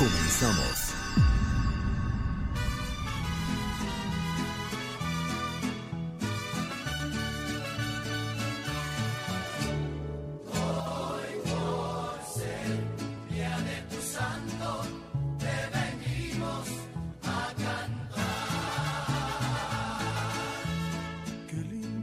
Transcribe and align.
Comenzamos. 0.00 0.94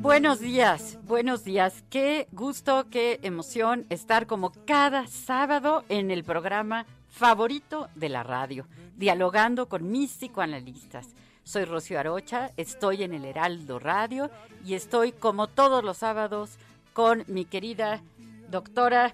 Buenos 0.02 0.40
días, 0.40 1.00
buenos 1.04 1.44
días. 1.44 1.84
Qué 1.90 2.28
gusto, 2.32 2.86
qué 2.92 3.20
emoción 3.24 3.88
estar 3.90 4.28
como 4.28 4.52
cada 4.66 5.08
sábado 5.08 5.84
en 5.90 6.12
el 6.12 6.24
programa 6.24 6.86
favorito 7.18 7.90
de 7.96 8.10
la 8.10 8.24
radio, 8.24 8.68
dialogando 8.96 9.68
con 9.68 9.92
mis 9.92 10.12
psicoanalistas. 10.12 11.16
Soy 11.44 11.66
Rocío 11.66 12.00
Arocha, 12.00 12.52
estoy 12.58 13.04
en 13.04 13.14
el 13.14 13.26
Heraldo 13.26 13.80
Radio 13.80 14.30
y 14.64 14.76
estoy 14.76 15.12
como 15.12 15.48
todos 15.48 15.84
los 15.84 15.98
sábados 15.98 16.58
con 16.94 17.24
mi 17.28 17.46
querida 17.46 18.02
doctora 18.50 19.14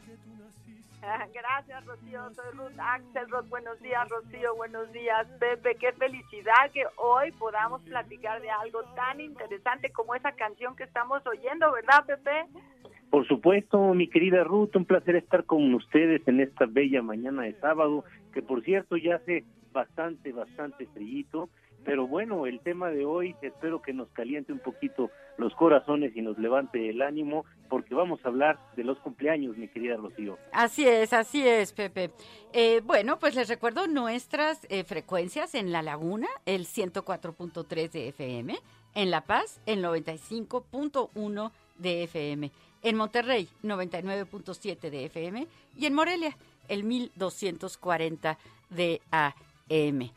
Gracias, 1.33 1.85
Rocío. 1.85 2.33
Soy 2.33 2.51
Ruth 2.53 2.79
Axelrod. 2.79 3.45
Buenos 3.47 3.79
días, 3.81 4.07
Rocío. 4.07 4.55
Buenos 4.55 4.89
días, 4.93 5.27
Pepe. 5.37 5.75
Qué 5.75 5.91
felicidad 5.93 6.71
que 6.73 6.85
hoy 6.95 7.31
podamos 7.33 7.81
platicar 7.81 8.41
de 8.41 8.49
algo 8.49 8.83
tan 8.95 9.19
interesante 9.19 9.91
como 9.91 10.15
esa 10.15 10.31
canción 10.31 10.75
que 10.75 10.83
estamos 10.83 11.25
oyendo, 11.27 11.71
¿verdad, 11.73 12.05
Pepe? 12.05 12.47
Por 13.13 13.27
supuesto, 13.27 13.93
mi 13.93 14.07
querida 14.07 14.43
Ruth, 14.43 14.75
un 14.75 14.85
placer 14.85 15.15
estar 15.15 15.43
con 15.43 15.71
ustedes 15.75 16.27
en 16.27 16.39
esta 16.39 16.65
bella 16.65 17.03
mañana 17.03 17.43
de 17.43 17.53
sábado, 17.59 18.03
que 18.33 18.41
por 18.41 18.63
cierto 18.63 18.97
ya 18.97 19.17
hace 19.17 19.43
bastante, 19.71 20.31
bastante 20.31 20.87
frillito 20.87 21.47
pero 21.85 22.07
bueno, 22.07 22.45
el 22.45 22.59
tema 22.61 22.89
de 22.89 23.05
hoy 23.05 23.35
espero 23.41 23.81
que 23.81 23.93
nos 23.93 24.09
caliente 24.09 24.53
un 24.53 24.59
poquito 24.59 25.09
los 25.37 25.53
corazones 25.55 26.15
y 26.15 26.21
nos 26.21 26.37
levante 26.37 26.89
el 26.89 27.01
ánimo, 27.01 27.45
porque 27.69 27.93
vamos 27.93 28.19
a 28.23 28.29
hablar 28.29 28.57
de 28.75 28.83
los 28.83 28.97
cumpleaños, 28.99 29.57
mi 29.57 29.67
querida 29.67 29.97
Rocío. 29.97 30.37
Así 30.51 30.87
es, 30.87 31.11
así 31.13 31.45
es, 31.45 31.73
Pepe. 31.73 32.11
Eh, 32.53 32.81
bueno, 32.85 33.19
pues 33.19 33.35
les 33.35 33.49
recuerdo 33.49 33.87
nuestras 33.87 34.65
eh, 34.69 34.83
frecuencias 34.83 35.55
en 35.55 35.71
La 35.71 35.81
Laguna, 35.81 36.27
el 36.45 36.65
104.3 36.65 37.91
de 37.91 38.07
FM, 38.09 38.55
en 38.95 39.11
La 39.11 39.21
Paz, 39.21 39.59
el 39.65 39.83
95.1 39.83 41.51
de 41.79 42.03
FM, 42.03 42.51
en 42.83 42.95
Monterrey, 42.95 43.47
99.7 43.63 44.89
de 44.89 45.05
FM, 45.05 45.47
y 45.77 45.85
en 45.85 45.93
Morelia, 45.93 46.37
el 46.67 46.83
1240 46.83 48.37
de 48.69 49.01
AM. 49.11 50.11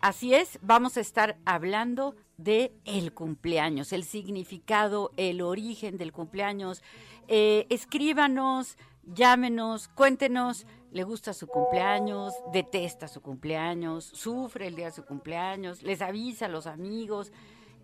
Así 0.00 0.34
es, 0.34 0.58
vamos 0.62 0.96
a 0.96 1.00
estar 1.00 1.36
hablando 1.44 2.14
de 2.36 2.72
el 2.84 3.12
cumpleaños, 3.12 3.92
el 3.92 4.04
significado, 4.04 5.12
el 5.16 5.40
origen 5.40 5.96
del 5.96 6.12
cumpleaños. 6.12 6.82
Eh, 7.28 7.66
escríbanos, 7.70 8.76
llámenos, 9.14 9.88
cuéntenos, 9.88 10.66
le 10.92 11.04
gusta 11.04 11.32
su 11.32 11.46
cumpleaños, 11.46 12.34
detesta 12.52 13.08
su 13.08 13.20
cumpleaños, 13.20 14.04
sufre 14.04 14.68
el 14.68 14.76
día 14.76 14.86
de 14.86 14.92
su 14.92 15.04
cumpleaños, 15.04 15.82
les 15.82 16.00
avisa 16.00 16.46
a 16.46 16.48
los 16.48 16.66
amigos, 16.66 17.32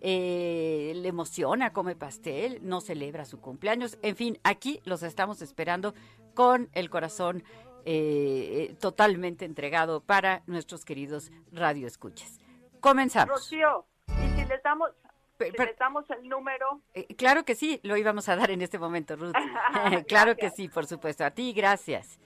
eh, 0.01 0.93
le 0.95 1.09
emociona, 1.09 1.73
come 1.73 1.95
pastel, 1.95 2.59
no 2.63 2.81
celebra 2.81 3.23
su 3.25 3.39
cumpleaños. 3.39 3.99
En 4.01 4.15
fin, 4.15 4.39
aquí 4.43 4.81
los 4.83 5.03
estamos 5.03 5.41
esperando 5.41 5.93
con 6.33 6.69
el 6.73 6.89
corazón 6.89 7.43
eh, 7.85 8.75
totalmente 8.79 9.45
entregado 9.45 10.01
para 10.01 10.43
nuestros 10.47 10.85
queridos 10.85 11.31
radioescuchas. 11.51 12.39
Comenzamos. 12.79 13.29
Rocío, 13.29 13.85
y 14.07 14.39
si 14.39 14.45
les 14.45 14.63
damos, 14.63 14.89
si 15.39 15.51
les 15.51 15.77
damos 15.77 16.09
el 16.09 16.27
número. 16.27 16.81
Eh, 16.93 17.15
claro 17.15 17.45
que 17.45 17.55
sí, 17.55 17.79
lo 17.83 17.95
íbamos 17.95 18.27
a 18.27 18.35
dar 18.35 18.49
en 18.51 18.61
este 18.61 18.79
momento, 18.79 19.15
Ruth. 19.15 19.33
claro 20.07 20.35
que 20.35 20.49
sí, 20.49 20.67
por 20.67 20.87
supuesto. 20.87 21.23
A 21.23 21.31
ti, 21.31 21.53
gracias. 21.53 22.19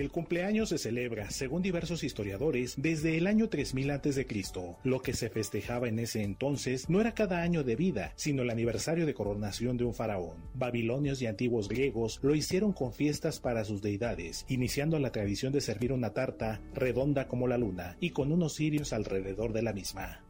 El 0.00 0.10
cumpleaños 0.10 0.70
se 0.70 0.78
celebra, 0.78 1.30
según 1.30 1.60
diversos 1.60 2.04
historiadores, 2.04 2.72
desde 2.78 3.18
el 3.18 3.26
año 3.26 3.50
3000 3.50 3.90
a.C. 3.90 4.26
Lo 4.82 5.02
que 5.02 5.12
se 5.12 5.28
festejaba 5.28 5.88
en 5.88 5.98
ese 5.98 6.22
entonces 6.22 6.88
no 6.88 7.02
era 7.02 7.12
cada 7.12 7.42
año 7.42 7.64
de 7.64 7.76
vida, 7.76 8.14
sino 8.16 8.40
el 8.40 8.48
aniversario 8.48 9.04
de 9.04 9.12
coronación 9.12 9.76
de 9.76 9.84
un 9.84 9.92
faraón. 9.92 10.38
Babilonios 10.54 11.20
y 11.20 11.26
antiguos 11.26 11.68
griegos 11.68 12.18
lo 12.22 12.34
hicieron 12.34 12.72
con 12.72 12.94
fiestas 12.94 13.40
para 13.40 13.62
sus 13.66 13.82
deidades, 13.82 14.46
iniciando 14.48 14.98
la 14.98 15.12
tradición 15.12 15.52
de 15.52 15.60
servir 15.60 15.92
una 15.92 16.14
tarta 16.14 16.62
redonda 16.72 17.28
como 17.28 17.46
la 17.46 17.58
luna 17.58 17.98
y 18.00 18.08
con 18.08 18.32
unos 18.32 18.54
cirios 18.54 18.94
alrededor 18.94 19.52
de 19.52 19.60
la 19.60 19.74
misma. 19.74 20.24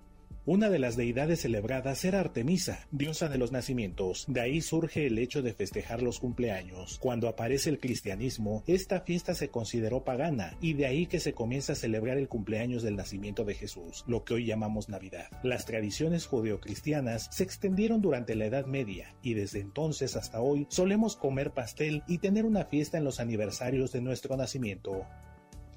Una 0.47 0.71
de 0.71 0.79
las 0.79 0.97
deidades 0.97 1.43
celebradas 1.43 2.03
era 2.03 2.19
Artemisa, 2.19 2.87
diosa 2.91 3.29
de 3.29 3.37
los 3.37 3.53
nacimientos. 3.53 4.25
De 4.27 4.41
ahí 4.41 4.63
surge 4.63 5.07
el 5.07 5.19
hecho 5.19 5.43
de 5.43 5.53
festejar 5.53 6.03
los 6.03 6.19
cumpleaños. 6.19 6.99
Cuando 6.99 7.29
aparece 7.29 7.69
el 7.69 7.79
cristianismo, 7.79 8.65
esta 8.67 9.03
fiesta 9.03 9.35
se 9.35 9.51
consideró 9.51 10.03
pagana 10.03 10.57
y 10.63 10.73
de 10.73 10.87
ahí 10.87 11.07
que 11.07 11.21
se 11.21 11.35
comienza 11.35 11.75
a 11.75 11.77
celebrar 11.77 12.17
el 12.17 12.27
cumpleaños 12.27 12.83
del 12.83 12.97
nacimiento 12.97 13.45
de 13.45 13.55
Jesús, 13.55 14.03
lo 14.07 14.25
que 14.25 14.33
hoy 14.33 14.47
llamamos 14.47 14.89
Navidad. 14.89 15.29
Las 15.43 15.67
tradiciones 15.67 16.25
judeocristianas 16.25 17.29
se 17.31 17.45
extendieron 17.45 18.01
durante 18.01 18.35
la 18.35 18.47
Edad 18.47 18.65
Media 18.65 19.15
y 19.23 19.35
desde 19.35 19.61
entonces 19.61 20.17
hasta 20.17 20.41
hoy 20.41 20.67
solemos 20.71 21.17
comer 21.17 21.51
pastel 21.51 22.03
y 22.09 22.17
tener 22.17 22.47
una 22.47 22.65
fiesta 22.65 22.97
en 22.97 23.05
los 23.05 23.21
aniversarios 23.21 23.93
de 23.93 24.01
nuestro 24.01 24.39
nacimiento. 24.39 25.05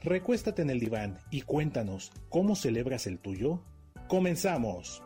Recuéstate 0.01 0.61
en 0.61 0.69
el 0.69 0.79
diván 0.79 1.19
y 1.31 1.41
cuéntanos, 1.41 2.13
¿cómo 2.29 2.55
celebras 2.55 3.07
el 3.07 3.19
tuyo? 3.19 3.61
Comenzamos. 4.07 5.01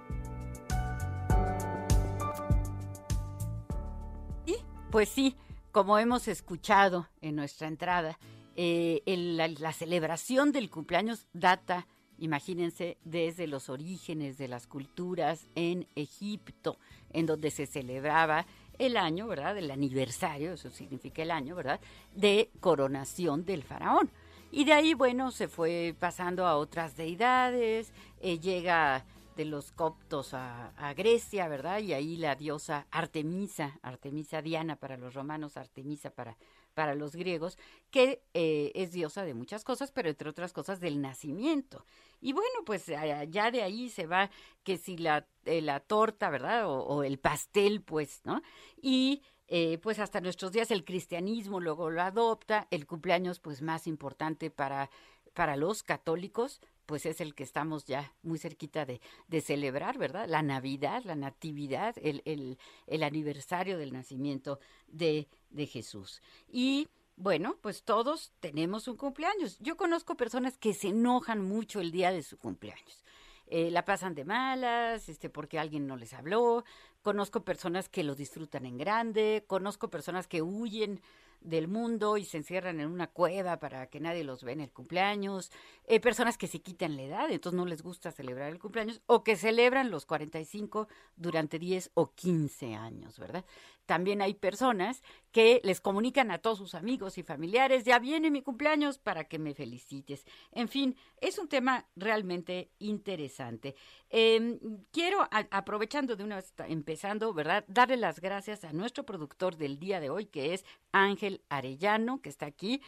Y 4.45 4.55
pues 4.91 5.09
sí, 5.09 5.35
como 5.71 5.99
hemos 5.99 6.27
escuchado 6.27 7.07
en 7.21 7.35
nuestra 7.35 7.67
entrada, 7.67 8.17
eh, 8.55 9.01
la, 9.05 9.47
la 9.47 9.71
celebración 9.71 10.51
del 10.51 10.69
cumpleaños 10.69 11.27
data, 11.33 11.87
imagínense, 12.17 12.97
desde 13.03 13.47
los 13.47 13.69
orígenes 13.69 14.37
de 14.37 14.47
las 14.47 14.65
culturas 14.65 15.47
en 15.55 15.87
Egipto, 15.95 16.79
en 17.11 17.27
donde 17.27 17.51
se 17.51 17.67
celebraba 17.67 18.45
el 18.79 18.97
año, 18.97 19.27
¿verdad? 19.27 19.57
El 19.57 19.71
aniversario, 19.71 20.53
eso 20.53 20.69
significa 20.69 21.21
el 21.21 21.31
año, 21.31 21.55
¿verdad? 21.55 21.79
De 22.15 22.49
coronación 22.59 23.45
del 23.45 23.63
faraón. 23.63 24.09
Y 24.51 24.65
de 24.65 24.73
ahí, 24.73 24.93
bueno, 24.93 25.31
se 25.31 25.47
fue 25.47 25.95
pasando 25.99 26.45
a 26.45 26.57
otras 26.57 26.95
deidades, 26.95 27.91
eh, 28.21 28.39
llega 28.39 29.05
de 29.35 29.45
los 29.45 29.71
coptos 29.71 30.33
a, 30.33 30.69
a, 30.77 30.93
Grecia, 30.93 31.47
¿verdad? 31.47 31.79
Y 31.79 31.93
ahí 31.93 32.17
la 32.17 32.35
diosa 32.35 32.87
Artemisa, 32.89 33.79
Artemisa 33.83 34.41
Diana 34.41 34.77
para 34.77 34.97
los 34.97 35.13
romanos, 35.13 35.57
Artemisa 35.57 36.09
para, 36.09 36.37
para 36.77 36.93
los 36.93 37.15
griegos, 37.15 37.57
que 37.89 38.21
eh, 38.35 38.71
es 38.75 38.91
diosa 38.91 39.23
de 39.23 39.33
muchas 39.33 39.63
cosas, 39.63 39.91
pero 39.91 40.09
entre 40.09 40.29
otras 40.29 40.53
cosas 40.53 40.79
del 40.79 41.01
nacimiento. 41.01 41.85
Y 42.21 42.33
bueno, 42.33 42.59
pues 42.67 42.85
ya 42.85 43.51
de 43.51 43.63
ahí 43.63 43.89
se 43.89 44.05
va 44.05 44.29
que 44.63 44.77
si 44.77 44.95
la, 44.95 45.27
eh, 45.45 45.61
la 45.61 45.79
torta, 45.79 46.29
¿verdad? 46.29 46.67
O, 46.67 47.03
el 47.03 47.17
pastel, 47.17 47.81
pues, 47.81 48.21
¿no? 48.25 48.43
Y 48.79 49.23
eh, 49.47 49.77
pues 49.77 49.99
hasta 49.99 50.21
nuestros 50.21 50.51
días 50.51 50.71
el 50.71 50.83
cristianismo 50.83 51.59
luego 51.59 51.89
lo 51.89 52.01
adopta, 52.01 52.67
el 52.71 52.85
cumpleaños 52.85 53.39
pues 53.39 53.61
más 53.61 53.87
importante 53.87 54.49
para, 54.51 54.89
para 55.33 55.55
los 55.55 55.83
católicos, 55.83 56.61
pues 56.85 57.05
es 57.05 57.21
el 57.21 57.35
que 57.35 57.43
estamos 57.43 57.85
ya 57.85 58.13
muy 58.23 58.39
cerquita 58.39 58.85
de, 58.85 58.99
celebrar, 59.41 59.97
¿verdad? 59.97 60.27
La 60.27 60.41
Navidad, 60.41 61.03
la 61.03 61.15
Natividad, 61.15 61.95
el, 62.01 62.21
el, 62.25 62.57
el 62.87 63.03
aniversario 63.03 63.77
del 63.77 63.93
nacimiento 63.93 64.59
de, 64.87 65.27
de 65.49 65.67
Jesús. 65.67 66.21
Y 66.47 66.87
bueno, 67.17 67.57
pues 67.61 67.83
todos 67.83 68.31
tenemos 68.39 68.87
un 68.87 68.95
cumpleaños. 68.95 69.57
Yo 69.59 69.75
conozco 69.75 70.15
personas 70.15 70.57
que 70.57 70.73
se 70.73 70.89
enojan 70.89 71.41
mucho 71.41 71.81
el 71.81 71.91
día 71.91 72.11
de 72.11 72.23
su 72.23 72.37
cumpleaños. 72.37 73.03
Eh, 73.49 73.71
la 73.71 73.85
pasan 73.85 74.13
de 74.13 74.25
malas, 74.25 75.07
este, 75.07 75.29
porque 75.29 75.57
alguien 75.57 75.87
no 75.87 75.95
les 75.95 76.13
habló. 76.13 76.65
Conozco 77.07 77.45
personas 77.45 77.87
que 77.87 78.03
lo 78.03 78.15
disfrutan 78.15 78.65
en 78.65 78.77
grande. 78.77 79.45
Conozco 79.47 79.89
personas 79.89 80.27
que 80.27 80.41
huyen 80.41 80.99
del 81.39 81.69
mundo 81.69 82.17
y 82.17 82.25
se 82.25 82.35
encierran 82.35 82.81
en 82.81 82.89
una 82.89 83.07
cueva 83.07 83.61
para 83.61 83.87
que 83.87 84.01
nadie 84.01 84.25
los 84.25 84.43
vea 84.43 84.51
en 84.51 84.59
el 84.59 84.71
cumpleaños, 84.71 85.49
eh, 85.85 86.01
personas 86.01 86.37
que 86.37 86.47
se 86.47 86.59
quitan 86.59 86.97
la 86.97 87.03
edad, 87.03 87.31
entonces 87.31 87.55
no 87.55 87.65
les 87.65 87.81
gusta 87.81 88.11
celebrar 88.11 88.51
el 88.51 88.59
cumpleaños, 88.59 89.01
o 89.05 89.23
que 89.23 89.37
celebran 89.37 89.89
los 89.89 90.05
45 90.05 90.89
durante 91.15 91.59
10 91.59 91.91
o 91.93 92.11
15 92.13 92.75
años, 92.75 93.17
¿verdad? 93.19 93.45
También 93.87 94.21
hay 94.21 94.35
personas 94.35 95.01
que 95.31 95.61
les 95.63 95.81
comunican 95.81 96.29
a 96.29 96.37
todos 96.37 96.57
sus 96.57 96.75
amigos 96.75 97.17
y 97.17 97.23
familiares, 97.23 97.83
ya 97.83 97.99
viene 97.99 98.29
mi 98.29 98.41
cumpleaños 98.41 98.97
para 98.97 99.23
que 99.23 99.39
me 99.39 99.53
felicites. 99.53 100.25
En 100.51 100.67
fin, 100.67 100.95
es 101.21 101.39
un 101.39 101.47
tema 101.47 101.87
realmente 101.95 102.69
interesante. 102.79 103.75
Em, 104.09 104.59
quiero, 104.91 105.27
aprovechando 105.31 106.15
de 106.15 106.23
una 106.23 106.43
empezando, 106.67 107.33
¿verdad? 107.33 107.63
Darle 107.67 107.97
las 107.97 108.19
gracias 108.19 108.63
a 108.63 108.73
nuestro 108.73 109.05
productor 109.05 109.57
del 109.57 109.79
día 109.79 109.99
de 109.99 110.09
hoy, 110.09 110.25
que 110.25 110.53
es 110.53 110.65
Ángel 110.91 111.41
Arellano, 111.49 112.21
que 112.21 112.29
está 112.29 112.45
aquí. 112.45 112.81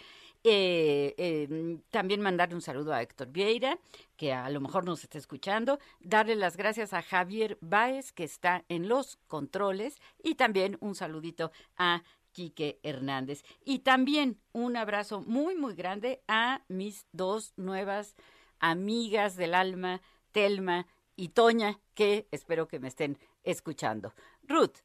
Eh, 0.43 1.15
em, 1.17 1.81
también 1.89 2.21
mandarle 2.21 2.55
un 2.55 2.61
saludo 2.61 2.93
a 2.93 3.01
Héctor 3.01 3.27
Vieira, 3.27 3.77
que 4.15 4.31
a 4.31 4.49
lo 4.49 4.61
mejor 4.61 4.85
nos 4.85 5.03
está 5.03 5.17
escuchando. 5.17 5.79
Darle 5.99 6.35
las 6.35 6.55
gracias 6.55 6.93
a 6.93 7.01
Javier 7.01 7.57
Báez, 7.61 8.11
que 8.11 8.23
está 8.23 8.63
en 8.69 8.87
los 8.87 9.17
controles. 9.27 9.99
Y 10.23 10.35
también 10.35 10.77
un 10.79 10.95
saludito 10.95 11.51
a 11.77 12.03
Quique 12.31 12.79
Hernández. 12.83 13.43
Y 13.65 13.79
también 13.79 14.39
un 14.53 14.77
abrazo 14.77 15.21
muy, 15.21 15.55
muy 15.55 15.75
grande 15.75 16.21
a 16.27 16.61
mis 16.67 17.05
dos 17.11 17.53
nuevas 17.57 18.15
amigas 18.59 19.35
del 19.35 19.53
alma, 19.53 20.01
Telma 20.31 20.85
y 21.15 21.29
Toña, 21.29 21.79
que 21.95 22.27
espero 22.31 22.67
que 22.67 22.79
me 22.79 22.87
estén 22.87 23.17
escuchando. 23.43 24.13
Ruth. 24.43 24.77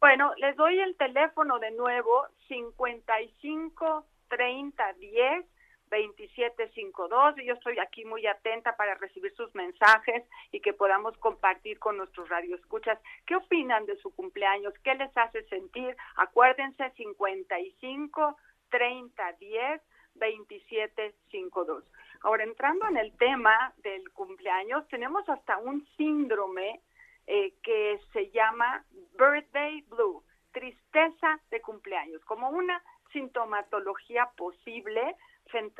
Bueno, 0.00 0.32
les 0.36 0.54
doy 0.56 0.78
el 0.80 0.96
teléfono 0.96 1.58
de 1.58 1.70
nuevo, 1.70 2.26
55 2.48 4.04
30 4.28 4.92
10 4.94 5.46
2752 5.90 7.38
y 7.38 7.44
yo 7.46 7.54
estoy 7.54 7.78
aquí 7.78 8.04
muy 8.04 8.26
atenta 8.26 8.76
para 8.76 8.94
recibir 8.96 9.32
sus 9.34 9.54
mensajes 9.54 10.24
y 10.50 10.60
que 10.60 10.72
podamos 10.72 11.16
compartir 11.18 11.78
con 11.78 11.96
nuestros 11.96 12.28
radioescuchas 12.28 12.98
qué 13.24 13.36
opinan 13.36 13.86
de 13.86 13.96
su 13.96 14.14
cumpleaños, 14.14 14.74
qué 14.82 14.94
les 14.94 15.16
hace 15.16 15.44
sentir. 15.44 15.96
Acuérdense 16.16 16.90
55 16.90 18.36
30 18.70 19.32
10 19.32 19.82
2752. 20.14 21.84
Ahora 22.22 22.44
entrando 22.44 22.88
en 22.88 22.96
el 22.96 23.16
tema 23.16 23.72
del 23.78 24.10
cumpleaños, 24.12 24.88
tenemos 24.88 25.28
hasta 25.28 25.58
un 25.58 25.86
síndrome 25.96 26.80
eh, 27.26 27.54
que 27.62 28.00
se 28.12 28.30
llama 28.30 28.84
birthday 29.18 29.82
blue, 29.82 30.22
tristeza 30.52 31.38
de 31.50 31.60
cumpleaños, 31.60 32.24
como 32.24 32.48
una 32.50 32.82
sintomatología 33.12 34.30
posible 34.36 35.16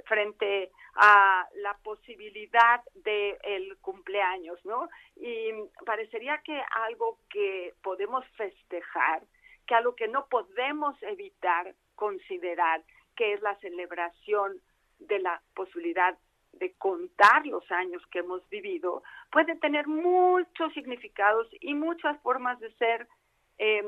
frente 0.04 0.70
a 0.94 1.46
la 1.56 1.76
posibilidad 1.78 2.80
del 2.94 3.36
el 3.42 3.76
cumpleaños, 3.78 4.64
¿no? 4.64 4.88
Y 5.16 5.50
parecería 5.84 6.38
que 6.38 6.60
algo 6.86 7.18
que 7.28 7.74
podemos 7.82 8.24
festejar, 8.36 9.22
que 9.66 9.74
algo 9.74 9.96
que 9.96 10.08
no 10.08 10.26
podemos 10.28 10.94
evitar 11.02 11.74
considerar, 11.94 12.82
que 13.16 13.32
es 13.32 13.42
la 13.42 13.56
celebración 13.56 14.60
de 14.98 15.18
la 15.18 15.42
posibilidad 15.54 16.16
de 16.52 16.72
contar 16.74 17.44
los 17.46 17.70
años 17.70 18.02
que 18.10 18.20
hemos 18.20 18.48
vivido, 18.48 19.02
puede 19.30 19.56
tener 19.56 19.86
muchos 19.86 20.72
significados 20.72 21.48
y 21.60 21.74
muchas 21.74 22.18
formas 22.22 22.58
de 22.60 22.72
ser 22.74 23.08
eh, 23.58 23.82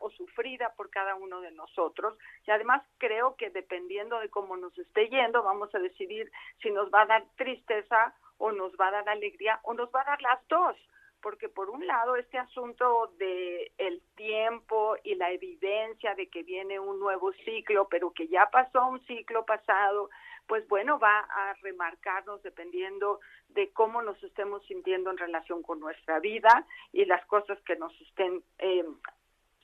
o 0.00 0.10
sufrida 0.10 0.72
por 0.76 0.90
cada 0.90 1.14
uno 1.14 1.40
de 1.40 1.50
nosotros. 1.50 2.16
Y 2.46 2.50
además 2.50 2.82
creo 2.98 3.36
que 3.36 3.50
dependiendo 3.50 4.18
de 4.20 4.30
cómo 4.30 4.56
nos 4.56 4.76
esté 4.78 5.08
yendo, 5.08 5.42
vamos 5.42 5.74
a 5.74 5.78
decidir 5.78 6.30
si 6.62 6.70
nos 6.70 6.90
va 6.90 7.02
a 7.02 7.06
dar 7.06 7.24
tristeza 7.36 8.14
o 8.38 8.52
nos 8.52 8.72
va 8.74 8.88
a 8.88 8.92
dar 8.92 9.08
alegría 9.08 9.60
o 9.62 9.74
nos 9.74 9.90
va 9.90 10.02
a 10.02 10.10
dar 10.10 10.22
las 10.22 10.46
dos 10.48 10.76
porque 11.22 11.48
por 11.48 11.70
un 11.70 11.84
lado 11.86 12.14
este 12.14 12.38
asunto 12.38 13.12
de 13.18 13.72
el 13.78 14.00
tiempo 14.14 14.96
y 15.02 15.16
la 15.16 15.32
evidencia 15.32 16.14
de 16.14 16.28
que 16.28 16.44
viene 16.44 16.78
un 16.78 17.00
nuevo 17.00 17.32
ciclo, 17.44 17.88
pero 17.88 18.12
que 18.12 18.28
ya 18.28 18.48
pasó 18.48 18.86
un 18.86 19.04
ciclo 19.06 19.44
pasado, 19.44 20.08
pues 20.46 20.68
bueno, 20.68 21.00
va 21.00 21.18
a 21.18 21.54
remarcarnos 21.62 22.42
dependiendo 22.42 23.18
de 23.48 23.72
cómo 23.72 24.02
nos 24.02 24.22
estemos 24.22 24.64
sintiendo 24.66 25.10
en 25.10 25.18
relación 25.18 25.62
con 25.62 25.80
nuestra 25.80 26.20
vida 26.20 26.66
y 26.92 27.04
las 27.06 27.24
cosas 27.26 27.60
que 27.62 27.74
nos 27.76 27.92
estén 28.02 28.44
eh, 28.58 28.84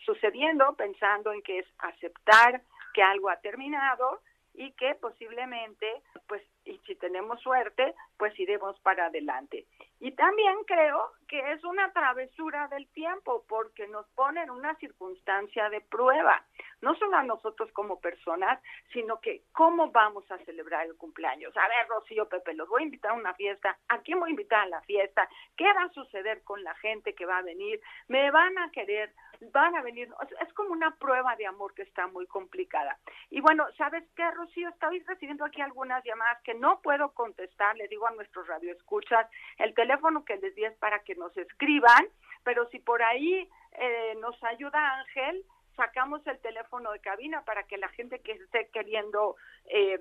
sucediendo, 0.04 0.74
pensando 0.76 1.32
en 1.32 1.42
que 1.42 1.60
es 1.60 1.66
aceptar 1.78 2.62
que 2.94 3.02
algo 3.02 3.30
ha 3.30 3.36
terminado 3.36 4.20
y 4.54 4.72
que 4.72 4.94
posiblemente, 4.96 6.02
pues, 6.26 6.42
y 6.64 6.78
si 6.86 6.94
tenemos 6.96 7.40
suerte, 7.40 7.94
pues 8.16 8.38
iremos 8.38 8.78
para 8.80 9.06
adelante. 9.06 9.66
Y 10.00 10.12
también 10.12 10.64
creo 10.66 11.12
que 11.28 11.52
es 11.52 11.64
una 11.64 11.92
travesura 11.92 12.68
del 12.68 12.88
tiempo 12.88 13.44
porque 13.48 13.86
nos 13.88 14.06
pone 14.10 14.42
en 14.42 14.50
una 14.50 14.74
circunstancia 14.76 15.70
de 15.70 15.80
prueba, 15.80 16.44
no 16.80 16.94
solo 16.96 17.16
a 17.16 17.22
nosotros 17.22 17.70
como 17.72 18.00
personas, 18.00 18.60
sino 18.92 19.20
que 19.20 19.42
cómo 19.52 19.90
vamos 19.92 20.28
a 20.30 20.38
celebrar 20.38 20.86
el 20.86 20.96
cumpleaños. 20.96 21.56
A 21.56 21.68
ver, 21.68 21.86
Rocío, 21.88 22.28
Pepe, 22.28 22.54
los 22.54 22.68
voy 22.68 22.82
a 22.82 22.86
invitar 22.86 23.12
a 23.12 23.14
una 23.14 23.34
fiesta, 23.34 23.78
¿a 23.88 23.98
quién 24.00 24.18
voy 24.18 24.28
a 24.28 24.30
invitar 24.30 24.60
a 24.60 24.66
la 24.66 24.80
fiesta? 24.82 25.28
¿Qué 25.56 25.72
va 25.72 25.84
a 25.84 25.92
suceder 25.92 26.42
con 26.42 26.62
la 26.64 26.74
gente 26.74 27.14
que 27.14 27.26
va 27.26 27.38
a 27.38 27.42
venir? 27.42 27.80
¿Me 28.08 28.30
van 28.30 28.58
a 28.58 28.70
querer? 28.70 29.12
¿Van 29.52 29.74
a 29.76 29.82
venir? 29.82 30.12
Es 30.40 30.52
como 30.54 30.70
una 30.70 30.96
prueba 30.96 31.34
de 31.36 31.46
amor 31.46 31.74
que 31.74 31.82
está 31.82 32.06
muy 32.08 32.26
complicada. 32.26 32.98
Y 33.30 33.40
bueno, 33.40 33.66
¿sabes 33.76 34.04
qué, 34.14 34.30
Rocío? 34.30 34.68
Estoy 34.68 35.00
recibiendo 35.00 35.44
aquí 35.44 35.60
algunas 35.60 36.04
llamadas 36.04 36.42
que 36.42 36.51
no 36.54 36.80
puedo 36.82 37.12
contestar, 37.12 37.76
le 37.76 37.88
digo 37.88 38.06
a 38.06 38.12
nuestros 38.12 38.46
radioescuchas, 38.46 39.28
el 39.58 39.74
teléfono 39.74 40.24
que 40.24 40.36
les 40.36 40.54
di 40.54 40.64
es 40.64 40.76
para 40.78 41.00
que 41.00 41.14
nos 41.14 41.36
escriban, 41.36 42.06
pero 42.44 42.68
si 42.70 42.78
por 42.78 43.02
ahí 43.02 43.48
eh, 43.72 44.14
nos 44.20 44.42
ayuda 44.44 44.98
Ángel, 44.98 45.44
sacamos 45.76 46.26
el 46.26 46.38
teléfono 46.40 46.92
de 46.92 47.00
cabina 47.00 47.44
para 47.44 47.64
que 47.64 47.78
la 47.78 47.88
gente 47.88 48.20
que 48.20 48.32
esté 48.32 48.68
queriendo 48.72 49.36
eh, 49.66 49.98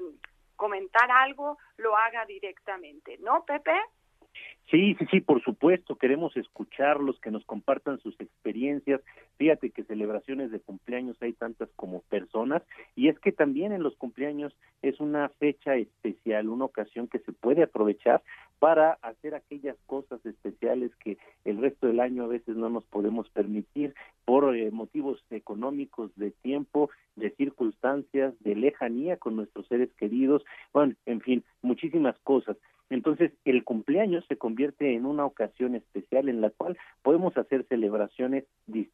comentar 0.55 1.09
algo 1.11 1.57
lo 1.77 1.95
haga 1.97 2.25
directamente, 2.25 3.17
¿no, 3.19 3.45
Pepe? 3.45 3.73
Sí, 4.69 4.95
sí, 4.97 5.05
sí, 5.11 5.19
por 5.19 5.43
supuesto, 5.43 5.97
queremos 5.97 6.35
escucharlos, 6.37 7.19
que 7.19 7.31
nos 7.31 7.43
compartan 7.45 7.99
sus 7.99 8.17
experiencias. 8.21 9.01
Fíjate 9.41 9.71
que 9.71 9.83
celebraciones 9.85 10.51
de 10.51 10.59
cumpleaños 10.59 11.17
hay 11.19 11.33
tantas 11.33 11.67
como 11.75 12.01
personas 12.01 12.61
y 12.95 13.07
es 13.07 13.17
que 13.17 13.31
también 13.31 13.71
en 13.71 13.81
los 13.81 13.95
cumpleaños 13.95 14.55
es 14.83 14.99
una 14.99 15.29
fecha 15.29 15.77
especial, 15.77 16.47
una 16.47 16.65
ocasión 16.65 17.07
que 17.07 17.17
se 17.17 17.31
puede 17.31 17.63
aprovechar 17.63 18.21
para 18.59 18.99
hacer 19.01 19.33
aquellas 19.33 19.75
cosas 19.87 20.23
especiales 20.27 20.91
que 20.97 21.17
el 21.43 21.57
resto 21.57 21.87
del 21.87 22.01
año 22.01 22.25
a 22.25 22.27
veces 22.27 22.55
no 22.55 22.69
nos 22.69 22.85
podemos 22.85 23.27
permitir 23.29 23.95
por 24.25 24.55
eh, 24.55 24.69
motivos 24.69 25.25
económicos, 25.31 26.11
de 26.17 26.29
tiempo, 26.29 26.91
de 27.15 27.31
circunstancias, 27.31 28.35
de 28.41 28.53
lejanía 28.53 29.17
con 29.17 29.35
nuestros 29.35 29.65
seres 29.65 29.89
queridos, 29.93 30.45
bueno, 30.71 30.93
en 31.07 31.19
fin, 31.19 31.43
muchísimas 31.63 32.15
cosas. 32.19 32.57
Entonces, 32.91 33.31
el 33.45 33.63
cumpleaños 33.63 34.25
se 34.27 34.37
convierte 34.37 34.93
en 34.93 35.05
una 35.05 35.25
ocasión 35.25 35.75
especial 35.75 36.27
en 36.27 36.41
la 36.41 36.49
cual 36.49 36.77
podemos 37.01 37.35
hacer 37.37 37.65
celebraciones 37.69 38.43
distintas, 38.67 38.90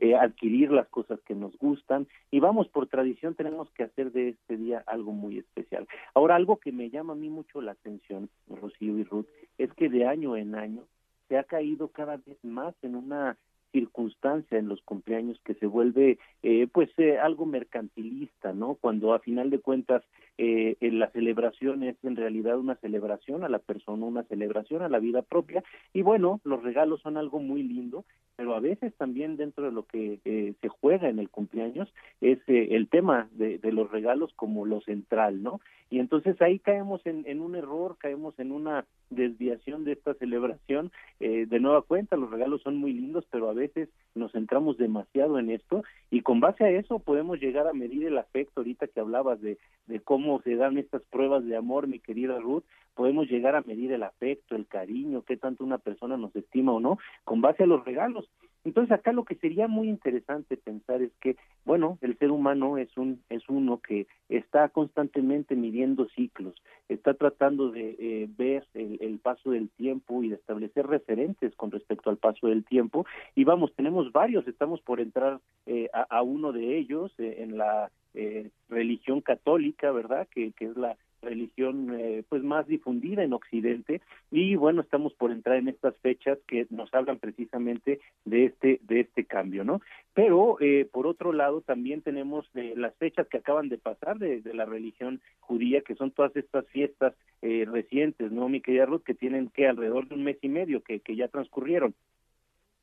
eh, 0.00 0.16
adquirir 0.16 0.72
las 0.72 0.88
cosas 0.88 1.20
que 1.20 1.34
nos 1.34 1.56
gustan 1.58 2.06
y 2.30 2.40
vamos, 2.40 2.68
por 2.68 2.86
tradición 2.88 3.34
tenemos 3.34 3.70
que 3.72 3.84
hacer 3.84 4.10
de 4.12 4.30
este 4.30 4.56
día 4.56 4.82
algo 4.86 5.12
muy 5.12 5.38
especial. 5.38 5.86
Ahora, 6.14 6.36
algo 6.36 6.56
que 6.56 6.72
me 6.72 6.90
llama 6.90 7.12
a 7.12 7.16
mí 7.16 7.28
mucho 7.28 7.60
la 7.60 7.72
atención, 7.72 8.30
Rocío 8.48 8.98
y 8.98 9.04
Ruth, 9.04 9.26
es 9.58 9.72
que 9.74 9.88
de 9.88 10.06
año 10.06 10.36
en 10.36 10.54
año 10.54 10.84
se 11.28 11.38
ha 11.38 11.44
caído 11.44 11.88
cada 11.88 12.16
vez 12.16 12.42
más 12.42 12.74
en 12.82 12.96
una 12.96 13.36
circunstancia 13.72 14.58
en 14.58 14.68
los 14.68 14.80
cumpleaños 14.82 15.38
que 15.44 15.54
se 15.54 15.66
vuelve 15.66 16.18
eh, 16.42 16.68
pues 16.72 16.90
eh, 16.98 17.18
algo 17.18 17.46
mercantilista, 17.46 18.52
¿no? 18.52 18.74
Cuando 18.74 19.12
a 19.12 19.18
final 19.18 19.50
de 19.50 19.58
cuentas 19.58 20.02
eh, 20.38 20.76
la 20.80 21.10
celebración 21.10 21.82
es 21.82 21.96
en 22.02 22.16
realidad 22.16 22.58
una 22.58 22.76
celebración 22.76 23.44
a 23.44 23.48
la 23.48 23.58
persona, 23.58 24.06
una 24.06 24.22
celebración 24.24 24.82
a 24.82 24.88
la 24.88 24.98
vida 24.98 25.22
propia 25.22 25.62
y 25.92 26.02
bueno, 26.02 26.40
los 26.44 26.62
regalos 26.62 27.00
son 27.00 27.16
algo 27.16 27.40
muy 27.40 27.62
lindo, 27.62 28.04
pero 28.38 28.54
a 28.54 28.60
veces 28.60 28.94
también 28.94 29.36
dentro 29.36 29.64
de 29.64 29.72
lo 29.72 29.84
que 29.84 30.20
eh, 30.24 30.54
se 30.60 30.68
juega 30.68 31.08
en 31.08 31.18
el 31.18 31.28
cumpleaños 31.28 31.92
es 32.20 32.38
eh, 32.48 32.68
el 32.72 32.88
tema 32.88 33.28
de, 33.32 33.58
de, 33.58 33.72
los 33.72 33.90
regalos 33.90 34.32
como 34.34 34.66
lo 34.66 34.80
central, 34.80 35.42
¿no? 35.42 35.60
Y 35.90 36.00
entonces 36.00 36.40
ahí 36.42 36.58
caemos 36.58 37.04
en, 37.06 37.24
en 37.26 37.40
un 37.40 37.54
error, 37.54 37.96
caemos 37.98 38.38
en 38.38 38.52
una 38.52 38.84
desviación 39.08 39.84
de 39.84 39.92
esta 39.92 40.14
celebración. 40.14 40.92
Eh, 41.20 41.46
de 41.46 41.60
nueva 41.60 41.82
cuenta, 41.82 42.16
los 42.16 42.30
regalos 42.30 42.60
son 42.62 42.76
muy 42.76 42.92
lindos, 42.92 43.24
pero 43.30 43.48
a 43.48 43.54
veces 43.54 43.88
nos 44.14 44.32
centramos 44.32 44.76
demasiado 44.76 45.38
en 45.38 45.50
esto 45.50 45.82
y 46.10 46.20
con 46.20 46.40
base 46.40 46.64
a 46.64 46.70
eso 46.70 46.98
podemos 46.98 47.40
llegar 47.40 47.66
a 47.66 47.72
medir 47.72 48.06
el 48.06 48.18
afecto, 48.18 48.60
ahorita 48.60 48.88
que 48.88 49.00
hablabas 49.00 49.40
de, 49.40 49.56
de 49.86 50.00
cómo 50.00 50.42
se 50.42 50.56
dan 50.56 50.76
estas 50.76 51.02
pruebas 51.04 51.44
de 51.46 51.56
amor, 51.56 51.86
mi 51.86 52.00
querida 52.00 52.38
Ruth, 52.38 52.64
podemos 52.94 53.30
llegar 53.30 53.54
a 53.54 53.62
medir 53.62 53.92
el 53.92 54.02
afecto, 54.02 54.56
el 54.56 54.66
cariño, 54.66 55.22
qué 55.22 55.36
tanto 55.36 55.64
una 55.64 55.78
persona 55.78 56.16
nos 56.16 56.34
estima 56.34 56.72
o 56.72 56.80
no, 56.80 56.98
con 57.24 57.40
base 57.40 57.62
a 57.62 57.66
los 57.66 57.84
regalos. 57.84 58.28
Entonces 58.64 58.92
acá 58.92 59.12
lo 59.12 59.24
que 59.24 59.36
sería 59.36 59.68
muy 59.68 59.88
interesante 59.88 60.56
pensar 60.56 61.00
es 61.00 61.12
que, 61.20 61.36
bueno, 61.64 61.96
el 62.08 62.18
ser 62.18 62.30
humano 62.30 62.78
es 62.78 62.96
un 62.96 63.22
es 63.28 63.48
uno 63.48 63.80
que 63.80 64.06
está 64.28 64.68
constantemente 64.68 65.54
midiendo 65.56 66.08
ciclos, 66.10 66.54
está 66.88 67.14
tratando 67.14 67.70
de 67.70 67.96
eh, 67.98 68.28
ver 68.36 68.66
el, 68.74 68.98
el, 69.00 69.18
paso 69.18 69.50
del 69.50 69.68
tiempo 69.70 70.22
y 70.22 70.30
de 70.30 70.36
establecer 70.36 70.86
referentes 70.86 71.54
con 71.56 71.70
respecto 71.70 72.10
al 72.10 72.16
paso 72.16 72.48
del 72.48 72.64
tiempo. 72.64 73.06
Y 73.34 73.44
vamos, 73.44 73.72
tenemos 73.74 74.12
varios, 74.12 74.46
estamos 74.48 74.80
por 74.80 75.00
entrar 75.00 75.40
eh, 75.66 75.90
a, 75.92 76.22
uno 76.22 76.52
de 76.52 76.78
ellos 76.78 77.12
eh, 77.18 77.36
en 77.40 77.58
la 77.58 77.90
eh, 78.14 78.50
religión 78.68 79.20
católica, 79.20 79.92
¿verdad? 79.92 80.26
Que 80.30 80.52
es 80.58 80.76
la 80.76 80.96
religión 81.22 81.98
eh, 81.98 82.22
pues 82.28 82.42
más 82.42 82.66
difundida 82.66 83.22
en 83.22 83.32
Occidente. 83.32 84.00
Y 84.30 84.56
bueno 84.56 84.82
estamos 84.82 85.14
por 85.14 85.30
entrar 85.30 85.56
en 85.56 85.68
estas 85.68 85.96
fechas 85.98 86.38
que 86.46 86.66
nos 86.70 86.92
hablan 86.94 87.18
precisamente 87.18 88.00
de 88.24 88.46
este 88.46 88.80
de 88.82 89.00
este 89.00 89.24
cambio 89.24 89.64
no 89.64 89.80
pero 90.14 90.56
eh, 90.60 90.88
por 90.90 91.06
otro 91.06 91.32
lado 91.32 91.60
también 91.60 92.02
tenemos 92.02 92.46
eh, 92.54 92.74
las 92.76 92.94
fechas 92.96 93.26
que 93.28 93.38
acaban 93.38 93.68
de 93.68 93.78
pasar 93.78 94.18
de, 94.18 94.40
de, 94.40 94.54
la 94.54 94.64
religión 94.64 95.20
judía 95.40 95.80
que 95.82 95.94
son 95.94 96.10
todas 96.10 96.34
estas 96.36 96.66
fiestas 96.68 97.14
eh, 97.42 97.64
recientes 97.70 98.32
no 98.32 98.48
mi 98.48 98.60
querida 98.60 98.86
Ruth 98.86 99.02
que 99.02 99.14
tienen 99.14 99.48
que 99.48 99.68
alrededor 99.68 100.08
de 100.08 100.14
un 100.14 100.24
mes 100.24 100.38
y 100.42 100.48
medio 100.48 100.82
que, 100.82 101.00
que 101.00 101.16
ya 101.16 101.28
transcurrieron 101.28 101.94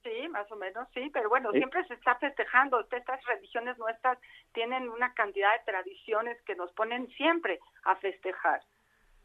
Sí, 0.05 0.29
más 0.29 0.49
o 0.51 0.55
menos, 0.55 0.87
sí, 0.93 1.09
pero 1.11 1.29
bueno, 1.29 1.49
¿Eh? 1.51 1.57
siempre 1.57 1.83
se 1.87 1.95
está 1.95 2.13
festejando. 2.17 2.79
Estas 2.79 3.25
religiones 3.25 3.75
nuestras 3.79 4.19
tienen 4.53 4.87
una 4.87 5.11
cantidad 5.15 5.51
de 5.57 5.71
tradiciones 5.71 6.39
que 6.43 6.53
nos 6.53 6.71
ponen 6.73 7.07
siempre 7.17 7.59
a 7.85 7.95
festejar. 7.95 8.61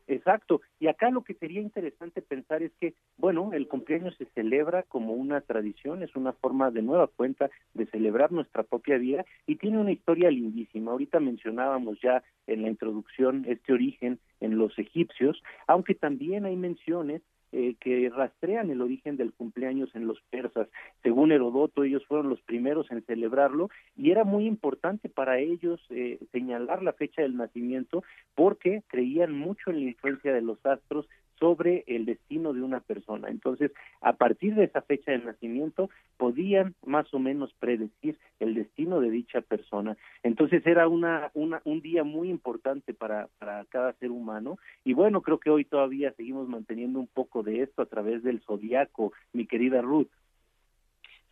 Exacto, 0.07 0.63
y 0.81 0.89
acá 0.89 1.11
lo 1.11 1.23
que 1.23 1.35
sería 1.35 1.61
interesante 1.61 2.23
pensar 2.23 2.63
es 2.63 2.73
que, 2.81 2.95
bueno, 3.19 3.51
el 3.53 3.69
cumpleaños 3.69 4.17
se 4.17 4.25
celebra 4.35 4.83
como 4.85 5.13
una 5.13 5.43
tradición, 5.43 6.03
es 6.03 6.17
una 6.17 6.33
forma 6.33 6.71
de 6.71 6.83
nueva 6.83 7.07
cuenta 7.09 7.51
de 7.75 7.87
celebrar 7.87 8.33
nuestra 8.33 8.63
propia 8.63 8.97
vida 8.97 9.25
y 9.47 9.57
tiene 9.57 9.79
una 9.79 9.93
historia 9.93 10.31
lindísima. 10.31 10.93
Ahorita 10.93 11.21
mencionábamos 11.21 12.01
ya 12.01 12.25
en 12.47 12.63
la 12.63 12.69
introducción 12.69 13.45
este 13.47 13.73
origen 13.73 14.19
en 14.41 14.57
los 14.57 14.77
egipcios, 14.79 15.41
aunque 15.69 15.95
también 15.95 16.47
hay 16.47 16.57
menciones 16.57 17.23
eh, 17.53 17.75
que 17.81 18.11
rastrean 18.11 18.71
el 18.71 18.81
origen 18.81 19.17
del 19.17 19.33
cumpleaños 19.33 19.95
en 19.95 20.07
los 20.07 20.21
persas. 20.31 20.69
Según 21.03 21.33
Herodoto, 21.33 21.85
ellos 21.85 22.05
fueron 22.07 22.29
los 22.29 22.41
primeros 22.43 22.91
en 22.91 23.05
celebrarlo 23.05 23.71
y 23.97 24.11
era 24.11 24.25
muy 24.25 24.47
importante 24.47 25.09
para 25.09 25.39
ellos 25.39 25.81
eh, 25.91 26.19
señalar 26.33 26.83
la 26.83 26.93
fecha 26.93 27.23
del 27.23 27.37
nacimiento 27.37 28.05
porque 28.35 28.83
creían 28.87 29.33
mucho 29.33 29.71
en 29.71 29.85
la 29.85 29.91
influencia 29.91 30.33
de 30.33 30.43
los 30.43 30.65
astros 30.65 31.09
sobre 31.41 31.85
el 31.87 32.05
destino 32.05 32.53
de 32.53 32.63
una 32.63 32.81
persona. 32.81 33.29
Entonces, 33.29 33.73
a 34.03 34.13
partir 34.13 34.55
de 34.55 34.65
esa 34.65 34.83
fecha 34.83 35.11
de 35.11 35.19
nacimiento, 35.19 35.89
podían 36.19 36.75
más 36.85 37.13
o 37.15 37.19
menos 37.19 37.53
predecir 37.55 38.19
el 38.39 38.55
destino 38.55 39.01
de 39.01 39.11
dicha 39.11 39.41
persona. 39.41 39.97
Entonces, 40.23 40.65
era 40.67 40.87
una, 40.87 41.31
una, 41.35 41.63
un 41.65 41.81
día 41.81 42.05
muy 42.05 42.29
importante 42.29 42.93
para, 42.93 43.29
para 43.39 43.65
cada 43.65 43.95
ser 43.95 44.11
humano. 44.11 44.59
Y 44.85 44.93
bueno, 44.93 45.23
creo 45.23 45.41
que 45.41 45.51
hoy 45.51 45.65
todavía 45.65 46.13
seguimos 46.13 46.47
manteniendo 46.47 47.01
un 47.01 47.09
poco 47.09 47.43
de 47.43 47.63
esto 47.63 47.83
a 47.83 47.87
través 47.87 48.23
del 48.23 48.43
zodiaco, 48.43 49.13
mi 49.33 49.47
querida 49.47 49.81
Ruth. 49.81 50.11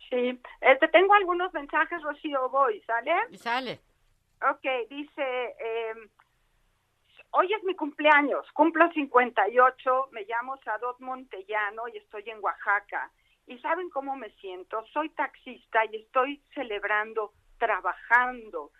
Sí, 0.09 0.39
este, 0.61 0.87
tengo 0.87 1.13
algunos 1.13 1.53
mensajes, 1.53 2.01
Rocío, 2.01 2.49
voy, 2.49 2.81
¿sale? 2.81 3.11
Sale. 3.37 3.79
Ok, 4.41 4.89
dice... 4.89 5.23
Eh, 5.23 6.09
Hoy 7.31 7.53
es 7.53 7.63
mi 7.63 7.75
cumpleaños, 7.75 8.51
cumplo 8.53 8.91
58, 8.91 10.09
me 10.11 10.23
llamo 10.23 10.57
Sadot 10.63 10.99
Montellano 10.99 11.87
y 11.87 11.97
estoy 11.97 12.27
en 12.27 12.43
Oaxaca. 12.43 13.11
¿Y 13.45 13.59
saben 13.59 13.91
cómo 13.91 14.15
me 14.15 14.31
siento? 14.41 14.83
Soy 14.93 15.09
taxista 15.09 15.85
y 15.85 15.97
estoy 15.97 16.41
celebrando, 16.55 17.33
trabajando. 17.59 18.71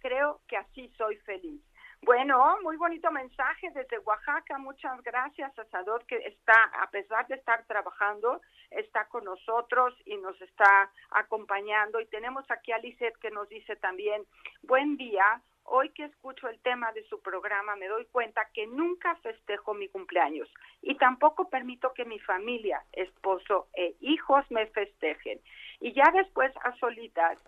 Creo 0.00 0.40
que 0.48 0.56
así 0.56 0.88
soy 0.96 1.16
feliz. 1.18 1.62
Bueno, 2.00 2.56
muy 2.62 2.76
bonito 2.76 3.10
mensaje 3.10 3.70
desde 3.74 3.98
Oaxaca. 3.98 4.56
Muchas 4.56 5.02
gracias 5.02 5.58
a 5.58 5.64
Sadot 5.66 6.06
que 6.06 6.16
está, 6.16 6.64
a 6.80 6.88
pesar 6.90 7.26
de 7.26 7.34
estar 7.34 7.66
trabajando, 7.66 8.40
está 8.70 9.06
con 9.08 9.24
nosotros 9.24 9.94
y 10.06 10.16
nos 10.16 10.40
está 10.40 10.90
acompañando. 11.10 12.00
Y 12.00 12.06
tenemos 12.06 12.50
aquí 12.50 12.72
a 12.72 12.78
Lizeth 12.78 13.18
que 13.18 13.30
nos 13.30 13.50
dice 13.50 13.76
también, 13.76 14.24
buen 14.62 14.96
día, 14.96 15.42
hoy 15.70 15.90
que 15.90 16.04
escucho 16.04 16.48
el 16.48 16.60
tema 16.60 16.92
de 16.92 17.04
su 17.04 17.20
programa 17.20 17.76
me 17.76 17.88
doy 17.88 18.06
cuenta 18.06 18.48
que 18.52 18.66
nunca 18.66 19.14
festejo 19.16 19.74
mi 19.74 19.88
cumpleaños 19.88 20.48
y 20.82 20.96
tampoco 20.96 21.48
permito 21.48 21.92
que 21.94 22.04
mi 22.04 22.18
familia, 22.18 22.82
esposo 22.92 23.68
e 23.74 23.94
hijos 24.00 24.44
me 24.50 24.66
festejen. 24.66 25.40
Y 25.80 25.92
ya 25.92 26.04
después 26.14 26.52
a 26.64 26.76
solitas 26.76 27.38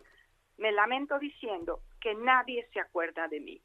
me 0.58 0.72
lamento 0.72 1.18
diciendo 1.18 1.80
que 2.00 2.14
nadie 2.14 2.68
se 2.72 2.80
acuerda 2.80 3.28
de 3.28 3.40
mí. 3.40 3.60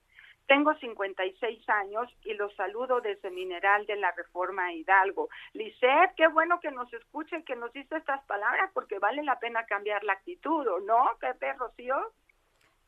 Tengo 0.47 0.75
56 0.75 1.69
años 1.69 2.07
y 2.23 2.35
los 2.35 2.53
saludo 2.55 3.01
desde 3.01 3.31
Mineral 3.31 3.85
de 3.87 3.95
la 3.95 4.11
Reforma 4.11 4.71
Hidalgo. 4.73 5.29
Lisette, 5.53 6.13
qué 6.15 6.27
bueno 6.27 6.59
que 6.59 6.69
nos 6.69 6.91
escuche 6.93 7.39
y 7.39 7.43
que 7.43 7.55
nos 7.55 7.73
dice 7.73 7.97
estas 7.97 8.23
palabras 8.25 8.69
porque 8.73 8.99
vale 8.99 9.23
la 9.23 9.39
pena 9.39 9.65
cambiar 9.65 10.03
la 10.03 10.13
actitud, 10.13 10.67
¿o 10.67 10.79
no, 10.79 11.09
Pepe 11.19 11.53
Rocío? 11.53 11.95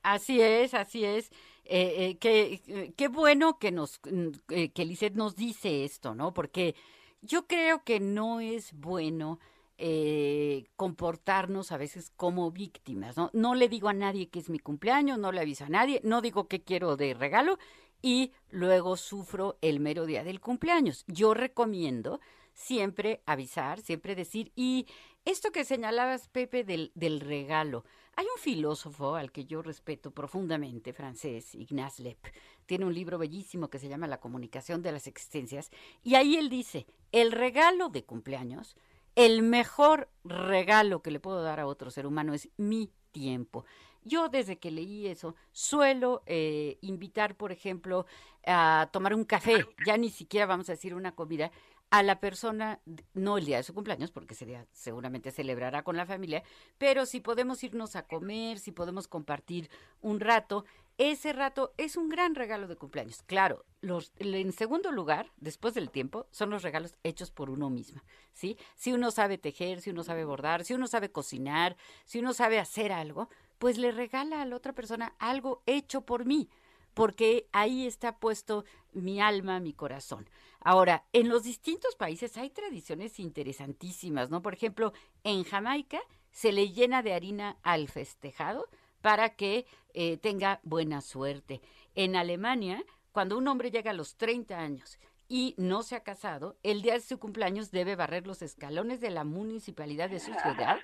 Así 0.07 0.41
es, 0.41 0.73
así 0.73 1.03
es. 1.03 1.31
Eh, 1.65 2.11
eh, 2.11 2.17
qué, 2.17 2.93
qué 2.95 3.07
bueno 3.09 3.59
que 3.59 3.73
nos, 3.73 3.99
eh, 4.47 4.69
que 4.69 5.11
nos 5.15 5.35
dice 5.35 5.83
esto, 5.83 6.15
¿no? 6.15 6.33
Porque 6.33 6.75
yo 7.21 7.45
creo 7.45 7.83
que 7.83 7.99
no 7.99 8.39
es 8.39 8.71
bueno 8.71 9.37
eh, 9.77 10.63
comportarnos 10.77 11.73
a 11.73 11.77
veces 11.77 12.09
como 12.15 12.51
víctimas, 12.51 13.17
¿no? 13.17 13.31
No 13.33 13.53
le 13.53 13.67
digo 13.67 13.89
a 13.89 13.93
nadie 13.93 14.29
que 14.29 14.39
es 14.39 14.49
mi 14.49 14.59
cumpleaños, 14.59 15.19
no 15.19 15.33
le 15.33 15.41
aviso 15.41 15.65
a 15.65 15.69
nadie, 15.69 15.99
no 16.05 16.21
digo 16.21 16.47
qué 16.47 16.63
quiero 16.63 16.95
de 16.95 17.13
regalo 17.13 17.59
y 18.01 18.31
luego 18.49 18.95
sufro 18.95 19.57
el 19.59 19.81
mero 19.81 20.05
día 20.05 20.23
del 20.23 20.39
cumpleaños. 20.39 21.03
Yo 21.07 21.33
recomiendo 21.33 22.21
siempre 22.53 23.21
avisar, 23.25 23.81
siempre 23.81 24.15
decir, 24.15 24.53
y 24.55 24.87
esto 25.25 25.51
que 25.51 25.65
señalabas, 25.65 26.29
Pepe, 26.29 26.63
del 26.63 27.19
regalo, 27.19 27.83
hay 28.17 28.25
un 28.25 28.41
filósofo 28.41 29.15
al 29.15 29.31
que 29.31 29.45
yo 29.45 29.61
respeto 29.61 30.09
profundamente, 30.09 30.91
francés, 30.91 31.53
Ignaz 31.53 31.99
Lepp. 31.99 32.25
Tiene 32.65 32.85
un 32.85 32.93
libro 32.95 33.19
bellísimo 33.19 33.69
que 33.69 33.77
se 33.77 33.87
llama 33.87 34.07
La 34.07 34.19
comunicación 34.19 34.81
de 34.81 34.91
las 34.91 35.05
existencias. 35.05 35.69
Y 36.03 36.15
ahí 36.15 36.35
él 36.35 36.49
dice, 36.49 36.87
el 37.11 37.31
regalo 37.31 37.89
de 37.89 38.05
cumpleaños, 38.05 38.75
el 39.13 39.43
mejor 39.43 40.09
regalo 40.23 41.03
que 41.03 41.11
le 41.11 41.19
puedo 41.19 41.43
dar 41.43 41.59
a 41.59 41.67
otro 41.67 41.91
ser 41.91 42.07
humano 42.07 42.33
es 42.33 42.49
mi 42.57 42.91
tiempo. 43.11 43.65
Yo 44.03 44.29
desde 44.29 44.57
que 44.57 44.71
leí 44.71 45.05
eso 45.05 45.35
suelo 45.51 46.23
eh, 46.25 46.79
invitar, 46.81 47.35
por 47.35 47.51
ejemplo, 47.51 48.07
a 48.47 48.89
tomar 48.91 49.13
un 49.13 49.25
café, 49.25 49.63
ya 49.85 49.95
ni 49.95 50.09
siquiera 50.09 50.47
vamos 50.47 50.69
a 50.69 50.71
decir 50.71 50.95
una 50.95 51.13
comida, 51.13 51.51
a 51.89 52.03
la 52.03 52.19
persona, 52.19 52.81
no 53.13 53.37
el 53.37 53.45
día 53.45 53.57
de 53.57 53.63
su 53.63 53.73
cumpleaños, 53.73 54.11
porque 54.11 54.33
ese 54.33 54.45
día 54.45 54.65
seguramente 54.73 55.31
celebrará 55.31 55.83
con 55.83 55.95
la 55.95 56.05
familia, 56.05 56.43
pero 56.77 57.05
si 57.05 57.21
podemos 57.21 57.63
irnos 57.63 57.95
a 57.95 58.03
comer, 58.03 58.59
si 58.59 58.71
podemos 58.71 59.07
compartir 59.07 59.69
un 60.01 60.19
rato, 60.19 60.65
ese 60.97 61.31
rato 61.31 61.73
es 61.77 61.95
un 61.95 62.09
gran 62.09 62.35
regalo 62.35 62.67
de 62.67 62.75
cumpleaños. 62.75 63.21
Claro, 63.23 63.63
los, 63.81 64.11
en 64.17 64.51
segundo 64.51 64.91
lugar, 64.91 65.31
después 65.37 65.75
del 65.75 65.89
tiempo, 65.89 66.27
son 66.31 66.49
los 66.49 66.63
regalos 66.63 66.97
hechos 67.03 67.31
por 67.31 67.49
uno 67.49 67.69
mismo, 67.69 68.01
¿sí? 68.33 68.57
Si 68.75 68.91
uno 68.91 69.11
sabe 69.11 69.37
tejer, 69.37 69.79
si 69.81 69.91
uno 69.91 70.03
sabe 70.03 70.25
bordar, 70.25 70.65
si 70.65 70.73
uno 70.73 70.87
sabe 70.87 71.11
cocinar, 71.11 71.77
si 72.05 72.19
uno 72.19 72.33
sabe 72.33 72.59
hacer 72.59 72.91
algo, 72.91 73.29
pues 73.59 73.77
le 73.77 73.91
regala 73.91 74.41
a 74.41 74.45
la 74.45 74.55
otra 74.55 74.73
persona 74.73 75.15
algo 75.19 75.63
hecho 75.65 76.01
por 76.01 76.25
mí 76.25 76.49
porque 76.97 77.47
ahí 77.51 77.85
está 77.85 78.17
puesto 78.17 78.65
mi 78.91 79.21
alma, 79.21 79.59
mi 79.59 79.71
corazón. 79.71 80.27
Ahora, 80.59 81.05
en 81.13 81.29
los 81.29 81.43
distintos 81.43 81.95
países 81.95 82.35
hay 82.37 82.49
tradiciones 82.49 83.19
interesantísimas, 83.19 84.31
¿no? 84.31 84.41
Por 84.41 84.55
ejemplo, 84.55 84.93
en 85.23 85.43
Jamaica 85.43 85.99
se 86.31 86.51
le 86.51 86.71
llena 86.71 87.03
de 87.03 87.13
harina 87.13 87.59
al 87.61 87.87
festejado 87.87 88.67
para 89.01 89.35
que 89.35 89.67
eh, 89.93 90.17
tenga 90.17 90.59
buena 90.63 91.01
suerte. 91.01 91.61
En 91.93 92.15
Alemania, 92.15 92.83
cuando 93.11 93.37
un 93.37 93.47
hombre 93.47 93.69
llega 93.69 93.91
a 93.91 93.93
los 93.93 94.15
30 94.15 94.57
años 94.57 94.97
y 95.29 95.55
no 95.57 95.83
se 95.83 95.95
ha 95.95 96.03
casado, 96.03 96.57
el 96.63 96.81
día 96.81 96.93
de 96.93 97.01
su 97.01 97.19
cumpleaños 97.19 97.71
debe 97.71 97.95
barrer 97.95 98.25
los 98.25 98.41
escalones 98.41 99.01
de 99.01 99.09
la 99.09 99.23
municipalidad 99.23 100.09
de 100.09 100.19
su 100.19 100.33
ciudad 100.33 100.77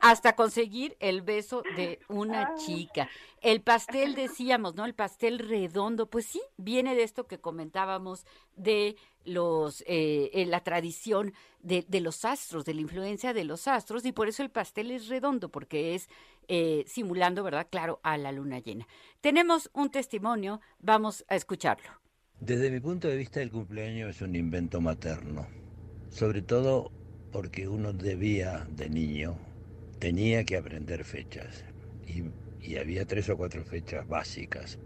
hasta 0.00 0.34
conseguir 0.34 0.96
el 1.00 1.22
beso 1.22 1.62
de 1.76 2.00
una 2.08 2.54
chica. 2.56 3.08
El 3.40 3.60
pastel, 3.60 4.14
decíamos, 4.14 4.74
¿no? 4.74 4.84
El 4.84 4.94
pastel 4.94 5.38
redondo, 5.38 6.10
pues 6.10 6.26
sí, 6.26 6.42
viene 6.56 6.94
de 6.94 7.02
esto 7.02 7.26
que 7.26 7.38
comentábamos 7.38 8.24
de 8.56 8.96
los 9.24 9.82
eh, 9.82 10.30
eh, 10.34 10.46
la 10.46 10.60
tradición 10.60 11.32
de, 11.60 11.84
de, 11.88 12.00
los 12.00 12.24
astros, 12.24 12.64
de 12.64 12.74
la 12.74 12.82
influencia 12.82 13.32
de 13.32 13.44
los 13.44 13.68
astros, 13.68 14.04
y 14.04 14.12
por 14.12 14.28
eso 14.28 14.42
el 14.42 14.50
pastel 14.50 14.90
es 14.90 15.08
redondo, 15.08 15.48
porque 15.48 15.94
es 15.94 16.08
eh, 16.48 16.84
simulando, 16.86 17.42
¿verdad? 17.42 17.68
Claro, 17.70 18.00
a 18.02 18.18
la 18.18 18.32
luna 18.32 18.58
llena. 18.58 18.86
Tenemos 19.20 19.70
un 19.72 19.90
testimonio, 19.90 20.60
vamos 20.78 21.24
a 21.28 21.36
escucharlo. 21.36 22.03
Desde 22.40 22.70
mi 22.70 22.80
punto 22.80 23.08
de 23.08 23.16
vista 23.16 23.40
el 23.40 23.50
cumpleaños 23.50 24.16
es 24.16 24.20
un 24.20 24.34
invento 24.34 24.80
materno, 24.80 25.46
sobre 26.10 26.42
todo 26.42 26.90
porque 27.32 27.68
uno 27.68 27.92
debía 27.92 28.66
de 28.70 28.90
niño, 28.90 29.38
tenía 29.98 30.44
que 30.44 30.56
aprender 30.56 31.04
fechas 31.04 31.64
y, 32.06 32.76
había 32.76 33.06
tres 33.06 33.28
o 33.30 33.36
cuatro 33.36 33.64
fechas 33.64 34.06
básicas 34.08 34.78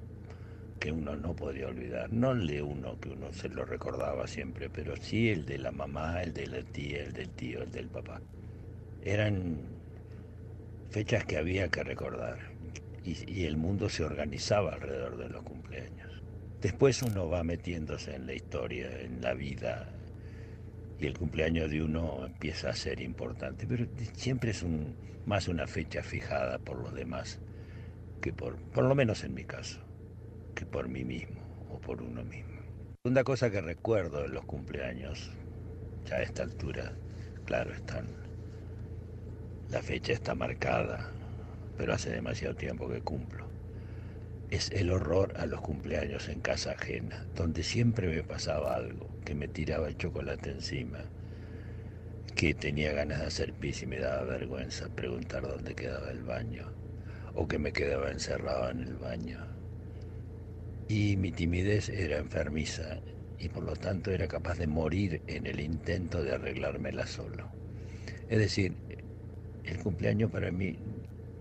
que 0.79 0.93
uno 0.93 1.17
no 1.17 1.35
podía 1.35 1.67
olvidar, 1.67 2.13
no 2.13 2.33
el 2.33 2.47
de 2.47 2.63
uno 2.63 3.01
que 3.01 3.09
uno 3.09 3.33
se 3.33 3.49
lo 3.49 3.65
recordaba 3.65 4.27
siempre, 4.29 4.69
pero 4.71 4.95
sí 4.97 5.31
el 5.31 5.45
de 5.45 5.59
la 5.59 5.73
mamá, 5.73 6.23
el 6.23 6.35
de 6.35 6.47
la 6.47 6.63
tía, 6.63 7.03
el 7.03 7.13
del 7.13 7.31
tío, 7.31 7.63
el 7.63 7.73
del 7.73 7.89
papá. 7.89 8.21
Eran 9.03 9.59
fechas 10.91 11.25
que 11.25 11.39
había 11.39 11.69
que 11.69 11.83
recordar 11.83 12.39
y 13.05 13.45
el 13.45 13.57
mundo 13.57 13.89
se 13.89 14.05
organizaba 14.05 14.75
alrededor 14.75 15.17
de 15.17 15.29
los 15.31 15.43
cumpleaños. 15.43 16.08
Después 16.61 17.03
uno 17.03 17.29
va 17.29 17.45
metiéndose 17.45 18.17
en 18.17 18.27
la 18.27 18.35
historia, 18.35 18.91
en 19.01 19.21
la 19.21 19.33
vida, 19.33 19.93
y 20.99 21.07
el 21.07 21.17
cumpleaños 21.17 21.71
de 21.71 21.83
uno 21.83 22.27
empieza 22.27 22.71
a 22.71 22.75
ser 22.75 23.01
importante, 23.01 23.65
pero 23.69 23.87
siempre 24.15 24.51
es 24.51 24.65
más 25.25 25.47
una 25.47 25.69
fecha 25.69 26.03
fijada 26.03 26.59
por 26.59 26.81
los 26.81 26.93
demás 26.93 27.39
que 28.21 28.33
por, 28.33 28.57
por 28.57 28.85
lo 28.85 28.97
menos 28.97 29.23
en 29.23 29.35
mi 29.35 29.45
caso, 29.45 29.79
que 30.57 30.67
por 30.67 30.89
mí 30.89 31.05
mismo 31.05 31.41
o 31.71 31.79
por 31.79 32.03
uno 32.03 32.25
mismo. 32.25 32.61
Segunda 33.05 33.23
cosa 33.23 33.53
que 33.53 33.61
recuerdo 33.61 34.23
de 34.23 34.29
los 34.29 34.45
cumpleaños, 34.45 35.31
ya 36.07 36.17
a 36.17 36.23
esta 36.23 36.43
altura, 36.43 36.93
claro, 37.45 37.73
están, 37.73 38.09
la 39.71 39.81
fecha 39.81 40.13
está 40.13 40.35
marcada, 40.35 41.13
pero 41.77 41.95
hace 41.95 42.11
demasiado 42.11 42.57
tiempo 42.57 42.89
que 42.89 43.01
cumplo 43.01 43.48
es 44.51 44.71
el 44.71 44.91
horror 44.91 45.35
a 45.37 45.47
los 45.47 45.61
cumpleaños 45.61 46.29
en 46.29 46.41
casa 46.41 46.73
ajena, 46.73 47.27
donde 47.35 47.63
siempre 47.63 48.09
me 48.09 48.23
pasaba 48.23 48.75
algo, 48.75 49.09
que 49.25 49.35
me 49.35 49.49
tiraba 49.49 49.89
el 49.89 49.97
chocolate 49.99 50.51
encima, 50.51 51.01
que 52.35 52.55
tenía 52.55 52.93
ganas 52.93 53.21
de 53.21 53.27
hacer 53.27 53.53
pis 53.53 53.83
y 53.83 53.87
me 53.87 53.99
daba 53.99 54.25
vergüenza 54.25 54.89
preguntar 54.89 55.43
dónde 55.43 55.75
quedaba 55.75 56.11
el 56.11 56.23
baño, 56.23 56.67
o 57.35 57.47
que 57.47 57.59
me 57.59 57.73
quedaba 57.73 58.11
encerrado 58.11 58.71
en 58.71 58.81
el 58.81 58.95
baño. 58.97 59.39
Y 60.89 61.17
mi 61.17 61.31
timidez 61.31 61.91
era 61.91 62.17
enfermiza 62.17 63.01
y 63.39 63.49
por 63.51 63.63
lo 63.63 63.77
tanto 63.77 64.11
era 64.11 64.27
capaz 64.27 64.59
de 64.59 64.67
morir 64.67 65.21
en 65.27 65.47
el 65.47 65.61
intento 65.61 66.23
de 66.23 66.33
arreglármela 66.33 67.07
solo. 67.07 67.51
Es 68.29 68.39
decir, 68.39 68.75
el 69.65 69.79
cumpleaños 69.79 70.31
para 70.31 70.51
mí, 70.51 70.79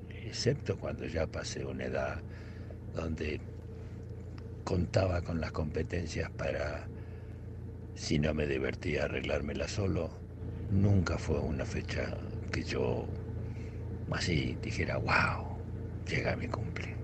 excepto 0.10 0.78
cuando 0.78 1.06
ya 1.06 1.26
pasé 1.28 1.66
una 1.66 1.86
edad 1.86 2.22
donde 2.98 3.39
contaba 4.63 5.22
con 5.22 5.39
las 5.39 5.51
competencias 5.54 6.30
para, 6.32 6.88
si 7.96 8.20
no 8.20 8.34
me 8.34 8.46
divertía, 8.46 9.06
arreglármela 9.06 9.68
solo. 9.68 10.10
Nunca 10.70 11.18
fue 11.18 11.39
una 11.39 11.63
fecha 11.63 12.18
que 12.51 12.63
yo 12.63 13.06
así 14.12 14.58
dijera, 14.62 14.98
wow, 14.98 15.58
llega 16.06 16.36
mi 16.36 16.48
cumple. 16.48 16.96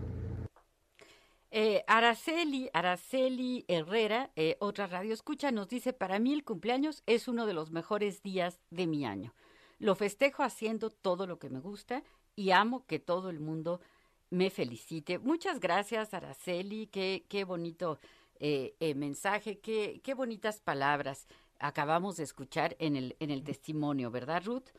Eh, 1.51 1.83
Araceli, 1.87 2.69
Araceli 2.73 3.63
Herrera, 3.67 4.31
eh, 4.35 4.57
otra 4.59 4.87
radio 4.87 5.13
escucha, 5.13 5.51
nos 5.51 5.67
dice, 5.67 5.93
para 5.93 6.17
mí 6.17 6.33
el 6.33 6.43
cumpleaños 6.43 7.03
es 7.05 7.27
uno 7.27 7.45
de 7.45 7.53
los 7.53 7.71
mejores 7.71 8.23
días 8.23 8.59
de 8.71 8.87
mi 8.87 9.05
año. 9.05 9.35
Lo 9.77 9.95
festejo 9.95 10.41
haciendo 10.41 10.89
todo 10.89 11.27
lo 11.27 11.37
que 11.37 11.51
me 11.51 11.59
gusta 11.59 12.03
y 12.35 12.51
amo 12.51 12.85
que 12.87 12.99
todo 12.99 13.29
el 13.29 13.39
mundo 13.39 13.81
me 14.33 14.49
felicite. 14.49 15.19
Muchas 15.19 15.59
gracias, 15.59 16.13
Araceli. 16.13 16.87
Qué, 16.87 17.23
qué 17.29 17.43
bonito 17.43 17.99
eh, 18.39 18.73
eh, 18.79 18.95
mensaje, 18.95 19.59
qué, 19.59 20.01
qué 20.03 20.15
bonitas 20.15 20.59
palabras 20.59 21.27
acabamos 21.59 22.17
de 22.17 22.23
escuchar 22.23 22.75
en 22.79 22.95
el, 22.95 23.15
en 23.19 23.29
el 23.31 23.43
testimonio, 23.43 24.11
¿verdad, 24.11 24.41
Ruth? 24.43 24.69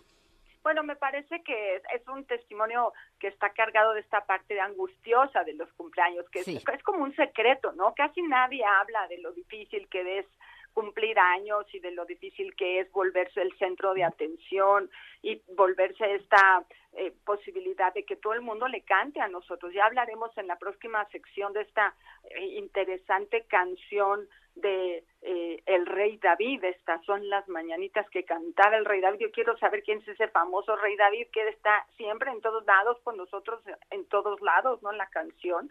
Bueno, 0.63 0.83
me 0.83 0.97
parece 0.97 1.43
que 1.43 1.77
es, 1.77 2.09
un 2.09 2.25
testimonio 2.25 2.93
que 3.19 3.29
está 3.29 3.51
cargado 3.51 3.93
de 3.93 4.01
esta 4.01 4.25
parte 4.25 4.59
angustiosa 4.59 5.45
de 5.45 5.53
los 5.55 5.71
cumpleaños, 5.75 6.29
que 6.31 6.41
es, 6.41 6.49
es, 6.49 6.83
como 6.83 7.05
un 7.05 7.15
secreto, 7.15 7.73
¿no? 7.73 7.95
Casi 7.95 8.23
nadie 8.23 8.65
habla 8.65 9.07
de 9.09 9.19
lo 9.19 9.33
difícil 9.33 9.87
que 9.89 10.19
es 10.21 10.27
cumplir 10.75 11.19
años 11.19 11.65
y 11.73 11.79
de 11.79 11.93
lo 11.93 12.05
difícil 12.05 12.55
que 12.57 12.81
es 12.81 12.93
volverse 12.93 13.41
el 13.41 13.57
centro 13.59 13.95
de 13.95 14.05
atención 14.05 14.91
y 15.23 15.41
volverse 15.57 16.17
esta 16.17 16.65
eh, 16.93 17.13
posibilidad 17.25 17.95
de 17.95 18.05
que 18.05 18.17
todo 18.17 18.35
el 18.35 18.43
mundo 18.43 18.69
le 18.69 18.83
cante 18.83 19.21
a 19.21 19.29
nosotros. 19.29 19.73
Ya 19.73 19.87
hablaremos 19.87 20.37
en 20.37 20.49
la 20.49 20.57
próxima 20.57 21.05
sección 21.11 21.53
de 21.53 21.63
esta 21.63 21.95
eh, 22.31 22.45
interesante 22.59 23.45
canción 23.49 24.29
de 24.57 25.05
eh, 25.23 25.63
el 25.67 25.87
rey 25.87 26.19
David. 26.19 26.63
Estas 26.65 27.05
son 27.05 27.29
las 27.29 27.49
mañanitas 27.49 28.09
que 28.11 28.25
cantaba 28.25 28.77
el 28.77 28.85
rey 28.85 29.01
David. 29.01 29.21
Yo 29.21 29.31
quiero 29.31 29.57
saber 29.59 29.83
quién 29.83 29.99
es 29.99 30.09
ese 30.09 30.29
famoso 30.29 30.77
rey 30.77 30.97
David 30.97 31.29
que 31.33 31.49
está 31.49 31.87
siempre 31.97 32.31
en 32.31 32.41
todos 32.41 32.65
lados 32.65 32.99
con 33.03 33.17
nosotros, 33.17 33.63
en 33.91 34.05
todos 34.07 34.41
lados, 34.41 34.83
¿no? 34.83 34.93
La 34.93 35.07
canción. 35.07 35.71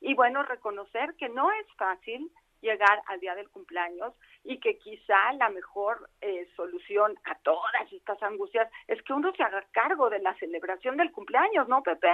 Y 0.00 0.14
bueno, 0.14 0.42
reconocer 0.42 1.14
que 1.14 1.28
no 1.28 1.50
es 1.52 1.66
fácil 1.76 2.30
llegar 2.64 3.02
al 3.06 3.20
día 3.20 3.34
del 3.34 3.48
cumpleaños 3.50 4.14
y 4.42 4.58
que 4.58 4.78
quizá 4.78 5.32
la 5.38 5.50
mejor 5.50 6.08
eh, 6.20 6.48
solución 6.56 7.14
a 7.24 7.36
todas 7.36 7.92
estas 7.92 8.20
angustias 8.22 8.68
es 8.88 9.00
que 9.02 9.12
uno 9.12 9.32
se 9.36 9.42
haga 9.42 9.64
cargo 9.70 10.10
de 10.10 10.18
la 10.18 10.34
celebración 10.38 10.96
del 10.96 11.12
cumpleaños, 11.12 11.68
¿no, 11.68 11.82
Pepe? 11.82 12.08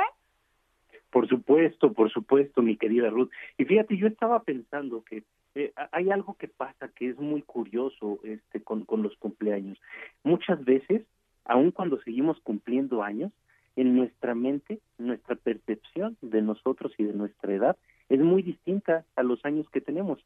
Por 1.10 1.28
supuesto, 1.28 1.92
por 1.92 2.10
supuesto, 2.10 2.62
mi 2.62 2.76
querida 2.76 3.10
Ruth. 3.10 3.30
Y 3.56 3.64
fíjate, 3.64 3.96
yo 3.96 4.06
estaba 4.06 4.42
pensando 4.42 5.04
que 5.04 5.22
eh, 5.54 5.72
hay 5.92 6.10
algo 6.10 6.34
que 6.34 6.48
pasa 6.48 6.88
que 6.88 7.08
es 7.08 7.18
muy 7.18 7.42
curioso 7.42 8.20
este 8.24 8.62
con, 8.62 8.84
con 8.84 9.02
los 9.02 9.16
cumpleaños. 9.16 9.80
Muchas 10.22 10.64
veces, 10.64 11.02
aun 11.44 11.70
cuando 11.70 12.00
seguimos 12.02 12.38
cumpliendo 12.40 13.02
años, 13.02 13.32
en 13.76 13.96
nuestra 13.96 14.34
mente, 14.34 14.80
nuestra 14.98 15.36
percepción 15.36 16.16
de 16.20 16.42
nosotros 16.42 16.92
y 16.98 17.04
de 17.04 17.14
nuestra 17.14 17.54
edad 17.54 17.76
es 18.10 18.20
muy 18.20 18.42
distinta 18.42 19.06
a 19.16 19.22
los 19.22 19.42
años 19.44 19.70
que 19.70 19.80
tenemos. 19.80 20.18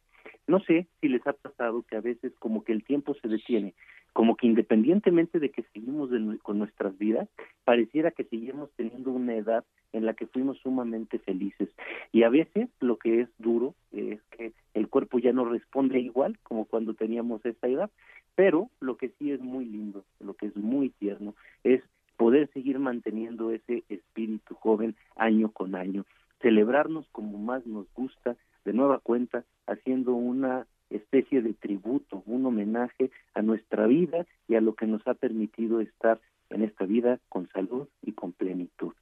No 0.48 0.58
sé 0.60 0.88
si 1.00 1.08
les 1.08 1.24
ha 1.26 1.34
pasado 1.34 1.82
que 1.82 1.96
a 1.96 2.00
veces 2.00 2.32
como 2.38 2.64
que 2.64 2.72
el 2.72 2.82
tiempo 2.82 3.14
se 3.14 3.28
detiene, 3.28 3.74
como 4.12 4.36
que 4.36 4.46
independientemente 4.46 5.38
de 5.38 5.50
que 5.50 5.64
seguimos 5.74 6.10
con 6.42 6.58
nuestras 6.58 6.96
vidas, 6.98 7.28
pareciera 7.64 8.10
que 8.10 8.24
seguimos 8.24 8.70
teniendo 8.76 9.10
una 9.10 9.36
edad 9.36 9.64
en 9.92 10.06
la 10.06 10.14
que 10.14 10.26
fuimos 10.26 10.58
sumamente 10.58 11.18
felices. 11.18 11.68
Y 12.10 12.22
a 12.22 12.30
veces 12.30 12.68
lo 12.80 12.96
que 12.96 13.20
es 13.20 13.28
duro 13.38 13.74
es 13.92 14.20
que 14.30 14.52
el 14.72 14.88
cuerpo 14.88 15.18
ya 15.18 15.32
no 15.32 15.44
responde 15.44 16.00
igual 16.00 16.38
como 16.42 16.64
cuando 16.64 16.94
teníamos 16.94 17.44
esa 17.44 17.68
edad, 17.68 17.90
pero 18.34 18.70
lo 18.80 18.96
que 18.96 19.10
sí 19.18 19.30
es 19.30 19.40
muy 19.40 19.66
lindo, 19.66 20.04
lo 20.20 20.34
que 20.34 20.46
es 20.46 20.56
muy 20.56 20.88
tierno, 20.88 21.34
es 21.62 21.82
poder 22.16 22.48
seguir 22.52 22.78
manteniendo 22.78 23.50
ese 23.50 23.84
espíritu 23.88 24.54
joven 24.54 24.94
año 25.16 25.50
con 25.50 25.74
año 25.74 26.04
celebrarnos 26.44 27.08
como 27.10 27.38
más 27.38 27.66
nos 27.66 27.90
gusta, 27.94 28.36
de 28.66 28.74
nueva 28.74 28.98
cuenta, 28.98 29.44
haciendo 29.66 30.12
una 30.12 30.66
especie 30.90 31.40
de 31.40 31.54
tributo, 31.54 32.22
un 32.26 32.44
homenaje 32.44 33.10
a 33.32 33.40
nuestra 33.40 33.86
vida 33.86 34.26
y 34.46 34.54
a 34.54 34.60
lo 34.60 34.74
que 34.74 34.86
nos 34.86 35.00
ha 35.08 35.14
permitido 35.14 35.80
estar 35.80 36.20
en 36.54 36.62
esta 36.62 36.86
vida 36.86 37.18
con 37.28 37.48
salud 37.48 37.88
y 38.02 38.12
con 38.12 38.32
plenitud. 38.32 38.92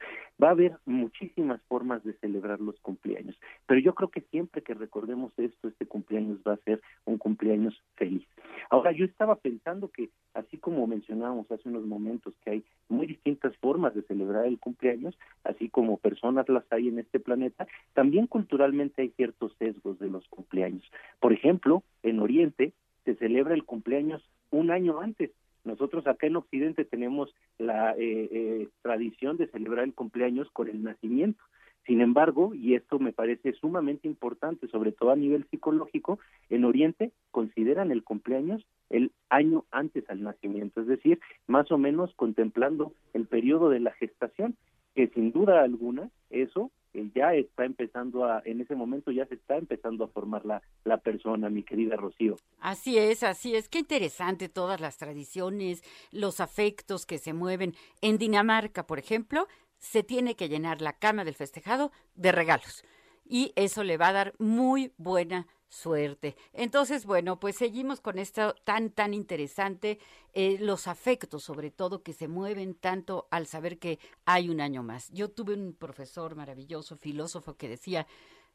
Va 0.43 0.49
a 0.49 0.53
haber 0.53 0.79
muchísimas 0.87 1.61
formas 1.69 2.03
de 2.03 2.15
celebrar 2.15 2.61
los 2.61 2.81
cumpleaños, 2.81 3.39
pero 3.67 3.81
yo 3.81 3.95
creo 3.95 4.11
que 4.11 4.23
siempre 4.23 4.63
que 4.63 4.75
recordemos 4.75 5.33
esto, 5.37 5.69
este 5.69 5.87
cumpleaños 5.87 6.39
va 6.47 6.55
a 6.55 6.65
ser 6.65 6.81
un 7.05 7.19
cumpleaños 7.19 7.81
feliz. 7.95 8.27
Ahora, 8.71 8.93
yo 8.93 9.05
estaba 9.05 9.37
pensando 9.37 9.89
que, 9.89 10.09
así 10.35 10.57
como 10.57 10.87
mencionábamos 10.87 11.51
hace 11.51 11.69
unos 11.69 11.85
momentos, 11.85 12.35
que 12.43 12.51
hay 12.51 12.65
muy 12.89 13.07
distintas 13.07 13.55
formas 13.59 13.95
de 13.95 14.03
celebrar 14.03 14.47
el 14.47 14.59
cumpleaños, 14.59 15.17
así 15.45 15.69
como 15.69 15.99
personas 15.99 16.49
las 16.49 16.65
hay 16.73 16.89
en 16.89 16.99
este 16.99 17.21
planeta, 17.21 17.67
también 17.93 18.27
culturalmente 18.27 19.03
hay 19.03 19.11
ciertos 19.11 19.55
sesgos 19.59 19.99
de 19.99 20.09
los 20.09 20.27
cumpleaños. 20.29 20.91
Por 21.21 21.33
ejemplo, 21.33 21.83
en 22.03 22.21
Oriente 22.21 22.73
se 23.05 23.15
celebra 23.17 23.55
el 23.55 23.65
cumpleaños 23.65 24.23
un 24.51 24.71
año 24.71 25.01
antes 25.01 25.31
Nosotros 25.65 26.07
acá 26.07 26.27
en 26.27 26.37
Occidente 26.37 26.85
tenemos 26.85 27.35
la 27.59 27.93
eh, 27.93 28.29
eh, 28.33 28.69
tradición 28.83 29.37
de 29.37 29.47
celebrar 29.49 29.85
el 29.85 29.95
cumpleaños 29.95 30.51
con 30.53 30.69
el 30.69 30.83
nacimiento. 30.83 31.43
Sin 31.87 32.01
embargo, 32.01 32.55
y 32.55 32.75
esto 32.75 33.01
me 33.01 33.13
parece 33.13 33.53
sumamente 33.55 34.07
importante, 34.07 34.69
sobre 34.69 34.93
todo 34.93 35.11
a 35.11 35.17
nivel 35.17 35.45
psicológico, 35.51 36.21
en 36.49 36.65
Oriente 36.65 37.13
consideran 37.33 37.91
el 37.91 38.05
cumpleaños 38.05 38.65
el 38.89 39.11
año 39.31 39.65
antes 39.73 40.09
al 40.09 40.23
nacimiento, 40.23 40.81
es 40.81 40.87
decir, 40.87 41.19
más 41.49 41.73
o 41.73 41.79
menos 41.79 42.15
contemplando 42.15 42.93
el 43.15 43.27
periodo 43.27 43.69
de 43.69 43.81
la 43.81 43.93
gestación, 43.93 44.57
que 44.95 45.09
sin 45.09 45.33
duda 45.33 45.63
alguna 45.63 46.11
eso 46.31 46.71
eh, 46.95 47.11
ya 47.15 47.35
está 47.35 47.65
empezando 47.65 48.25
a, 48.25 48.43
en 48.45 48.61
ese 48.61 48.75
momento 48.75 49.11
ya 49.11 49.27
se 49.27 49.35
está 49.35 49.57
empezando 49.57 50.05
a 50.05 50.09
formar 50.09 50.45
la, 50.45 50.63
la 50.85 50.99
persona, 50.99 51.49
mi 51.51 51.63
querida 51.63 51.97
Rocío. 51.97 52.37
Así 52.61 52.99
es, 52.99 53.23
así 53.23 53.55
es. 53.55 53.69
Qué 53.69 53.81
interesante 53.81 54.49
todas 54.49 54.81
las 54.81 54.99
tradiciones, 54.99 55.83
los 56.11 56.41
afectos 56.41 57.07
que 57.07 57.19
se 57.19 57.33
mueven. 57.33 57.75
En 58.01 58.19
Dinamarca, 58.19 58.87
por 58.87 58.99
ejemplo, 58.99 59.47
se 59.79 60.03
tiene 60.03 60.37
que 60.37 60.49
llenar 60.49 60.81
la 60.81 60.93
cama 60.93 61.25
del 61.25 61.35
festejado 61.35 61.91
de 62.15 62.33
regalos. 62.33 62.85
Y 63.25 63.53
eso 63.57 63.83
le 63.83 63.97
va 63.97 64.09
a 64.09 64.13
dar 64.13 64.35
muy 64.39 64.93
buena 64.97 65.47
suerte. 65.73 66.37
Entonces, 66.53 67.07
bueno, 67.07 67.41
pues 67.41 67.57
seguimos 67.57 68.01
con 68.01 68.19
esto 68.19 68.55
tan, 68.65 68.91
tan 68.91 69.15
interesante, 69.15 69.99
eh, 70.35 70.59
los 70.61 70.87
afectos 70.87 71.43
sobre 71.45 71.71
todo 71.71 72.03
que 72.03 72.13
se 72.13 72.29
mueven 72.29 72.75
tanto 72.75 73.27
al 73.31 73.47
saber 73.47 73.79
que 73.79 73.99
hay 74.27 74.51
un 74.51 74.61
año 74.61 74.83
más. 74.83 75.11
Yo 75.13 75.31
tuve 75.31 75.55
un 75.55 75.73
profesor 75.73 76.37
maravilloso, 76.37 76.99
filósofo, 76.99 77.57
que 77.57 77.71
decía, 77.71 78.07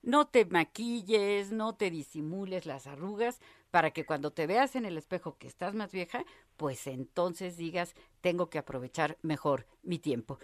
no 0.03 0.27
te 0.27 0.45
maquilles, 0.45 1.51
no 1.51 1.75
te 1.75 1.89
disimules 1.89 2.67
las 2.67 2.85
arrugas, 2.85 3.39
para 3.71 3.91
que 3.91 4.05
cuando 4.05 4.31
te 4.31 4.45
veas 4.45 4.75
en 4.75 4.85
el 4.85 4.95
espejo 4.97 5.37
que 5.37 5.47
estás 5.47 5.73
más 5.73 5.91
vieja, 5.91 6.23
pues 6.55 6.85
entonces 6.85 7.57
digas, 7.57 7.95
tengo 8.21 8.49
que 8.49 8.59
aprovechar 8.59 9.17
mejor 9.23 9.65
mi 9.81 9.97
tiempo. 9.97 10.37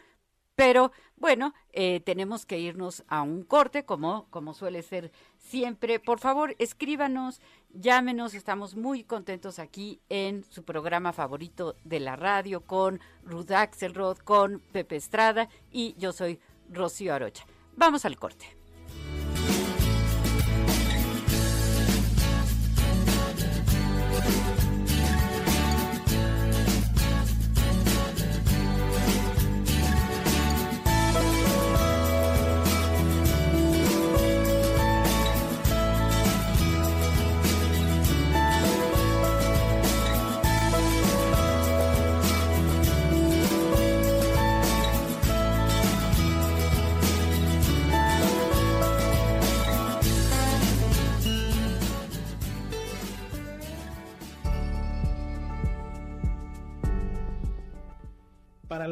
Pero 0.55 0.91
bueno, 1.15 1.53
eh, 1.71 2.01
tenemos 2.01 2.45
que 2.45 2.59
irnos 2.59 3.03
a 3.07 3.21
un 3.21 3.43
corte, 3.43 3.85
como, 3.85 4.27
como 4.29 4.53
suele 4.53 4.83
ser 4.83 5.11
siempre. 5.37 5.99
Por 5.99 6.19
favor, 6.19 6.55
escríbanos, 6.59 7.41
llámenos, 7.73 8.33
estamos 8.33 8.75
muy 8.75 9.03
contentos 9.03 9.57
aquí 9.57 9.99
en 10.09 10.43
su 10.43 10.63
programa 10.63 11.13
favorito 11.13 11.75
de 11.83 11.99
la 11.99 12.15
radio 12.15 12.61
con 12.61 12.99
Ruth 13.23 13.51
Axelrod, 13.51 14.17
con 14.19 14.59
Pepe 14.71 14.95
Estrada 14.95 15.49
y 15.71 15.95
yo 15.97 16.11
soy 16.11 16.39
Rocío 16.69 17.13
Arocha. 17.13 17.45
Vamos 17.75 18.05
al 18.05 18.17
corte. 18.17 18.62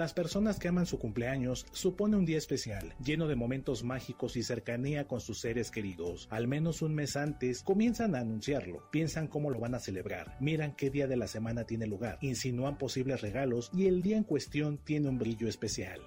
Las 0.02 0.14
personas 0.16 0.58
que 0.58 0.68
aman 0.68 0.88
su 0.88 0.98
cumpleaños, 0.98 1.68
supone 1.74 2.18
un 2.18 2.26
día 2.26 2.40
especial, 2.40 2.96
lleno 3.06 3.28
de 3.28 3.36
momentos 3.36 3.84
mágicos 3.84 4.36
y 4.36 4.42
cercanía 4.42 5.08
con 5.08 5.22
sus 5.22 5.42
seres 5.42 5.70
queridos. 5.70 6.28
Al 6.32 6.48
menos 6.48 6.82
un 6.82 6.96
mes 6.96 7.16
antes, 7.16 7.62
comienzan 7.62 8.16
a 8.16 8.22
anunciarlo, 8.22 8.90
piensan 8.90 9.28
cómo 9.28 9.52
lo 9.52 9.60
van 9.60 9.76
a 9.76 9.80
celebrar, 9.80 10.38
miran 10.40 10.76
qué 10.76 10.90
día 10.90 11.06
de 11.06 11.18
la 11.18 11.28
semana 11.28 11.66
tiene 11.66 11.86
lugar, 11.86 12.18
insinúan 12.22 12.80
posibles 12.80 13.22
regalos 13.22 13.70
y 13.76 13.86
el 13.86 14.02
día 14.02 14.18
en 14.18 14.24
cuestión 14.24 14.80
tiene 14.80 15.08
un 15.08 15.20
brillo 15.20 15.48
especial. 15.48 16.02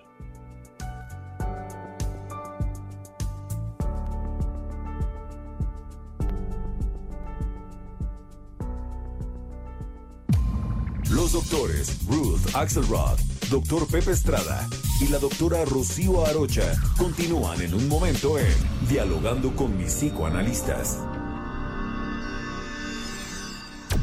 Los 11.14 11.32
doctores 11.32 12.04
Ruth 12.08 12.40
Axelrod, 12.54 13.20
doctor 13.54 13.86
Pepe 13.86 14.10
Estrada 14.10 14.68
y 15.00 15.06
la 15.06 15.20
doctora 15.20 15.64
Rocío 15.64 16.26
Arocha 16.26 16.74
continúan 16.98 17.62
en 17.62 17.72
un 17.72 17.86
momento 17.86 18.36
en 18.36 18.52
Dialogando 18.88 19.54
con 19.54 19.78
mis 19.78 19.94
psicoanalistas. 19.94 20.98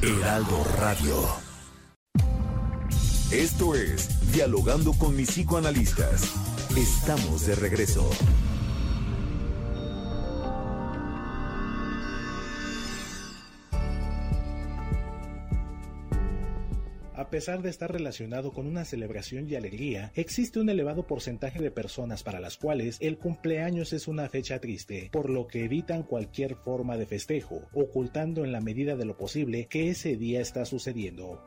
Heraldo 0.01 0.65
Radio. 0.79 1.15
Esto 3.29 3.75
es 3.75 4.31
Dialogando 4.31 4.93
con 4.93 5.17
mis 5.17 5.29
psicoanalistas. 5.31 6.31
Estamos 6.77 7.45
de 7.45 7.55
regreso. 7.55 8.09
Pesar 17.31 17.61
de 17.61 17.69
estar 17.69 17.91
relacionado 17.91 18.51
con 18.51 18.67
una 18.67 18.83
celebración 18.83 19.49
y 19.49 19.55
alegría, 19.55 20.11
existe 20.15 20.59
un 20.59 20.69
elevado 20.69 21.07
porcentaje 21.07 21.59
de 21.59 21.71
personas 21.71 22.23
para 22.23 22.41
las 22.41 22.57
cuales 22.57 22.97
el 22.99 23.17
cumpleaños 23.17 23.93
es 23.93 24.09
una 24.09 24.27
fecha 24.27 24.59
triste, 24.59 25.09
por 25.13 25.29
lo 25.29 25.47
que 25.47 25.63
evitan 25.63 26.03
cualquier 26.03 26.55
forma 26.55 26.97
de 26.97 27.05
festejo, 27.05 27.69
ocultando 27.73 28.43
en 28.43 28.51
la 28.51 28.59
medida 28.59 28.97
de 28.97 29.05
lo 29.05 29.17
posible 29.17 29.67
que 29.67 29.89
ese 29.89 30.17
día 30.17 30.41
está 30.41 30.65
sucediendo. 30.65 31.41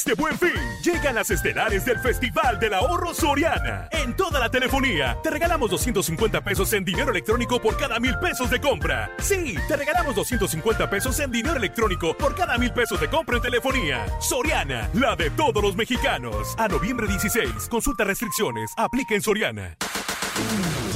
Este 0.00 0.14
buen 0.14 0.38
fin 0.38 0.54
llegan 0.82 1.14
las 1.14 1.30
estelares 1.30 1.84
del 1.84 1.98
Festival 1.98 2.58
del 2.58 2.72
Ahorro 2.72 3.12
Soriana. 3.12 3.86
En 3.90 4.16
toda 4.16 4.40
la 4.40 4.50
telefonía 4.50 5.18
te 5.22 5.28
regalamos 5.28 5.70
250 5.70 6.40
pesos 6.40 6.72
en 6.72 6.86
dinero 6.86 7.10
electrónico 7.10 7.60
por 7.60 7.76
cada 7.76 8.00
mil 8.00 8.18
pesos 8.18 8.48
de 8.48 8.62
compra. 8.62 9.10
Sí, 9.18 9.56
te 9.68 9.76
regalamos 9.76 10.14
250 10.14 10.88
pesos 10.88 11.20
en 11.20 11.30
dinero 11.30 11.56
electrónico 11.56 12.16
por 12.16 12.34
cada 12.34 12.56
mil 12.56 12.72
pesos 12.72 12.98
de 12.98 13.10
compra 13.10 13.36
en 13.36 13.42
telefonía. 13.42 14.06
Soriana, 14.20 14.88
la 14.94 15.16
de 15.16 15.28
todos 15.32 15.62
los 15.62 15.76
mexicanos. 15.76 16.54
A 16.56 16.66
noviembre 16.66 17.06
16, 17.06 17.68
consulta 17.68 18.04
restricciones, 18.04 18.72
aplica 18.78 19.14
en 19.14 19.20
Soriana. 19.20 19.76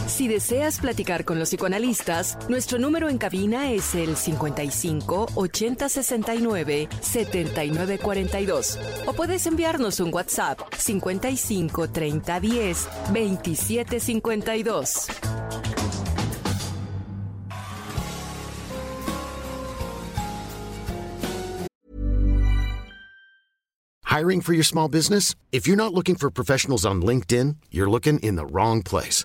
Si 0.06 0.28
deseas 0.28 0.78
platicar 0.78 1.24
con 1.24 1.38
los 1.38 1.48
psicoanalistas, 1.48 2.38
nuestro 2.48 2.78
número 2.78 3.08
en 3.08 3.18
cabina 3.18 3.72
es 3.72 3.94
el 3.94 4.16
55 4.16 5.28
80 5.34 5.88
69 5.88 6.88
79 7.00 7.98
42 7.98 8.78
o 9.06 9.12
puedes 9.12 9.46
enviarnos 9.46 10.00
un 10.00 10.14
WhatsApp 10.14 10.60
55 10.76 11.88
30 11.88 12.40
10 12.40 12.88
27 13.12 14.00
52. 14.00 15.06
Hiring 24.04 24.42
for 24.42 24.52
your 24.52 24.62
small 24.62 24.88
business? 24.88 25.34
If 25.50 25.66
you're 25.66 25.76
not 25.76 25.92
looking 25.92 26.14
for 26.14 26.30
professionals 26.30 26.86
on 26.86 27.02
LinkedIn, 27.02 27.56
you're 27.72 27.90
looking 27.90 28.20
in 28.20 28.36
the 28.36 28.46
wrong 28.46 28.80
place. 28.80 29.24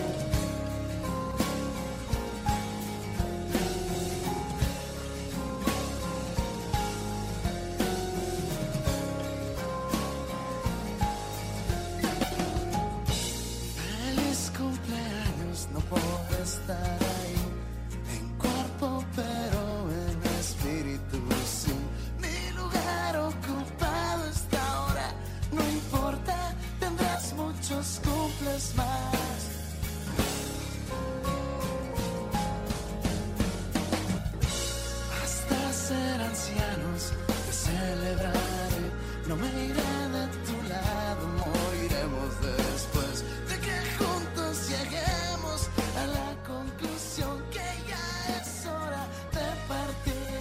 No 39.31 39.37
me 39.37 39.47
iré 39.47 39.91
de 40.17 40.27
tu 40.45 40.57
lado, 40.67 41.25
moriremos 41.39 42.41
después 42.41 43.23
de 43.47 43.55
que 43.65 43.75
juntos 43.97 44.69
lleguemos 44.69 45.69
a 45.95 46.05
la 46.07 46.43
conclusión 46.45 47.41
que 47.49 47.67
ya 47.87 48.35
es 48.35 48.67
hora 48.67 49.07
de 49.31 49.47
partir. 49.69 50.35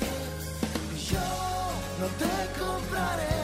Yo 1.09 1.29
no 2.00 2.07
te 2.18 2.35
compraré 2.59 3.38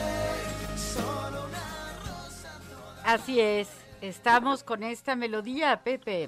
solo 0.75 1.45
una 1.45 1.69
rosa. 2.03 2.59
Así 3.05 3.39
es, 3.39 3.69
estamos 4.01 4.65
con 4.65 4.83
esta 4.83 5.15
melodía, 5.15 5.81
Pepe. 5.81 6.27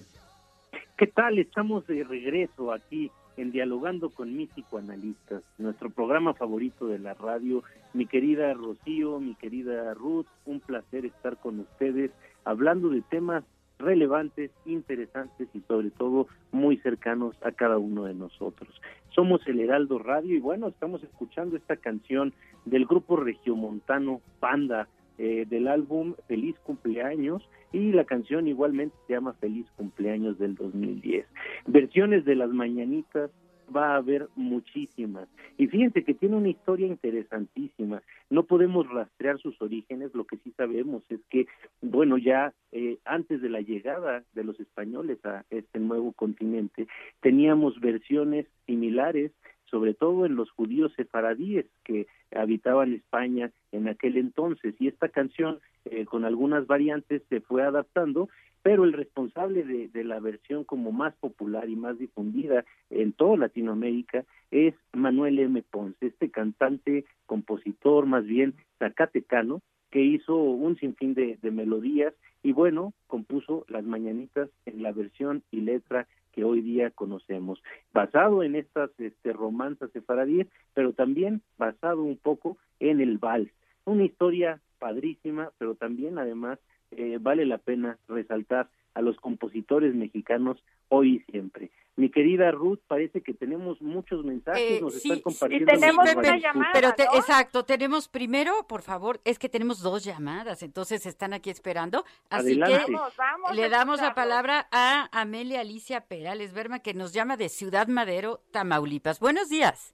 ¿Qué 0.97 1.07
tal? 1.07 1.39
Estamos 1.39 1.85
de 1.87 2.05
regreso 2.05 2.71
aquí 2.71 3.11
en 3.39 3.51
Dialogando 3.51 4.09
con 4.09 4.35
mis 4.35 4.49
psicoanalistas, 4.49 5.43
nuestro 5.57 5.89
programa 5.89 6.33
favorito 6.33 6.87
de 6.87 6.99
la 6.99 7.13
radio. 7.13 7.63
Mi 7.93 8.05
querida 8.05 8.53
Rocío, 8.53 9.19
mi 9.19 9.33
querida 9.35 9.93
Ruth, 9.93 10.27
un 10.45 10.59
placer 10.59 11.05
estar 11.05 11.37
con 11.37 11.61
ustedes 11.61 12.11
hablando 12.43 12.89
de 12.89 13.01
temas 13.01 13.45
relevantes, 13.79 14.51
interesantes 14.65 15.47
y 15.53 15.61
sobre 15.61 15.89
todo 15.89 16.27
muy 16.51 16.77
cercanos 16.77 17.35
a 17.41 17.53
cada 17.53 17.77
uno 17.77 18.03
de 18.03 18.13
nosotros. 18.13 18.69
Somos 19.11 19.41
el 19.47 19.61
Heraldo 19.61 19.99
Radio 19.99 20.35
y 20.35 20.39
bueno, 20.39 20.67
estamos 20.67 21.01
escuchando 21.01 21.55
esta 21.55 21.77
canción 21.77 22.33
del 22.65 22.85
grupo 22.85 23.15
regiomontano 23.15 24.19
Panda 24.41 24.89
eh, 25.19 25.45
del 25.49 25.67
álbum 25.67 26.15
Feliz 26.27 26.57
Cumpleaños 26.59 27.47
y 27.73 27.91
la 27.91 28.05
canción 28.05 28.47
igualmente 28.47 28.95
se 29.05 29.13
llama 29.13 29.33
Feliz 29.33 29.67
Cumpleaños 29.75 30.39
del 30.39 30.55
2010. 30.55 31.25
Versiones 31.67 32.23
de 32.23 32.35
las 32.35 32.49
mañanitas 32.49 33.29
va 33.75 33.93
a 33.93 33.97
haber 33.97 34.29
muchísimas. 34.35 35.27
Y 35.57 35.67
fíjense 35.67 36.03
que 36.03 36.13
tiene 36.13 36.37
una 36.37 36.49
historia 36.49 36.87
interesantísima. 36.87 38.01
No 38.29 38.43
podemos 38.43 38.89
rastrear 38.89 39.39
sus 39.39 39.61
orígenes, 39.61 40.13
lo 40.13 40.25
que 40.25 40.37
sí 40.37 40.53
sabemos 40.55 41.03
es 41.09 41.19
que, 41.29 41.47
bueno, 41.81 42.17
ya 42.17 42.53
eh, 42.71 42.97
antes 43.05 43.41
de 43.41 43.49
la 43.49 43.61
llegada 43.61 44.23
de 44.33 44.43
los 44.43 44.59
españoles 44.59 45.23
a 45.25 45.43
este 45.49 45.79
nuevo 45.79 46.13
continente, 46.13 46.87
teníamos 47.21 47.79
versiones 47.79 48.45
similares 48.65 49.31
sobre 49.69 49.93
todo 49.93 50.25
en 50.25 50.35
los 50.35 50.49
judíos 50.51 50.91
sefaradíes 50.95 51.65
que 51.83 52.07
habitaban 52.35 52.93
España 52.93 53.51
en 53.71 53.87
aquel 53.87 54.17
entonces. 54.17 54.75
Y 54.79 54.87
esta 54.87 55.09
canción, 55.09 55.59
eh, 55.85 56.05
con 56.05 56.25
algunas 56.25 56.67
variantes, 56.67 57.23
se 57.29 57.41
fue 57.41 57.63
adaptando, 57.63 58.29
pero 58.61 58.83
el 58.83 58.93
responsable 58.93 59.63
de, 59.63 60.03
la 60.03 60.19
versión 60.19 60.63
como 60.63 60.91
más 60.91 61.15
popular 61.15 61.69
y 61.69 61.75
más 61.75 61.97
difundida 61.97 62.65
en 62.89 63.13
toda 63.13 63.37
Latinoamérica 63.37 64.25
es 64.51 64.73
Manuel 64.93 65.39
M. 65.39 65.63
Ponce, 65.69 66.07
este 66.07 66.29
cantante, 66.29 67.05
compositor, 67.25 68.05
más 68.05 68.25
bien 68.25 68.55
zacatecano, 68.79 69.61
que 69.91 70.01
hizo 70.01 70.35
un 70.35 70.77
sinfín 70.77 71.13
de, 71.13 71.37
de 71.41 71.51
melodías 71.51 72.13
y 72.43 72.51
bueno, 72.51 72.93
compuso 73.07 73.65
las 73.69 73.83
mañanitas 73.83 74.49
en 74.65 74.83
la 74.83 74.91
versión 74.91 75.43
y 75.51 75.61
letra 75.61 76.07
que 76.31 76.43
hoy 76.43 76.61
día 76.61 76.91
conocemos, 76.91 77.61
basado 77.93 78.43
en 78.43 78.55
estas 78.55 78.91
este, 78.99 79.33
romanzas 79.33 79.91
sefaradíes, 79.91 80.47
pero 80.73 80.93
también 80.93 81.41
basado 81.57 82.03
un 82.03 82.17
poco 82.17 82.57
en 82.79 83.01
el 83.01 83.17
vals. 83.17 83.51
Una 83.85 84.05
historia 84.05 84.61
padrísima, 84.79 85.51
pero 85.57 85.75
también 85.75 86.17
además 86.17 86.59
eh, 86.91 87.17
vale 87.19 87.45
la 87.45 87.57
pena 87.57 87.97
resaltar 88.07 88.69
a 88.99 89.01
los 89.01 89.17
compositores 89.17 89.95
mexicanos 89.95 90.63
hoy 90.89 91.23
y 91.27 91.31
siempre. 91.31 91.71
Mi 91.95 92.09
querida 92.09 92.51
Ruth, 92.51 92.79
parece 92.87 93.21
que 93.21 93.33
tenemos 93.33 93.81
muchos 93.81 94.23
mensajes, 94.23 94.61
Eh, 94.61 94.81
nos 94.81 94.93
sí, 94.93 95.09
están 95.09 95.19
compartiendo. 95.21 95.71
y 95.73 95.79
tenemos 95.79 96.15
una 96.15 96.37
llamada. 96.37 96.71
Pero 96.73 96.93
te- 96.93 97.05
¿no? 97.05 97.15
exacto, 97.15 97.65
tenemos 97.65 98.07
primero, 98.07 98.65
por 98.67 98.81
favor, 98.83 99.19
es 99.25 99.37
que 99.39 99.49
tenemos 99.49 99.81
dos 99.81 100.03
llamadas, 100.05 100.63
entonces 100.63 101.05
están 101.05 101.33
aquí 101.33 101.49
esperando. 101.49 102.05
Así 102.29 102.51
Adelante. 102.61 102.85
que 102.85 102.91
Vamos, 102.93 103.13
vamos 103.17 103.55
le 103.55 103.69
damos 103.69 104.01
la 104.01 104.13
palabra 104.13 104.67
a 104.71 105.09
Amelia 105.11 105.59
Alicia 105.61 106.01
Perales 106.01 106.53
Berma, 106.53 106.79
que 106.79 106.93
nos 106.93 107.11
llama 107.11 107.35
de 107.35 107.49
Ciudad 107.49 107.87
Madero, 107.87 108.41
Tamaulipas. 108.51 109.19
Buenos 109.19 109.49
días. 109.49 109.93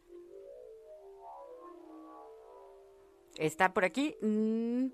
¿Está 3.38 3.74
por 3.74 3.84
aquí? 3.84 4.15
Mm, 4.22 4.86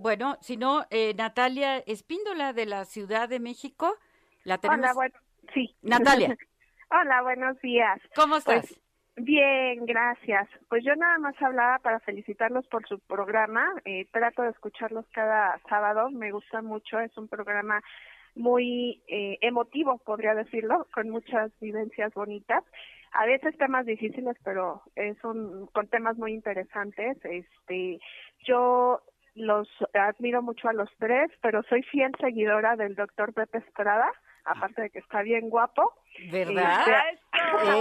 bueno, 0.00 0.36
si 0.40 0.56
no, 0.56 0.86
eh, 0.90 1.14
Natalia 1.14 1.78
Espíndola 1.78 2.52
de 2.52 2.66
la 2.66 2.84
Ciudad 2.84 3.28
de 3.28 3.38
México. 3.38 3.96
La 4.44 4.58
tenemos. 4.58 4.84
Hola, 4.84 4.94
bueno, 4.94 5.14
sí. 5.54 5.76
Natalia. 5.82 6.36
Hola, 6.90 7.22
buenos 7.22 7.60
días. 7.60 8.00
¿Cómo 8.16 8.36
estás? 8.36 8.66
Pues, 8.66 8.80
bien, 9.16 9.84
gracias. 9.84 10.48
Pues 10.68 10.82
yo 10.84 10.96
nada 10.96 11.18
más 11.18 11.40
hablaba 11.40 11.78
para 11.78 12.00
felicitarlos 12.00 12.66
por 12.68 12.88
su 12.88 12.98
programa. 13.00 13.74
Eh, 13.84 14.06
trato 14.10 14.42
de 14.42 14.50
escucharlos 14.50 15.04
cada 15.12 15.60
sábado. 15.68 16.10
Me 16.10 16.32
gusta 16.32 16.62
mucho. 16.62 16.98
Es 16.98 17.16
un 17.18 17.28
programa 17.28 17.82
muy 18.34 19.02
eh, 19.08 19.38
emotivo, 19.42 19.98
podría 19.98 20.34
decirlo, 20.34 20.86
con 20.94 21.10
muchas 21.10 21.52
vivencias 21.60 22.12
bonitas. 22.14 22.64
A 23.12 23.26
veces 23.26 23.58
temas 23.58 23.86
difíciles, 23.86 24.36
pero 24.44 24.82
es 24.94 25.22
un, 25.24 25.66
con 25.72 25.88
temas 25.88 26.16
muy 26.16 26.32
interesantes. 26.32 27.18
Este, 27.24 28.00
yo 28.46 29.02
los 29.34 29.68
admiro 29.94 30.42
mucho 30.42 30.68
a 30.68 30.72
los 30.72 30.88
tres, 30.98 31.30
pero 31.42 31.62
soy 31.64 31.82
fiel 31.84 32.12
seguidora 32.20 32.76
del 32.76 32.94
doctor 32.94 33.32
Pepe 33.32 33.58
Estrada, 33.58 34.10
aparte 34.44 34.82
de 34.82 34.90
que 34.90 34.98
está 35.00 35.22
bien 35.22 35.50
guapo. 35.50 35.92
¿Verdad? 36.32 36.80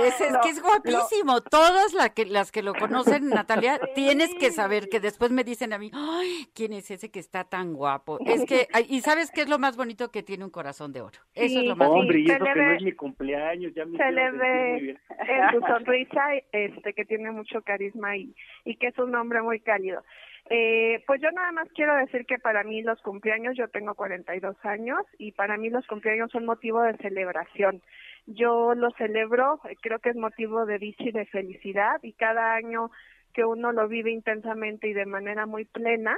Este, 0.04 0.08
Es, 0.08 0.22
es 0.22 0.32
lo- 0.34 0.42
que 0.42 0.50
es 0.50 0.62
guapísimo. 0.62 1.42
Todas 1.42 1.94
la 1.94 2.10
que, 2.14 2.26
las 2.26 2.52
que 2.52 2.62
lo 2.62 2.74
conocen, 2.76 3.30
Natalia, 3.30 3.80
tienes 3.96 4.36
que 4.36 4.52
saber 4.52 4.88
que 4.90 5.00
después 5.00 5.32
me 5.32 5.44
dicen 5.44 5.74
a 5.74 5.80
mí, 5.80 5.90
ay, 5.94 6.48
¿quién 6.54 6.74
es 6.74 6.92
ese 6.92 7.10
que 7.10 7.20
está 7.20 7.44
tan 7.46 7.74
guapo? 7.74 8.20
Es 8.26 8.46
que, 8.46 8.68
ay, 8.74 8.86
y 8.90 9.02
¿sabes 9.02 9.32
qué 9.32 9.42
es 9.42 9.50
lo 9.50 9.58
más 9.58 9.76
bonito? 9.78 10.12
Que 10.12 10.22
tiene 10.22 10.44
un 10.46 10.52
corazón 10.52 10.94
de 10.94 11.02
oro. 11.02 11.18
Eso 11.34 11.60
es 11.60 11.66
lo 11.66 11.76
más 11.76 11.88
bonito. 11.88 12.02
Hombre, 12.02 12.20
y 12.20 12.26
eso 12.30 12.46
que 12.46 12.56
no 12.62 12.72
es 12.74 12.82
mi 12.84 12.92
cumpleaños, 12.92 13.74
ya 13.74 13.86
me 13.86 13.98
se 13.98 14.12
le 14.12 14.32
ve 14.32 14.78
en 15.10 15.50
su 15.52 15.60
sonrisa 15.68 16.22
este 16.52 16.94
que 16.94 17.06
tiene 17.06 17.32
mucho 17.32 17.62
carisma 17.64 18.16
y, 18.16 18.36
y 18.66 18.76
que 18.76 18.88
es 18.88 18.98
un 19.00 19.16
hombre 19.16 19.42
muy 19.42 19.60
cálido. 19.60 20.04
Eh, 20.52 21.04
pues 21.06 21.22
yo 21.22 21.32
nada 21.32 21.52
más 21.52 21.68
quiero 21.76 21.96
decir 21.96 22.26
que 22.26 22.40
para 22.40 22.64
mí 22.64 22.82
los 22.82 23.00
cumpleaños, 23.02 23.56
yo 23.56 23.68
tengo 23.68 23.94
42 23.94 24.58
años 24.66 25.06
y 25.20 25.32
para 25.32 25.58
mí 25.58 25.70
los 25.70 25.86
cumpleaños 25.86 26.32
son 26.32 26.46
motivo 26.46 26.82
de 26.82 26.98
celebración. 26.98 27.84
Yo 28.26 28.74
lo 28.74 28.90
celebro, 28.92 29.60
eh, 29.70 29.76
creo 29.80 30.00
que 30.00 30.10
es 30.10 30.16
motivo 30.16 30.66
de 30.66 30.80
dicha 30.80 31.04
y 31.04 31.12
de 31.12 31.28
felicidad 31.28 32.00
y 32.02 32.14
cada 32.14 32.56
año 32.56 32.90
que 33.34 33.46
uno 33.46 33.72
lo 33.72 33.88
vive 33.88 34.10
intensamente 34.10 34.88
y 34.88 34.94
de 34.94 35.06
manera 35.06 35.46
muy 35.46 35.66
plena, 35.66 36.18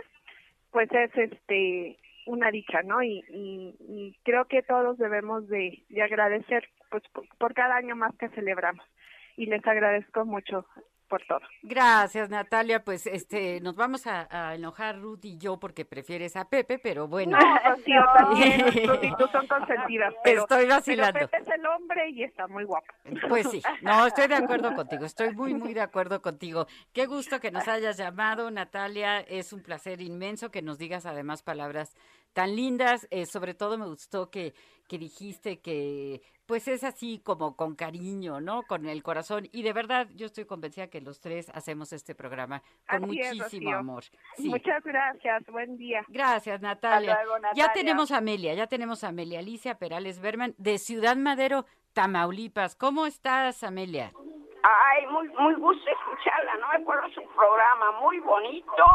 pues 0.71 0.89
es 0.93 1.11
este 1.17 1.97
una 2.25 2.51
dicha, 2.51 2.83
¿no? 2.83 3.03
Y, 3.03 3.25
y, 3.29 3.75
y 3.79 4.15
creo 4.23 4.45
que 4.45 4.61
todos 4.61 4.97
debemos 4.97 5.49
de, 5.49 5.83
de 5.89 6.01
agradecer 6.03 6.69
pues 6.89 7.03
por, 7.11 7.27
por 7.37 7.53
cada 7.53 7.75
año 7.75 7.97
más 7.97 8.15
que 8.15 8.29
celebramos 8.29 8.85
y 9.35 9.47
les 9.47 9.65
agradezco 9.65 10.23
mucho 10.23 10.65
por 11.12 11.21
todo. 11.26 11.41
Gracias, 11.62 12.30
Natalia. 12.30 12.84
Pues 12.86 13.06
este, 13.06 13.60
nos 13.60 13.76
vamos 13.76 14.08
a, 14.08 14.28
a 14.32 14.56
enojar 14.56 14.97
Ruth 14.97 15.26
y 15.26 15.38
yo 15.38 15.60
porque 15.60 15.84
prefieres 15.84 16.38
a 16.38 16.45
Pepe, 16.45 16.80
pero 16.80 17.10
bueno. 17.10 17.38
No, 17.38 18.13
también, 18.13 18.65
tú 18.65 18.93
y 19.02 19.13
tú 19.17 19.28
son 19.32 19.45
consentidas, 19.45 20.13
pero, 20.24 20.43
Estoy 20.43 20.63
pero 20.63 20.76
vacilando. 20.76 21.19
Pepe 21.19 21.38
es 21.38 21.47
el 21.50 21.65
hombre 21.65 22.10
y 22.10 22.24
está 22.24 22.47
muy 22.47 22.63
guapo. 22.63 22.88
Pues 23.28 23.50
sí, 23.52 23.62
no, 23.82 24.08
estoy 24.08 24.28
de 24.28 24.36
acuerdo 24.36 24.74
contigo, 24.76 25.06
estoy 25.06 25.36
muy, 25.36 25.54
muy 25.54 25.74
de 25.74 25.82
acuerdo 25.82 26.21
contigo. 26.21 26.65
Qué 26.93 27.06
gusto 27.08 27.41
que 27.41 27.52
nos 27.52 27.67
hayas 27.67 27.97
llamado, 27.97 28.50
Natalia, 28.50 29.19
es 29.19 29.52
un 29.52 29.62
placer 29.62 30.02
inmenso 30.02 30.50
que 30.50 30.62
nos 30.62 30.78
digas 30.78 31.06
además 31.06 31.43
palabras 31.43 31.93
tan 32.33 32.55
lindas, 32.55 33.07
eh, 33.11 33.25
sobre 33.25 33.53
todo 33.53 33.77
me 33.77 33.85
gustó 33.85 34.29
que, 34.29 34.53
que 34.87 34.97
dijiste 34.97 35.59
que 35.59 36.21
pues 36.45 36.67
es 36.67 36.83
así 36.83 37.19
como 37.23 37.55
con 37.55 37.75
cariño, 37.75 38.41
¿no? 38.41 38.63
Con 38.63 38.85
el 38.85 39.03
corazón 39.03 39.47
y 39.51 39.63
de 39.63 39.71
verdad 39.71 40.09
yo 40.15 40.25
estoy 40.25 40.45
convencida 40.45 40.87
que 40.87 40.99
los 40.99 41.21
tres 41.21 41.49
hacemos 41.53 41.93
este 41.93 42.13
programa 42.13 42.61
con 42.89 43.05
Así 43.05 43.05
muchísimo 43.05 43.73
amor. 43.73 44.03
Sí. 44.35 44.49
Muchas 44.49 44.83
gracias, 44.83 45.45
buen 45.47 45.77
día. 45.77 46.03
Gracias, 46.09 46.59
Natalia. 46.61 47.19
luego, 47.23 47.47
Ya 47.55 47.71
tenemos 47.71 48.11
a 48.11 48.17
Amelia, 48.17 48.53
ya 48.53 48.67
tenemos 48.67 49.03
a 49.03 49.09
Amelia 49.09 49.39
Alicia 49.39 49.75
Perales 49.75 50.19
Berman 50.19 50.53
de 50.57 50.77
Ciudad 50.77 51.15
Madero, 51.15 51.65
Tamaulipas. 51.93 52.75
¿Cómo 52.75 53.05
estás, 53.05 53.63
Amelia? 53.63 54.11
Ay, 54.63 55.08
muy, 55.08 55.28
muy 55.30 55.56
gusto 55.56 55.89
escucharla, 55.89 56.56
no 56.58 56.67
me 56.67 56.76
acuerdo 56.76 57.10
su 57.10 57.24
programa, 57.36 57.91
muy 58.00 58.19
bonito, 58.19 58.86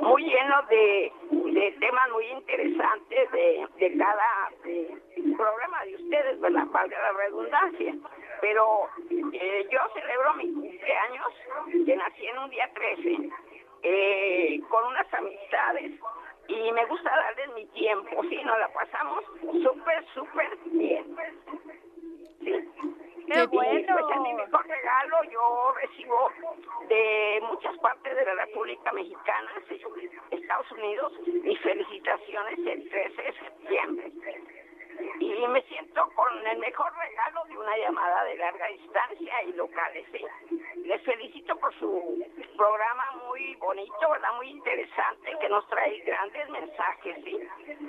muy 0.00 0.22
lleno 0.24 0.62
de, 0.68 1.12
de 1.30 1.72
temas 1.80 2.10
muy 2.10 2.26
interesantes 2.26 3.32
de, 3.32 3.66
de 3.78 3.98
cada 3.98 4.50
eh, 4.64 4.96
programa 5.36 5.84
de 5.84 5.94
ustedes, 5.96 6.40
¿verdad? 6.40 6.66
Valga 6.68 7.02
la 7.02 7.12
redundancia. 7.12 7.94
Pero 8.40 8.88
eh, 9.10 9.68
yo 9.70 9.80
celebro 9.94 10.34
mi 10.34 10.52
cumpleaños, 10.52 11.32
que 11.84 11.96
nací 11.96 12.26
en 12.26 12.38
un 12.38 12.50
día 12.50 12.70
13, 12.74 13.30
eh, 13.82 14.60
con 14.68 14.84
unas 14.86 15.12
amistades 15.12 15.92
y 16.48 16.72
me 16.72 16.84
gusta 16.86 17.10
darles 17.10 17.54
mi 17.54 17.66
tiempo, 17.66 18.22
sí, 18.28 18.36
nos 18.44 18.58
la 18.58 18.68
pasamos 18.68 19.24
súper, 19.62 20.06
súper 20.14 20.56
bien. 20.66 21.16
Sí. 22.40 23.05
¡Qué 23.26 23.46
bueno! 23.46 23.94
Pues 23.98 24.16
es 24.16 24.20
mi 24.20 24.34
mejor 24.34 24.66
regalo, 24.66 25.22
yo 25.30 25.74
recibo 25.80 26.30
de 26.88 27.42
muchas 27.48 27.76
partes 27.78 28.14
de 28.14 28.24
la 28.24 28.44
República 28.44 28.92
Mexicana, 28.92 29.50
Estados 30.30 30.72
Unidos, 30.72 31.12
mis 31.26 31.60
felicitaciones 31.60 32.58
el 32.58 32.88
13 32.88 33.22
de 33.22 33.32
septiembre 33.32 34.12
y 35.20 35.46
me 35.48 35.62
siento 35.62 36.08
con 36.14 36.46
el 36.46 36.58
mejor 36.58 36.92
regalo 36.96 37.44
de 37.46 37.58
una 37.58 37.76
llamada 37.76 38.24
de 38.24 38.36
larga 38.36 38.66
distancia 38.68 39.42
y 39.44 39.52
locales. 39.52 40.06
¿sí? 40.12 40.24
Les 40.86 41.02
felicito 41.02 41.56
por 41.58 41.76
su 41.80 42.22
programa 42.56 43.04
muy 43.28 43.56
bonito, 43.56 44.08
¿verdad? 44.08 44.28
Muy 44.36 44.50
interesante, 44.50 45.32
que 45.40 45.48
nos 45.48 45.66
trae 45.68 45.98
grandes 46.06 46.48
mensajes. 46.48 47.16
¿sí? 47.24 47.36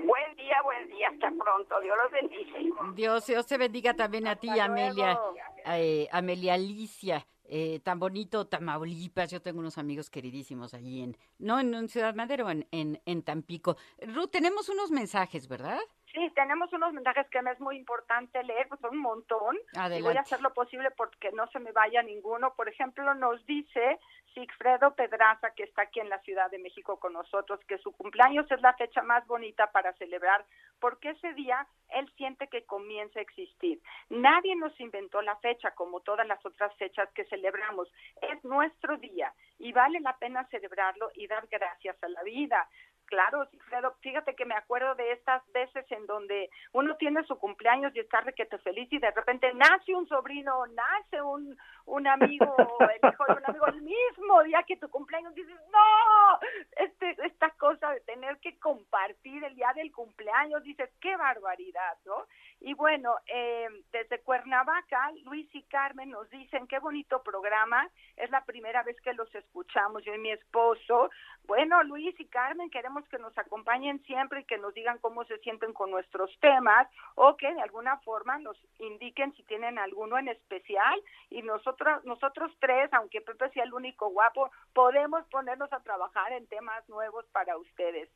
Buen 0.04 0.36
día, 0.36 0.62
buen 0.64 0.88
día, 0.90 1.10
hasta 1.10 1.30
pronto. 1.30 1.80
Dios 1.80 1.96
los 2.04 2.12
bendice. 2.12 2.74
Dios, 2.96 3.28
Dios 3.28 3.46
te 3.46 3.58
bendiga 3.60 3.94
también 3.94 4.28
a 4.28 4.36
ti, 4.36 4.50
Amelia, 4.60 5.20
eh, 5.66 6.08
Amelia 6.12 6.56
Alicia. 6.56 7.28
Eh, 7.50 7.80
tan 7.82 8.00
bonito 8.00 8.48
Tamaulipas, 8.48 9.32
yo 9.32 9.42
tengo 9.42 9.60
unos 9.60 9.78
amigos 9.78 10.10
queridísimos 10.10 10.74
allí 10.74 11.04
en, 11.04 11.18
no 11.38 11.60
en, 11.60 11.88
Ciudad 11.88 12.14
Madero, 12.16 12.50
en, 12.50 12.68
en, 12.72 13.00
en 13.06 13.22
Tampico. 13.22 13.78
Ruth, 14.02 14.32
tenemos 14.32 14.70
unos 14.70 14.92
mensajes, 14.92 15.48
¿verdad? 15.48 15.80
Sí, 16.18 16.32
tenemos 16.34 16.74
unos 16.74 16.94
mensajes 16.94 17.28
que 17.30 17.44
me 17.44 17.52
es 17.52 17.60
muy 17.60 17.78
importante 17.78 18.44
leer, 18.44 18.68
pues 18.68 18.82
son 18.82 18.96
un 18.96 19.02
montón. 19.02 19.56
Y 19.96 20.02
voy 20.02 20.18
a 20.18 20.22
hacer 20.22 20.42
lo 20.42 20.52
posible 20.52 20.90
porque 20.90 21.32
no 21.32 21.46
se 21.50 21.60
me 21.60 21.72
vaya 21.72 22.02
ninguno. 22.02 22.56
Por 22.56 22.68
ejemplo, 22.68 23.14
nos 23.14 23.46
dice 23.46 24.00
Sigfredo 24.34 24.96
Pedraza, 24.96 25.52
que 25.52 25.62
está 25.62 25.84
aquí 25.84 26.00
en 26.00 26.10
la 26.10 26.18
Ciudad 26.22 26.50
de 26.50 26.58
México 26.58 27.00
con 27.00 27.14
nosotros, 27.14 27.60
que 27.68 27.78
su 27.78 27.92
cumpleaños 27.92 28.50
es 28.50 28.60
la 28.62 28.74
fecha 28.74 29.04
más 29.04 29.28
bonita 29.28 29.72
para 29.72 29.94
celebrar, 29.94 30.44
porque 30.80 31.12
ese 31.12 31.34
día 31.34 31.68
él 31.90 32.12
siente 32.18 32.48
que 32.48 32.66
comienza 32.66 33.20
a 33.20 33.22
existir. 33.22 33.80
Nadie 34.10 34.56
nos 34.56 34.78
inventó 34.80 35.22
la 35.22 35.36
fecha 35.36 35.70
como 35.76 36.00
todas 36.00 36.26
las 36.26 36.44
otras 36.44 36.76
fechas 36.78 37.10
que 37.14 37.26
celebramos. 37.26 37.94
Es 38.24 38.44
nuestro 38.44 38.98
día 38.98 39.32
y 39.60 39.72
vale 39.72 40.00
la 40.00 40.18
pena 40.18 40.48
celebrarlo 40.50 41.12
y 41.14 41.28
dar 41.28 41.46
gracias 41.46 42.02
a 42.04 42.10
la 42.10 42.24
vida. 42.24 42.68
Claro, 43.08 43.46
Sigfredo, 43.46 43.96
fíjate 44.02 44.36
que 44.36 44.46
me 44.46 44.54
acuerdo 44.54 44.94
de 44.96 45.14
estas 45.14 45.42
veces 45.54 45.86
en 45.92 46.06
donde 46.08 46.50
uno 46.74 46.98
tiene 46.98 47.24
su 47.24 47.40
cumpleaños 47.40 47.96
y 47.96 48.00
está 48.00 48.20
requete 48.20 48.58
feliz 48.58 48.92
y 48.92 49.00
de 49.00 49.12
repente 49.12 49.54
nace 49.54 49.96
un 49.96 50.06
sobrino, 50.10 50.66
nace 50.68 51.22
un, 51.22 51.58
un 51.86 52.08
amigo, 52.08 52.54
el 52.82 53.10
hijo 53.10 53.26
de 53.26 53.34
un 53.34 53.46
amigo, 53.46 53.68
el 53.68 53.82
mismo 53.82 54.44
día 54.44 54.62
que 54.68 54.76
tu 54.76 54.90
cumpleaños, 54.90 55.34
dices, 55.34 55.56
no, 55.72 56.40
este, 56.76 57.16
esta 57.26 57.50
cosa 57.52 57.92
de 57.92 58.02
tener 58.02 58.40
que 58.40 58.60
compartir 58.60 59.42
el 59.42 59.56
día 59.56 59.72
del 59.74 59.92
cumpleaños, 59.94 60.62
dices, 60.64 60.90
qué 61.00 61.16
barbaridad, 61.16 61.98
¿no? 62.06 62.26
Y 62.60 62.74
bueno, 62.74 63.16
eh, 63.28 63.68
desde 63.92 64.20
Cuernavaca, 64.22 65.12
Luis 65.24 65.48
y 65.54 65.62
Carmen 65.64 66.10
nos 66.10 66.30
dicen, 66.32 66.68
qué 66.68 66.80
bonito 66.80 67.22
programa, 67.22 67.88
es 68.16 68.32
la 68.32 68.44
primera 68.46 68.82
vez 68.82 69.00
que 69.02 69.14
los 69.14 69.34
escuchamos, 69.36 70.04
yo 70.04 70.14
y 70.16 70.18
mi 70.18 70.32
esposo. 70.32 71.12
Bueno, 71.46 71.84
Luis 71.84 72.20
y 72.20 72.26
Carmen, 72.26 72.72
queremos 72.72 73.08
que 73.10 73.20
nos 73.20 73.38
acompañen 73.38 74.04
siempre 74.04 74.42
y 74.42 74.46
que 74.46 74.58
nos 74.58 74.74
digan 74.74 74.98
cómo 74.98 75.24
se 75.26 75.38
sienten 75.40 75.72
con 75.72 75.92
nuestros 75.92 76.36
temas 76.40 76.88
o 77.16 77.38
que 77.38 77.54
de 77.54 77.62
alguna 77.62 77.98
forma 78.00 78.40
nos 78.40 78.58
indiquen 78.80 79.34
si 79.36 79.44
tienen 79.44 79.78
alguno 79.78 80.18
en 80.18 80.28
especial 80.28 81.00
y 81.30 81.44
nosotros, 81.44 82.04
nosotros 82.06 82.52
tres, 82.60 82.92
aunque 82.94 83.22
Pepe 83.22 83.50
sea 83.52 83.64
el 83.64 83.74
único 83.74 84.10
guapo, 84.10 84.52
podemos 84.74 85.26
ponernos 85.28 85.72
a 85.72 85.82
trabajar 85.82 86.34
en 86.34 86.48
temas 86.48 86.88
nuevos 86.90 87.26
para 87.32 87.56
ustedes. 87.58 88.10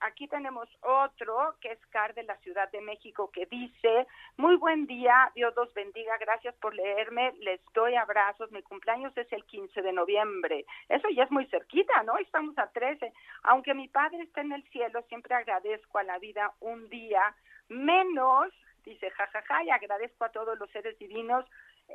Aquí 0.00 0.26
tenemos 0.28 0.68
otro 0.80 1.54
que 1.60 1.72
es 1.72 1.86
Car 1.86 2.14
de 2.14 2.22
la 2.22 2.36
Ciudad 2.38 2.70
de 2.70 2.80
México 2.80 3.30
que 3.30 3.46
dice, 3.46 4.06
muy 4.36 4.56
buen 4.56 4.86
día, 4.86 5.30
Dios 5.34 5.54
los 5.54 5.72
bendiga, 5.74 6.16
gracias 6.18 6.54
por 6.56 6.74
leerme, 6.74 7.34
les 7.40 7.60
doy 7.74 7.94
abrazos, 7.94 8.50
mi 8.52 8.62
cumpleaños 8.62 9.16
es 9.16 9.30
el 9.32 9.44
15 9.44 9.82
de 9.82 9.92
noviembre, 9.92 10.64
eso 10.88 11.08
ya 11.10 11.24
es 11.24 11.30
muy 11.30 11.46
cerquita, 11.46 12.02
¿no? 12.04 12.16
Estamos 12.18 12.56
a 12.58 12.68
13, 12.68 13.12
aunque 13.42 13.74
mi 13.74 13.88
padre 13.88 14.22
está 14.22 14.40
en 14.40 14.52
el 14.52 14.62
cielo, 14.70 15.02
siempre 15.08 15.34
agradezco 15.34 15.98
a 15.98 16.04
la 16.04 16.18
vida 16.18 16.52
un 16.60 16.88
día 16.88 17.34
menos, 17.68 18.48
dice 18.84 19.10
jajaja, 19.10 19.64
y 19.64 19.70
agradezco 19.70 20.24
a 20.24 20.32
todos 20.32 20.58
los 20.58 20.70
seres 20.70 20.98
divinos 20.98 21.44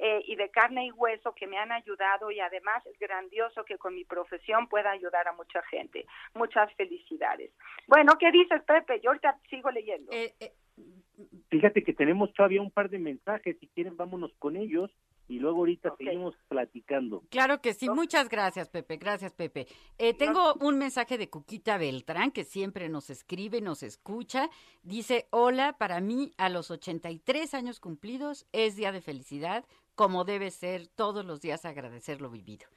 eh, 0.02 0.22
y 0.28 0.36
de 0.36 0.50
carne 0.50 0.88
y 0.88 0.92
hueso 0.92 1.34
que 1.34 1.48
me 1.48 1.58
han 1.58 1.72
ayudado 1.72 2.30
y 2.30 2.40
además 2.42 2.86
es 2.86 3.00
grandioso 3.00 3.64
que 3.64 3.78
con 3.78 3.96
mi 3.96 4.04
profesión 4.04 4.68
pueda 4.68 4.92
ayudar 4.92 5.28
a 5.28 5.34
mucha 5.34 5.62
gente. 5.64 6.06
Muchas 6.34 6.74
felicidades. 6.74 7.52
Bueno, 7.88 8.14
¿qué 8.20 8.30
dices, 8.32 8.62
Pepe? 8.64 9.00
Yo 9.00 9.12
ahorita 9.12 9.40
sigo 9.50 9.72
leyendo. 9.72 10.12
Eh, 10.12 10.34
eh, 10.40 10.52
Fíjate 11.50 11.84
que 11.84 11.94
tenemos 11.94 12.34
todavía 12.34 12.62
un 12.62 12.72
par 12.72 12.90
de 12.90 13.00
mensajes, 13.00 13.56
si 13.60 13.68
quieren 13.68 13.96
vámonos 13.96 14.34
con 14.38 14.58
ellos 14.58 14.92
y 15.30 15.40
luego 15.40 15.60
ahorita 15.60 15.96
seguimos 15.98 16.36
platicando. 16.50 17.24
Claro 17.30 17.62
que 17.62 17.74
sí, 17.74 17.90
muchas 17.90 18.28
gracias 18.28 18.68
Pepe, 18.68 18.98
gracias 18.98 19.34
Pepe. 19.34 19.66
tengo 20.20 20.56
un 20.56 20.78
mensaje 20.78 21.18
de 21.18 21.30
Cuquita 21.30 21.78
Beltrán 21.78 22.32
que 22.32 22.44
siempre 22.44 22.90
nos 22.90 23.10
escribe, 23.10 23.62
nos 23.62 23.82
escucha. 23.84 24.50
Dice, 24.84 25.28
hola, 25.30 25.78
para 25.78 26.02
mí 26.02 26.34
a 26.38 26.50
los 26.50 26.70
83 26.70 27.54
años 27.54 27.80
cumplidos 27.80 28.46
es 28.52 28.76
día 28.76 28.92
de 28.92 29.00
felicidad, 29.00 29.64
como 29.96 30.26
debe 30.26 30.52
ser 30.52 30.88
todos 30.88 31.26
los 31.26 31.42
días 31.42 31.66
agradecer 31.66 32.22
lo 32.22 32.30
vivido. 32.30 32.68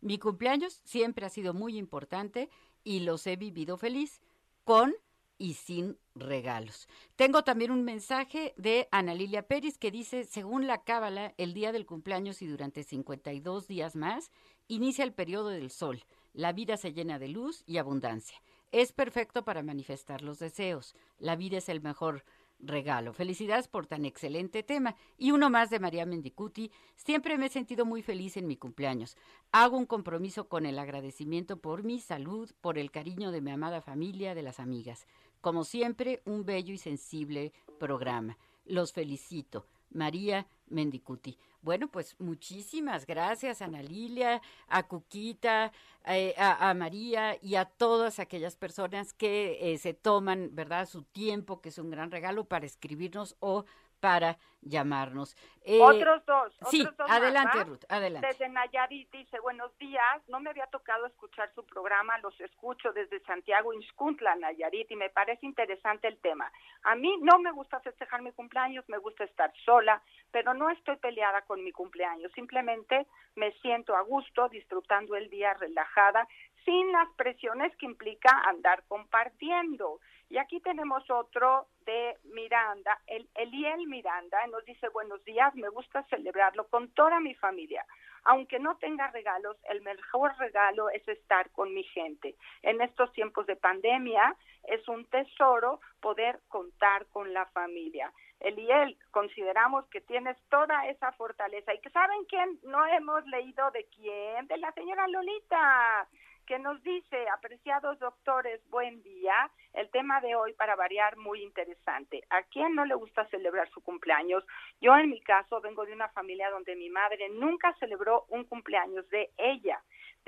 Mi 0.00 0.18
cumpleaños 0.18 0.80
siempre 0.84 1.26
ha 1.26 1.30
sido 1.30 1.52
muy 1.54 1.76
importante 1.76 2.48
y 2.84 3.00
los 3.00 3.26
he 3.26 3.36
vivido 3.36 3.76
feliz, 3.76 4.20
con 4.64 4.94
y 5.38 5.54
sin 5.54 5.96
regalos. 6.14 6.88
Tengo 7.16 7.44
también 7.44 7.70
un 7.70 7.84
mensaje 7.84 8.54
de 8.56 8.88
Ana 8.90 9.14
Lilia 9.14 9.46
Pérez 9.46 9.78
que 9.78 9.90
dice, 9.90 10.24
según 10.24 10.66
la 10.66 10.82
Cábala, 10.82 11.34
el 11.36 11.54
día 11.54 11.72
del 11.72 11.86
cumpleaños 11.86 12.42
y 12.42 12.46
durante 12.46 12.82
52 12.82 13.68
días 13.68 13.94
más, 13.94 14.30
inicia 14.66 15.04
el 15.04 15.12
periodo 15.12 15.48
del 15.48 15.70
sol. 15.70 16.04
La 16.32 16.52
vida 16.52 16.76
se 16.76 16.92
llena 16.92 17.18
de 17.18 17.28
luz 17.28 17.62
y 17.66 17.78
abundancia. 17.78 18.40
Es 18.70 18.92
perfecto 18.92 19.44
para 19.44 19.62
manifestar 19.62 20.22
los 20.22 20.38
deseos. 20.38 20.94
La 21.18 21.36
vida 21.36 21.58
es 21.58 21.68
el 21.68 21.80
mejor 21.80 22.24
regalo. 22.58 23.12
Felicidades 23.12 23.68
por 23.68 23.86
tan 23.86 24.04
excelente 24.04 24.62
tema. 24.62 24.96
Y 25.16 25.30
uno 25.30 25.50
más 25.50 25.70
de 25.70 25.80
María 25.80 26.06
Mendicuti. 26.06 26.70
Siempre 26.96 27.38
me 27.38 27.46
he 27.46 27.50
sentido 27.50 27.84
muy 27.84 28.02
feliz 28.02 28.36
en 28.36 28.46
mi 28.46 28.56
cumpleaños. 28.56 29.16
Hago 29.52 29.76
un 29.76 29.86
compromiso 29.86 30.48
con 30.48 30.66
el 30.66 30.78
agradecimiento 30.78 31.60
por 31.60 31.84
mi 31.84 32.00
salud, 32.00 32.50
por 32.60 32.78
el 32.78 32.90
cariño 32.90 33.30
de 33.30 33.40
mi 33.40 33.50
amada 33.50 33.80
familia, 33.80 34.34
de 34.34 34.42
las 34.42 34.60
amigas. 34.60 35.06
Como 35.40 35.64
siempre, 35.64 36.22
un 36.24 36.44
bello 36.44 36.74
y 36.74 36.78
sensible 36.78 37.52
programa. 37.78 38.38
Los 38.64 38.92
felicito. 38.92 39.66
María 39.90 40.46
Mendicuti. 40.70 41.38
Bueno, 41.60 41.88
pues 41.88 42.14
muchísimas 42.18 43.04
gracias, 43.06 43.62
Ana 43.62 43.82
Lilia, 43.82 44.40
a 44.68 44.86
Cuquita, 44.86 45.72
eh, 46.06 46.34
a, 46.38 46.72
María 46.74 47.36
y 47.42 47.56
a 47.56 47.64
todas 47.64 48.20
aquellas 48.20 48.56
personas 48.56 49.12
que 49.12 49.58
eh, 49.60 49.78
se 49.78 49.92
toman, 49.92 50.50
¿verdad?, 50.54 50.88
su 50.88 51.02
tiempo, 51.02 51.60
que 51.60 51.70
es 51.70 51.78
un 51.78 51.90
gran 51.90 52.10
regalo 52.10 52.44
para 52.44 52.64
escribirnos 52.64 53.36
o 53.40 53.64
para 54.00 54.38
llamarnos. 54.62 55.36
Eh, 55.64 55.80
otros 55.80 56.24
dos. 56.24 56.56
Sí, 56.70 56.86
adelante, 57.08 57.64
Ruth, 57.64 57.84
adelante. 57.88 58.26
Desde 58.28 58.48
Nayarit 58.48 59.10
dice, 59.10 59.38
buenos 59.40 59.76
días, 59.78 60.22
no 60.28 60.40
me 60.40 60.50
había 60.50 60.66
tocado 60.66 61.06
escuchar 61.06 61.52
su 61.54 61.64
programa, 61.64 62.18
los 62.18 62.38
escucho 62.40 62.92
desde 62.92 63.20
Santiago 63.20 63.72
Inxcuntla, 63.72 64.34
Nayarit, 64.36 64.90
y 64.90 64.96
me 64.96 65.10
parece 65.10 65.46
interesante 65.46 66.08
el 66.08 66.18
tema. 66.18 66.50
A 66.84 66.94
mí 66.94 67.16
no 67.20 67.38
me 67.38 67.52
gusta 67.52 67.80
festejar 67.80 68.22
mi 68.22 68.32
cumpleaños, 68.32 68.88
me 68.88 68.98
gusta 68.98 69.24
estar 69.24 69.52
sola, 69.64 70.02
pero 70.30 70.54
no 70.54 70.70
estoy 70.70 70.96
peleada 70.96 71.42
con 71.42 71.62
mi 71.62 71.72
cumpleaños, 71.72 72.32
simplemente 72.32 73.06
me 73.36 73.52
siento 73.60 73.94
a 73.94 74.02
gusto, 74.02 74.48
disfrutando 74.48 75.16
el 75.16 75.28
día 75.30 75.54
relajada, 75.54 76.26
sin 76.64 76.92
las 76.92 77.08
presiones 77.16 77.74
que 77.76 77.86
implica 77.86 78.30
andar 78.46 78.84
compartiendo. 78.88 80.00
Y 80.30 80.36
aquí 80.36 80.60
tenemos 80.60 81.08
otro 81.10 81.68
de 81.86 82.16
Miranda, 82.24 82.98
el 83.06 83.26
Eliel 83.34 83.86
Miranda, 83.86 84.46
nos 84.48 84.62
dice 84.66 84.88
buenos 84.90 85.24
días, 85.24 85.54
me 85.54 85.70
gusta 85.70 86.02
celebrarlo 86.04 86.68
con 86.68 86.90
toda 86.90 87.18
mi 87.18 87.34
familia. 87.34 87.86
Aunque 88.24 88.58
no 88.58 88.76
tenga 88.76 89.08
regalos, 89.08 89.56
el 89.70 89.80
mejor 89.80 90.36
regalo 90.38 90.90
es 90.90 91.06
estar 91.08 91.48
con 91.52 91.72
mi 91.72 91.82
gente. 91.82 92.34
En 92.62 92.82
estos 92.82 93.10
tiempos 93.12 93.46
de 93.46 93.56
pandemia 93.56 94.36
es 94.64 94.86
un 94.86 95.06
tesoro 95.06 95.80
poder 96.00 96.40
contar 96.48 97.06
con 97.06 97.32
la 97.32 97.46
familia. 97.46 98.12
Eliel, 98.40 98.98
consideramos 99.10 99.86
que 99.86 100.02
tienes 100.02 100.36
toda 100.50 100.86
esa 100.88 101.10
fortaleza. 101.12 101.72
¿Y 101.72 101.80
que 101.80 101.90
saben 101.90 102.24
quién? 102.28 102.58
No 102.64 102.84
hemos 102.86 103.26
leído 103.28 103.70
de 103.70 103.86
quién, 103.96 104.46
de 104.46 104.58
la 104.58 104.72
señora 104.72 105.08
Lolita 105.08 106.06
que 106.48 106.58
nos 106.58 106.82
dice, 106.82 107.28
apreciados 107.28 107.98
doctores, 107.98 108.58
buen 108.70 109.02
día. 109.02 109.34
El 109.74 109.90
tema 109.90 110.18
de 110.22 110.34
hoy, 110.34 110.54
para 110.54 110.76
variar, 110.76 111.18
muy 111.18 111.42
interesante. 111.42 112.22
¿A 112.30 112.42
quién 112.44 112.74
no 112.74 112.86
le 112.86 112.94
gusta 112.94 113.26
celebrar 113.26 113.68
su 113.68 113.82
cumpleaños? 113.82 114.42
Yo, 114.80 114.96
en 114.96 115.10
mi 115.10 115.20
caso, 115.20 115.60
vengo 115.60 115.84
de 115.84 115.92
una 115.92 116.08
familia 116.08 116.48
donde 116.48 116.74
mi 116.74 116.88
madre 116.88 117.28
nunca 117.28 117.74
celebró 117.78 118.24
un 118.30 118.44
cumpleaños 118.44 119.06
de 119.10 119.30
ella. 119.36 119.78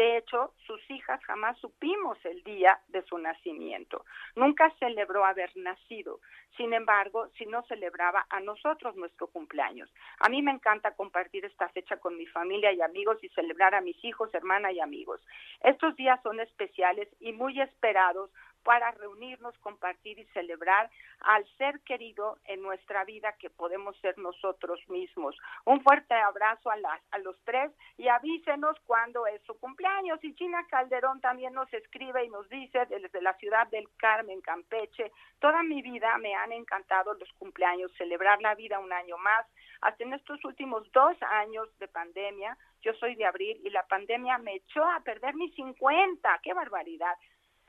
De 0.01 0.16
hecho, 0.16 0.55
sus 0.66 0.80
hijas 0.90 1.22
jamás 1.24 1.59
supimos 1.59 2.16
el 2.24 2.42
día 2.42 2.80
de 2.88 3.03
su 3.03 3.18
nacimiento. 3.18 4.07
Nunca 4.34 4.74
celebró 4.78 5.26
haber 5.26 5.55
nacido. 5.57 6.20
Sin 6.57 6.72
embargo, 6.72 7.28
si 7.36 7.44
no 7.44 7.62
celebraba 7.64 8.24
a 8.30 8.40
nosotros 8.40 8.96
nuestro 8.96 9.26
cumpleaños. 9.26 9.92
A 10.20 10.30
mí 10.30 10.40
me 10.40 10.53
encanta 10.53 10.96
compartir 10.96 11.44
esta 11.44 11.68
fecha 11.68 11.98
con 11.98 12.16
mi 12.16 12.24
familia 12.24 12.72
y 12.72 12.80
amigos 12.80 13.22
y 13.22 13.28
celebrar 13.28 13.74
a 13.74 13.82
mis 13.82 14.03
hijos, 14.03 14.32
hermana 14.32 14.72
y 14.72 14.80
amigos. 14.80 15.20
Estos 15.62 15.94
días 15.96 16.18
son 16.22 16.40
especiales 16.40 17.07
y 17.20 17.34
muy 17.34 17.61
esperados 17.61 18.30
para 18.62 18.90
reunirnos, 18.92 19.56
compartir 19.58 20.18
y 20.18 20.24
celebrar 20.26 20.90
al 21.20 21.46
ser 21.56 21.80
querido 21.80 22.38
en 22.44 22.62
nuestra 22.62 23.04
vida 23.04 23.34
que 23.38 23.50
podemos 23.50 23.96
ser 23.98 24.16
nosotros 24.18 24.80
mismos. 24.88 25.36
Un 25.64 25.82
fuerte 25.82 26.14
abrazo 26.14 26.70
a, 26.70 26.76
las, 26.76 27.00
a 27.11 27.18
los 27.18 27.36
tres 27.44 27.70
y 27.98 28.08
avísenos 28.08 28.78
cuándo 28.86 29.26
es 29.26 29.42
su 29.42 29.58
cumpleaños. 29.58 30.22
Y 30.22 30.34
China 30.34 30.66
Calderón 30.68 31.20
también 31.20 31.54
nos 31.54 31.72
escribe 31.72 32.24
y 32.24 32.30
nos 32.30 32.48
dice 32.48 32.86
desde 32.86 33.22
la 33.22 33.34
ciudad 33.34 33.66
del 33.68 33.88
Carmen, 33.96 34.40
Campeche, 34.40 35.12
toda 35.38 35.62
mi 35.62 35.82
vida 35.82 36.16
me 36.18 36.34
han 36.34 36.52
encantado 36.52 37.14
los 37.14 37.32
cumpleaños, 37.34 37.92
celebrar 37.96 38.40
la 38.40 38.54
vida 38.54 38.78
un 38.78 38.92
año 38.92 39.16
más. 39.18 39.46
Hasta 39.82 40.04
en 40.04 40.12
estos 40.12 40.44
últimos 40.44 40.90
dos 40.92 41.16
años 41.22 41.66
de 41.78 41.88
pandemia, 41.88 42.56
yo 42.82 42.92
soy 42.94 43.14
de 43.14 43.24
abril 43.24 43.61
y 43.64 43.70
la 43.70 43.86
pandemia 43.86 44.38
me 44.38 44.56
echó 44.56 44.84
a 44.84 45.00
perder 45.00 45.34
mis 45.34 45.54
50, 45.54 46.40
qué 46.42 46.52
barbaridad. 46.52 47.16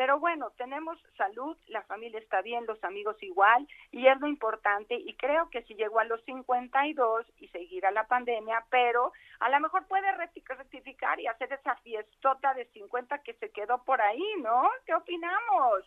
Pero 0.01 0.19
bueno, 0.19 0.51
tenemos 0.57 0.97
salud, 1.15 1.55
la 1.67 1.83
familia 1.83 2.17
está 2.17 2.41
bien, 2.41 2.65
los 2.65 2.83
amigos 2.83 3.21
igual, 3.21 3.67
y 3.91 4.07
es 4.07 4.19
lo 4.19 4.25
importante. 4.25 4.95
Y 4.95 5.13
creo 5.13 5.51
que 5.51 5.61
si 5.65 5.75
llegó 5.75 5.99
a 5.99 6.05
los 6.05 6.25
52 6.25 7.27
y 7.39 7.47
seguirá 7.49 7.91
la 7.91 8.07
pandemia, 8.07 8.65
pero 8.71 9.13
a 9.39 9.49
lo 9.51 9.59
mejor 9.59 9.85
puede 9.85 10.11
rectificar 10.13 11.19
y 11.19 11.27
hacer 11.27 11.53
esa 11.53 11.75
fiestota 11.83 12.55
de 12.55 12.65
50 12.73 13.19
que 13.19 13.35
se 13.35 13.51
quedó 13.51 13.83
por 13.83 14.01
ahí, 14.01 14.25
¿no? 14.41 14.67
¿Qué 14.87 14.95
opinamos? 14.95 15.85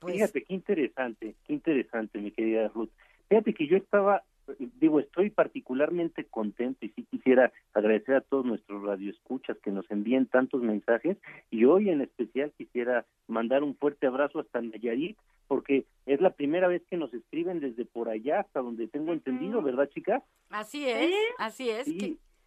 Fíjate, 0.00 0.42
qué 0.42 0.54
interesante, 0.54 1.34
qué 1.44 1.52
interesante, 1.52 2.18
mi 2.18 2.30
querida 2.30 2.68
Ruth. 2.68 2.88
Fíjate 3.28 3.52
que 3.52 3.66
yo 3.66 3.76
estaba 3.76 4.22
digo, 4.80 5.00
estoy 5.00 5.30
particularmente 5.30 6.24
contento 6.24 6.84
y 6.84 6.90
sí 6.90 7.04
quisiera 7.10 7.52
agradecer 7.74 8.16
a 8.16 8.20
todos 8.20 8.44
nuestros 8.44 8.82
radioescuchas 8.82 9.58
que 9.58 9.70
nos 9.70 9.90
envíen 9.90 10.26
tantos 10.26 10.62
mensajes 10.62 11.16
y 11.50 11.64
hoy 11.64 11.90
en 11.90 12.00
especial 12.00 12.52
quisiera 12.56 13.06
mandar 13.26 13.62
un 13.62 13.74
fuerte 13.76 14.06
abrazo 14.06 14.40
hasta 14.40 14.60
Nayarit 14.60 15.16
porque 15.48 15.84
es 16.06 16.20
la 16.20 16.30
primera 16.30 16.68
vez 16.68 16.82
que 16.88 16.96
nos 16.96 17.12
escriben 17.14 17.60
desde 17.60 17.84
por 17.84 18.08
allá 18.08 18.40
hasta 18.40 18.60
donde 18.60 18.88
tengo 18.88 19.12
entendido, 19.12 19.62
¿verdad, 19.62 19.88
chicas? 19.90 20.22
Así 20.50 20.88
es, 20.88 21.12
así 21.38 21.70
es. 21.70 21.86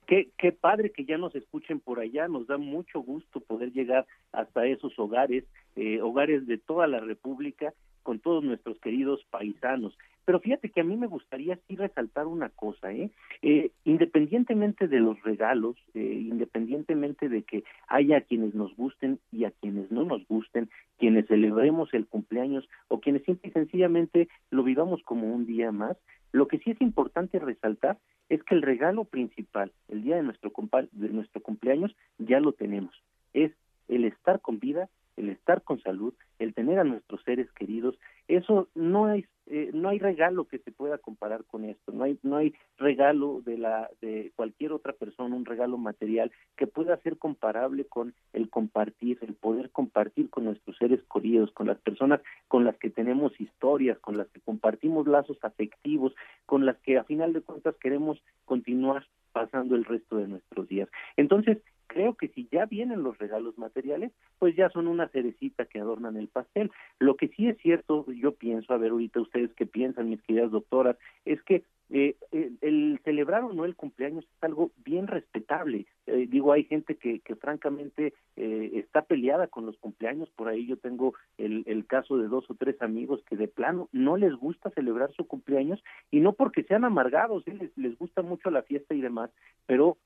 Qué, 0.05 0.29
qué 0.37 0.51
padre 0.51 0.91
que 0.91 1.05
ya 1.05 1.17
nos 1.17 1.35
escuchen 1.35 1.79
por 1.79 1.99
allá, 1.99 2.27
nos 2.27 2.47
da 2.47 2.57
mucho 2.57 2.99
gusto 2.99 3.41
poder 3.41 3.71
llegar 3.71 4.07
hasta 4.31 4.65
esos 4.65 4.97
hogares, 4.97 5.45
eh, 5.75 6.01
hogares 6.01 6.47
de 6.47 6.57
toda 6.57 6.87
la 6.87 6.99
República, 6.99 7.73
con 8.01 8.19
todos 8.19 8.43
nuestros 8.43 8.79
queridos 8.79 9.23
paisanos. 9.29 9.95
Pero 10.29 10.41
fíjate 10.41 10.69
que 10.69 10.81
a 10.81 10.83
mí 10.83 10.95
me 10.95 11.07
gustaría 11.07 11.57
sí 11.67 11.75
resaltar 11.75 12.27
una 12.27 12.49
cosa, 12.49 12.91
¿eh? 12.91 13.09
eh 13.41 13.71
independientemente 13.83 14.87
de 14.87 14.99
los 14.99 15.19
regalos, 15.23 15.75
eh, 15.95 16.01
independientemente 16.03 17.29
de 17.29 17.41
que 17.41 17.63
haya 17.87 18.21
quienes 18.21 18.53
nos 18.53 18.75
gusten 18.75 19.17
y 19.31 19.45
a 19.45 19.51
quienes 19.59 19.89
no 19.89 20.03
nos 20.03 20.23
gusten, 20.27 20.69
quienes 20.99 21.25
celebremos 21.25 21.91
el 21.95 22.05
cumpleaños 22.05 22.69
o 22.89 22.99
quienes 22.99 23.23
simple 23.23 23.49
y 23.49 23.53
sencillamente 23.53 24.29
lo 24.51 24.61
vivamos 24.61 25.01
como 25.01 25.33
un 25.33 25.47
día 25.47 25.71
más, 25.71 25.97
lo 26.31 26.47
que 26.47 26.59
sí 26.59 26.69
es 26.69 26.79
importante 26.79 27.39
resaltar 27.39 27.97
es 28.29 28.43
que 28.43 28.53
el 28.53 28.61
regalo 28.61 29.05
principal, 29.05 29.71
el 29.87 30.03
día 30.03 30.17
de 30.17 30.21
nuestro, 30.21 30.51
de 30.91 31.09
nuestro 31.09 31.41
cumpleaños, 31.41 31.95
ya 32.19 32.39
lo 32.39 32.51
tenemos. 32.53 32.93
Es 33.33 33.51
el 33.87 34.05
estar 34.05 34.41
con 34.41 34.59
vida, 34.59 34.89
el 35.19 35.29
estar 35.29 35.61
con 35.63 35.81
salud, 35.81 36.13
el 36.39 36.53
tener 36.53 36.79
a 36.79 36.83
nuestros 36.83 37.21
seres 37.23 37.51
queridos, 37.51 37.99
eso 38.27 38.69
no 38.73 39.11
es 39.13 39.25
eh, 39.51 39.71
no 39.73 39.89
hay 39.89 39.97
regalo 39.97 40.45
que 40.45 40.59
se 40.59 40.71
pueda 40.71 40.99
comparar 40.99 41.43
con 41.45 41.65
esto, 41.65 41.91
no 41.91 42.03
hay 42.03 42.19
no 42.21 42.37
hay 42.37 42.53
regalo 42.77 43.41
de 43.43 43.57
la 43.57 43.89
de 43.99 44.31
cualquier 44.35 44.71
otra 44.71 44.93
persona, 44.93 45.35
un 45.35 45.45
regalo 45.45 45.77
material 45.77 46.31
que 46.55 46.67
pueda 46.67 46.97
ser 46.97 47.17
comparable 47.17 47.85
con 47.85 48.13
el 48.33 48.49
compartir, 48.49 49.17
el 49.21 49.33
poder 49.33 49.71
compartir 49.71 50.29
con 50.29 50.45
nuestros 50.45 50.77
seres 50.77 50.99
queridos, 51.11 51.51
con 51.51 51.65
las 51.65 51.79
personas 51.79 52.21
con 52.47 52.63
las 52.63 52.77
que 52.77 52.91
tenemos 52.91 53.39
historias, 53.41 53.97
con 53.99 54.17
las 54.17 54.27
que 54.29 54.39
compartimos 54.39 55.07
lazos 55.07 55.37
afectivos, 55.41 56.13
con 56.45 56.67
las 56.67 56.77
que 56.77 56.99
a 56.99 57.03
final 57.03 57.33
de 57.33 57.41
cuentas 57.41 57.75
queremos 57.81 58.21
continuar 58.45 59.07
pasando 59.31 59.75
el 59.75 59.85
resto 59.85 60.17
de 60.17 60.27
nuestros 60.27 60.67
días. 60.67 60.89
Entonces, 61.17 61.57
creo 61.89 62.13
que 62.13 62.29
si 62.29 62.47
ya 62.51 62.65
vienen 62.67 63.03
los 63.03 63.17
regalos 63.17 63.57
materiales, 63.57 64.11
pues 64.37 64.55
ya 64.55 64.69
son 64.69 64.87
una 64.87 65.09
cerecita 65.09 65.65
que 65.65 65.79
adornan 65.79 66.15
el 66.15 66.27
pastel. 66.27 66.71
Lo 66.99 67.15
que 67.15 67.29
sí 67.29 67.47
es 67.47 67.57
cierto, 67.57 68.05
yo 68.11 68.35
pienso, 68.35 68.73
a 68.73 68.77
ver 68.77 68.91
ahorita 68.91 69.19
ustedes 69.19 69.51
qué 69.55 69.65
piensan, 69.65 70.09
mis 70.09 70.21
queridas 70.21 70.51
doctoras, 70.51 70.97
es 71.25 71.41
que 71.41 71.63
eh, 71.91 72.15
el, 72.61 72.99
celebrar 73.03 73.43
o 73.43 73.51
no 73.51 73.65
el 73.65 73.75
cumpleaños 73.75 74.23
es 74.23 74.43
algo 74.43 74.71
bien 74.85 75.07
respetable. 75.07 75.87
Eh, 76.05 76.27
digo, 76.29 76.53
hay 76.53 76.65
gente 76.65 76.95
que, 76.95 77.19
que 77.21 77.35
francamente 77.35 78.13
eh, 78.35 78.71
está 78.75 79.01
peleada 79.01 79.47
con 79.47 79.65
los 79.65 79.75
cumpleaños, 79.77 80.29
por 80.35 80.47
ahí 80.47 80.67
yo 80.67 80.77
tengo 80.77 81.15
el, 81.39 81.63
el 81.65 81.87
caso 81.87 82.17
de 82.17 82.27
dos 82.27 82.49
o 82.51 82.53
tres 82.53 82.79
amigos 82.83 83.23
que 83.27 83.35
de 83.35 83.47
plano 83.47 83.89
no 83.91 84.17
les 84.17 84.35
gusta 84.35 84.69
celebrar 84.69 85.11
su 85.13 85.25
cumpleaños 85.25 85.83
y 86.11 86.19
no 86.19 86.33
porque 86.33 86.63
sean 86.63 86.85
amargados, 86.85 87.43
les, 87.47 87.75
les 87.75 87.97
gusta 87.97 88.21
mucho 88.21 88.51
la 88.51 88.61
fiesta 88.61 88.93
y 88.93 89.01
demás, 89.01 89.31
pero 89.65 89.97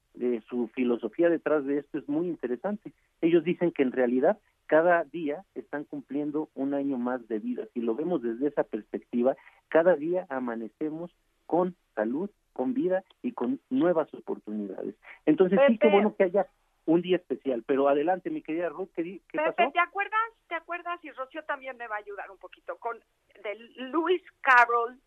su 0.50 0.68
filosofía 0.70 1.30
detrás 1.30 1.66
de 1.66 1.80
esto 1.80 1.98
es 1.98 2.08
muy 2.08 2.28
interesante. 2.28 2.92
Ellos 3.22 3.44
dicen 3.44 3.72
que 3.72 3.84
en 3.84 3.92
realidad 3.92 4.38
cada 4.68 5.04
día 5.04 5.44
están 5.56 5.84
cumpliendo 5.84 6.50
un 6.56 6.74
año 6.74 6.98
más 6.98 7.28
de 7.28 7.40
vida. 7.40 7.66
Si 7.74 7.82
lo 7.82 7.96
vemos 7.96 8.22
desde 8.22 8.48
esa 8.48 8.64
perspectiva, 8.64 9.36
cada 9.70 9.96
día 9.96 10.26
amanecemos 10.30 11.12
con 11.46 11.76
salud, 11.96 12.30
con 12.54 12.74
vida 12.74 13.04
y 13.22 13.34
con 13.34 13.60
nuevas 13.70 14.14
oportunidades. 14.14 14.96
Entonces 15.26 15.60
sí 15.68 15.78
que 15.78 15.90
bueno 15.90 16.16
que 16.16 16.24
haya 16.24 16.48
un 16.86 17.02
día 17.02 17.18
especial, 17.18 17.64
pero 17.66 17.88
adelante 17.88 18.30
mi 18.30 18.42
querida 18.42 18.70
Ruth, 18.70 18.90
¿qué, 18.96 19.04
qué 19.04 19.38
Pepe, 19.38 19.72
¿te 19.72 19.80
acuerdas? 19.80 20.20
¿Te 20.48 20.56
acuerdas? 20.56 21.00
Y 21.04 21.12
Rocío 21.12 21.44
también 21.46 21.78
me 21.78 21.88
va 21.88 21.96
a 21.96 22.00
ayudar 22.00 22.30
un 22.30 22.38
poquito 22.38 22.78
con 22.78 23.00
de 23.44 23.56
Lewis 23.76 24.22
Carroll. 24.42 25.00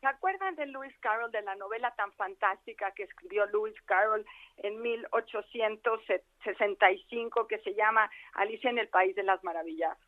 ¿Se 0.00 0.06
acuerdan 0.06 0.54
de 0.56 0.66
Lewis 0.66 0.98
Carroll, 1.00 1.30
de 1.30 1.42
la 1.42 1.54
novela 1.56 1.94
tan 1.94 2.10
fantástica 2.12 2.90
que 2.92 3.02
escribió 3.02 3.44
Lewis 3.46 3.78
Carroll 3.82 4.24
en 4.56 4.80
1865 4.80 7.46
que 7.46 7.58
se 7.58 7.74
llama 7.74 8.10
Alicia 8.32 8.70
en 8.70 8.78
el 8.78 8.88
País 8.88 9.14
de 9.14 9.24
las 9.24 9.44
Maravillas? 9.44 9.98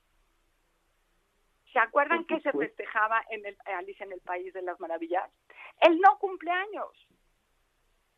¿Se 1.75 1.79
acuerdan 1.79 2.25
que 2.25 2.41
se 2.41 2.53
festejaba 2.53 3.23
en 3.31 3.45
el, 3.45 3.55
Alicia 3.67 4.07
en 4.07 4.13
el 4.13 4.21
País 4.21 4.55
de 4.55 4.63
las 4.63 4.81
Maravillas? 4.81 5.31
El 5.81 6.01
no 6.01 6.19
cumpleaños. 6.19 6.91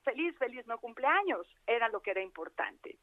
Feliz, 0.05 0.37
feliz 0.39 0.64
no 0.66 0.79
cumpleaños. 0.79 1.45
Era 1.66 1.89
lo 1.89 2.01
que 2.01 2.12
era 2.12 2.22
importante. 2.22 3.01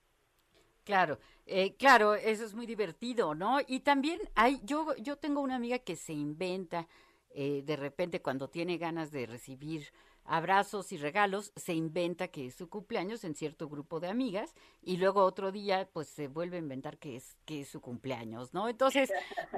Claro, 0.85 1.19
eh, 1.45 1.75
claro, 1.77 2.15
eso 2.15 2.45
es 2.45 2.55
muy 2.55 2.65
divertido, 2.65 3.35
¿no? 3.35 3.59
Y 3.67 3.81
también 3.81 4.19
hay, 4.35 4.59
yo, 4.63 4.95
yo 4.97 5.17
tengo 5.17 5.41
una 5.41 5.55
amiga 5.55 5.77
que 5.79 5.95
se 5.95 6.13
inventa 6.13 6.87
eh, 7.33 7.63
de 7.65 7.75
repente 7.75 8.21
cuando 8.21 8.49
tiene 8.49 8.77
ganas 8.77 9.11
de 9.11 9.25
recibir 9.25 9.91
abrazos 10.25 10.91
y 10.91 10.97
regalos, 10.97 11.51
se 11.55 11.73
inventa 11.73 12.27
que 12.27 12.45
es 12.45 12.55
su 12.55 12.69
cumpleaños 12.69 13.23
en 13.23 13.35
cierto 13.35 13.67
grupo 13.67 13.99
de 13.99 14.07
amigas 14.07 14.53
y 14.81 14.97
luego 14.97 15.23
otro 15.23 15.51
día 15.51 15.89
pues 15.91 16.07
se 16.07 16.27
vuelve 16.27 16.57
a 16.57 16.59
inventar 16.59 16.97
que 16.97 17.15
es 17.15 17.37
que 17.45 17.61
es 17.61 17.69
su 17.69 17.81
cumpleaños, 17.81 18.53
¿no? 18.53 18.69
Entonces, 18.69 19.11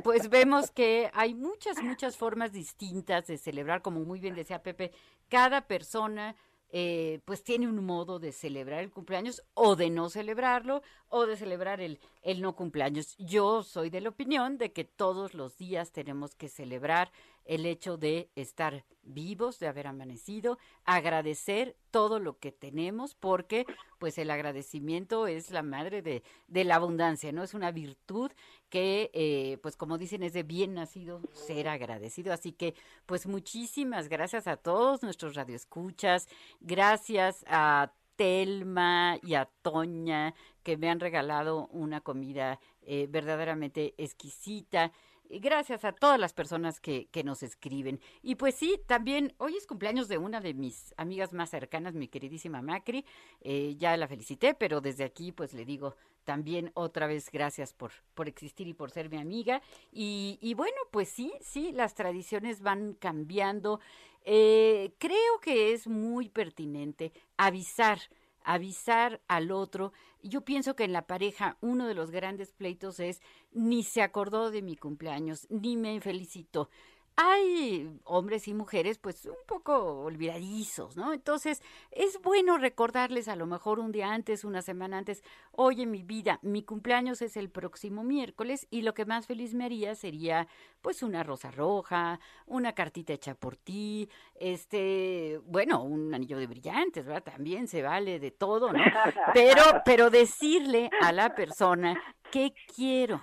pues 0.03 0.30
vemos 0.30 0.71
que 0.71 1.11
hay 1.13 1.34
muchas 1.34 1.82
muchas 1.84 2.17
formas 2.17 2.53
distintas 2.53 3.28
de 3.28 3.38
celebrar, 3.38 3.82
como 3.82 4.01
muy 4.01 4.19
bien 4.19 4.36
decía 4.36 4.63
Pepe, 4.63 4.91
cada 5.30 5.67
persona 5.67 6.36
eh, 6.76 7.19
pues 7.26 7.43
tiene 7.43 7.67
un 7.67 7.86
modo 7.86 8.17
de 8.17 8.32
celebrar 8.32 8.80
el 8.80 8.89
cumpleaños 8.89 9.43
o 9.53 9.76
de 9.76 9.91
no 9.91 10.09
celebrarlo 10.09 10.82
o 11.07 11.28
de 11.28 11.38
celebrar 11.38 11.82
el, 11.82 11.99
el 12.24 12.41
no 12.41 12.55
cumpleaños. 12.55 13.15
Yo 13.19 13.61
soy 13.61 13.91
de 13.91 14.01
la 14.01 14.09
opinión 14.09 14.57
de 14.57 14.71
que 14.71 14.84
todos 14.84 15.36
los 15.36 15.55
días 15.55 15.91
tenemos 15.91 16.34
que 16.34 16.49
celebrar 16.49 17.11
el 17.45 17.65
hecho 17.65 17.97
de 17.97 18.29
estar 18.35 18.85
vivos, 19.03 19.59
de 19.59 19.67
haber 19.67 19.87
amanecido, 19.87 20.57
agradecer 20.85 21.75
todo 21.91 22.19
lo 22.19 22.39
que 22.39 22.51
tenemos, 22.51 23.15
porque 23.15 23.65
pues 23.99 24.17
el 24.17 24.31
agradecimiento 24.31 25.27
es 25.27 25.51
la 25.51 25.61
madre 25.61 26.01
de, 26.01 26.23
de 26.47 26.63
la 26.63 26.75
abundancia, 26.75 27.31
¿no? 27.31 27.43
Es 27.43 27.53
una 27.53 27.71
virtud 27.71 28.31
que, 28.69 29.11
eh, 29.13 29.57
pues 29.61 29.75
como 29.75 29.97
dicen, 29.97 30.23
es 30.23 30.33
de 30.33 30.43
bien 30.43 30.73
nacido 30.73 31.21
ser 31.33 31.67
agradecido. 31.67 32.33
Así 32.33 32.53
que, 32.53 32.75
pues 33.05 33.27
muchísimas 33.27 34.09
gracias 34.09 34.47
a 34.47 34.57
todos 34.57 35.03
nuestros 35.03 35.35
radioescuchas, 35.35 36.27
gracias 36.61 37.43
a 37.47 37.93
Telma 38.15 39.17
y 39.21 39.33
a 39.33 39.49
Toña, 39.61 40.33
que 40.63 40.77
me 40.77 40.89
han 40.89 40.99
regalado 40.99 41.67
una 41.67 42.01
comida 42.01 42.59
eh, 42.83 43.07
verdaderamente 43.09 43.95
exquisita 43.97 44.91
gracias 45.39 45.86
a 45.86 45.91
todas 45.91 46.19
las 46.19 46.34
personas 46.34 46.79
que, 46.79 47.07
nos 47.23 47.43
escriben. 47.43 47.99
Y 48.21 48.36
pues 48.36 48.55
sí, 48.55 48.79
también 48.86 49.34
hoy 49.38 49.55
es 49.55 49.65
cumpleaños 49.65 50.07
de 50.07 50.17
una 50.17 50.41
de 50.41 50.53
mis 50.53 50.93
amigas 50.97 51.34
más 51.34 51.49
cercanas, 51.49 51.93
mi 51.93 52.07
queridísima 52.07 52.61
Macri. 52.61 53.05
Eh, 53.41 53.75
ya 53.77 53.95
la 53.95 54.07
felicité, 54.07 54.53
pero 54.53 54.81
desde 54.81 55.03
aquí 55.03 55.31
pues 55.31 55.53
le 55.53 55.65
digo 55.65 55.95
también 56.23 56.71
otra 56.73 57.07
vez 57.07 57.29
gracias 57.31 57.73
por, 57.73 57.91
por 58.13 58.27
existir 58.27 58.67
y 58.67 58.73
por 58.73 58.91
ser 58.91 59.09
mi 59.09 59.17
amiga. 59.17 59.61
Y, 59.91 60.38
y 60.41 60.53
bueno, 60.53 60.77
pues 60.91 61.09
sí, 61.09 61.34
sí, 61.41 61.71
las 61.71 61.95
tradiciones 61.95 62.61
van 62.61 62.93
cambiando. 62.93 63.79
Eh, 64.25 64.93
creo 64.99 65.39
que 65.41 65.73
es 65.73 65.88
muy 65.88 66.29
pertinente 66.29 67.11
avisar 67.38 67.99
avisar 68.43 69.21
al 69.27 69.51
otro. 69.51 69.93
Yo 70.21 70.41
pienso 70.41 70.75
que 70.75 70.83
en 70.83 70.93
la 70.93 71.07
pareja 71.07 71.57
uno 71.61 71.87
de 71.87 71.93
los 71.93 72.11
grandes 72.11 72.51
pleitos 72.51 72.99
es 72.99 73.21
ni 73.51 73.83
se 73.83 74.01
acordó 74.01 74.51
de 74.51 74.61
mi 74.61 74.75
cumpleaños, 74.75 75.47
ni 75.49 75.77
me 75.77 75.99
felicitó 76.01 76.69
hay 77.16 77.99
hombres 78.05 78.47
y 78.47 78.53
mujeres 78.53 78.97
pues 78.97 79.26
un 79.26 79.36
poco 79.45 80.01
olvidadizos, 80.01 80.97
¿no? 80.97 81.14
Entonces 81.14 81.61
es 81.91 82.20
bueno 82.22 82.57
recordarles 82.57 83.28
a 83.28 83.36
lo 83.36 83.45
mejor 83.45 83.80
un 83.80 83.91
día 83.91 84.11
antes, 84.11 84.43
una 84.43 84.61
semana 84.61 84.97
antes, 84.97 85.24
oye 85.51 85.86
mi 85.86 86.03
vida, 86.03 86.39
mi 86.41 86.64
cumpleaños 86.64 87.22
es 87.22 87.38
el 87.38 87.49
próximo 87.49 88.03
miércoles 88.03 88.68
y 88.72 88.82
lo 88.82 88.93
que 88.93 89.05
más 89.05 89.28
feliz 89.28 89.53
me 89.53 89.66
haría 89.66 89.95
sería 89.95 90.47
pues 90.82 91.03
una 91.03 91.24
rosa 91.24 91.51
roja, 91.51 92.20
una 92.47 92.74
cartita 92.74 93.14
hecha 93.14 93.36
por 93.36 93.57
ti, 93.57 94.09
este, 94.36 95.39
bueno, 95.45 95.84
un 95.84 96.14
anillo 96.14 96.38
de 96.38 96.47
brillantes, 96.47 97.05
¿verdad? 97.05 97.24
También 97.24 97.68
se 97.68 97.82
vale 97.82 98.20
de 98.20 98.32
todo, 98.32 98.74
¿no? 98.74 98.84
Pero, 99.34 99.64
pero 99.86 100.09
decirle 100.09 100.89
a 101.01 101.11
la 101.11 101.34
persona 101.36 101.99
qué 102.32 102.53
quiero, 102.76 103.22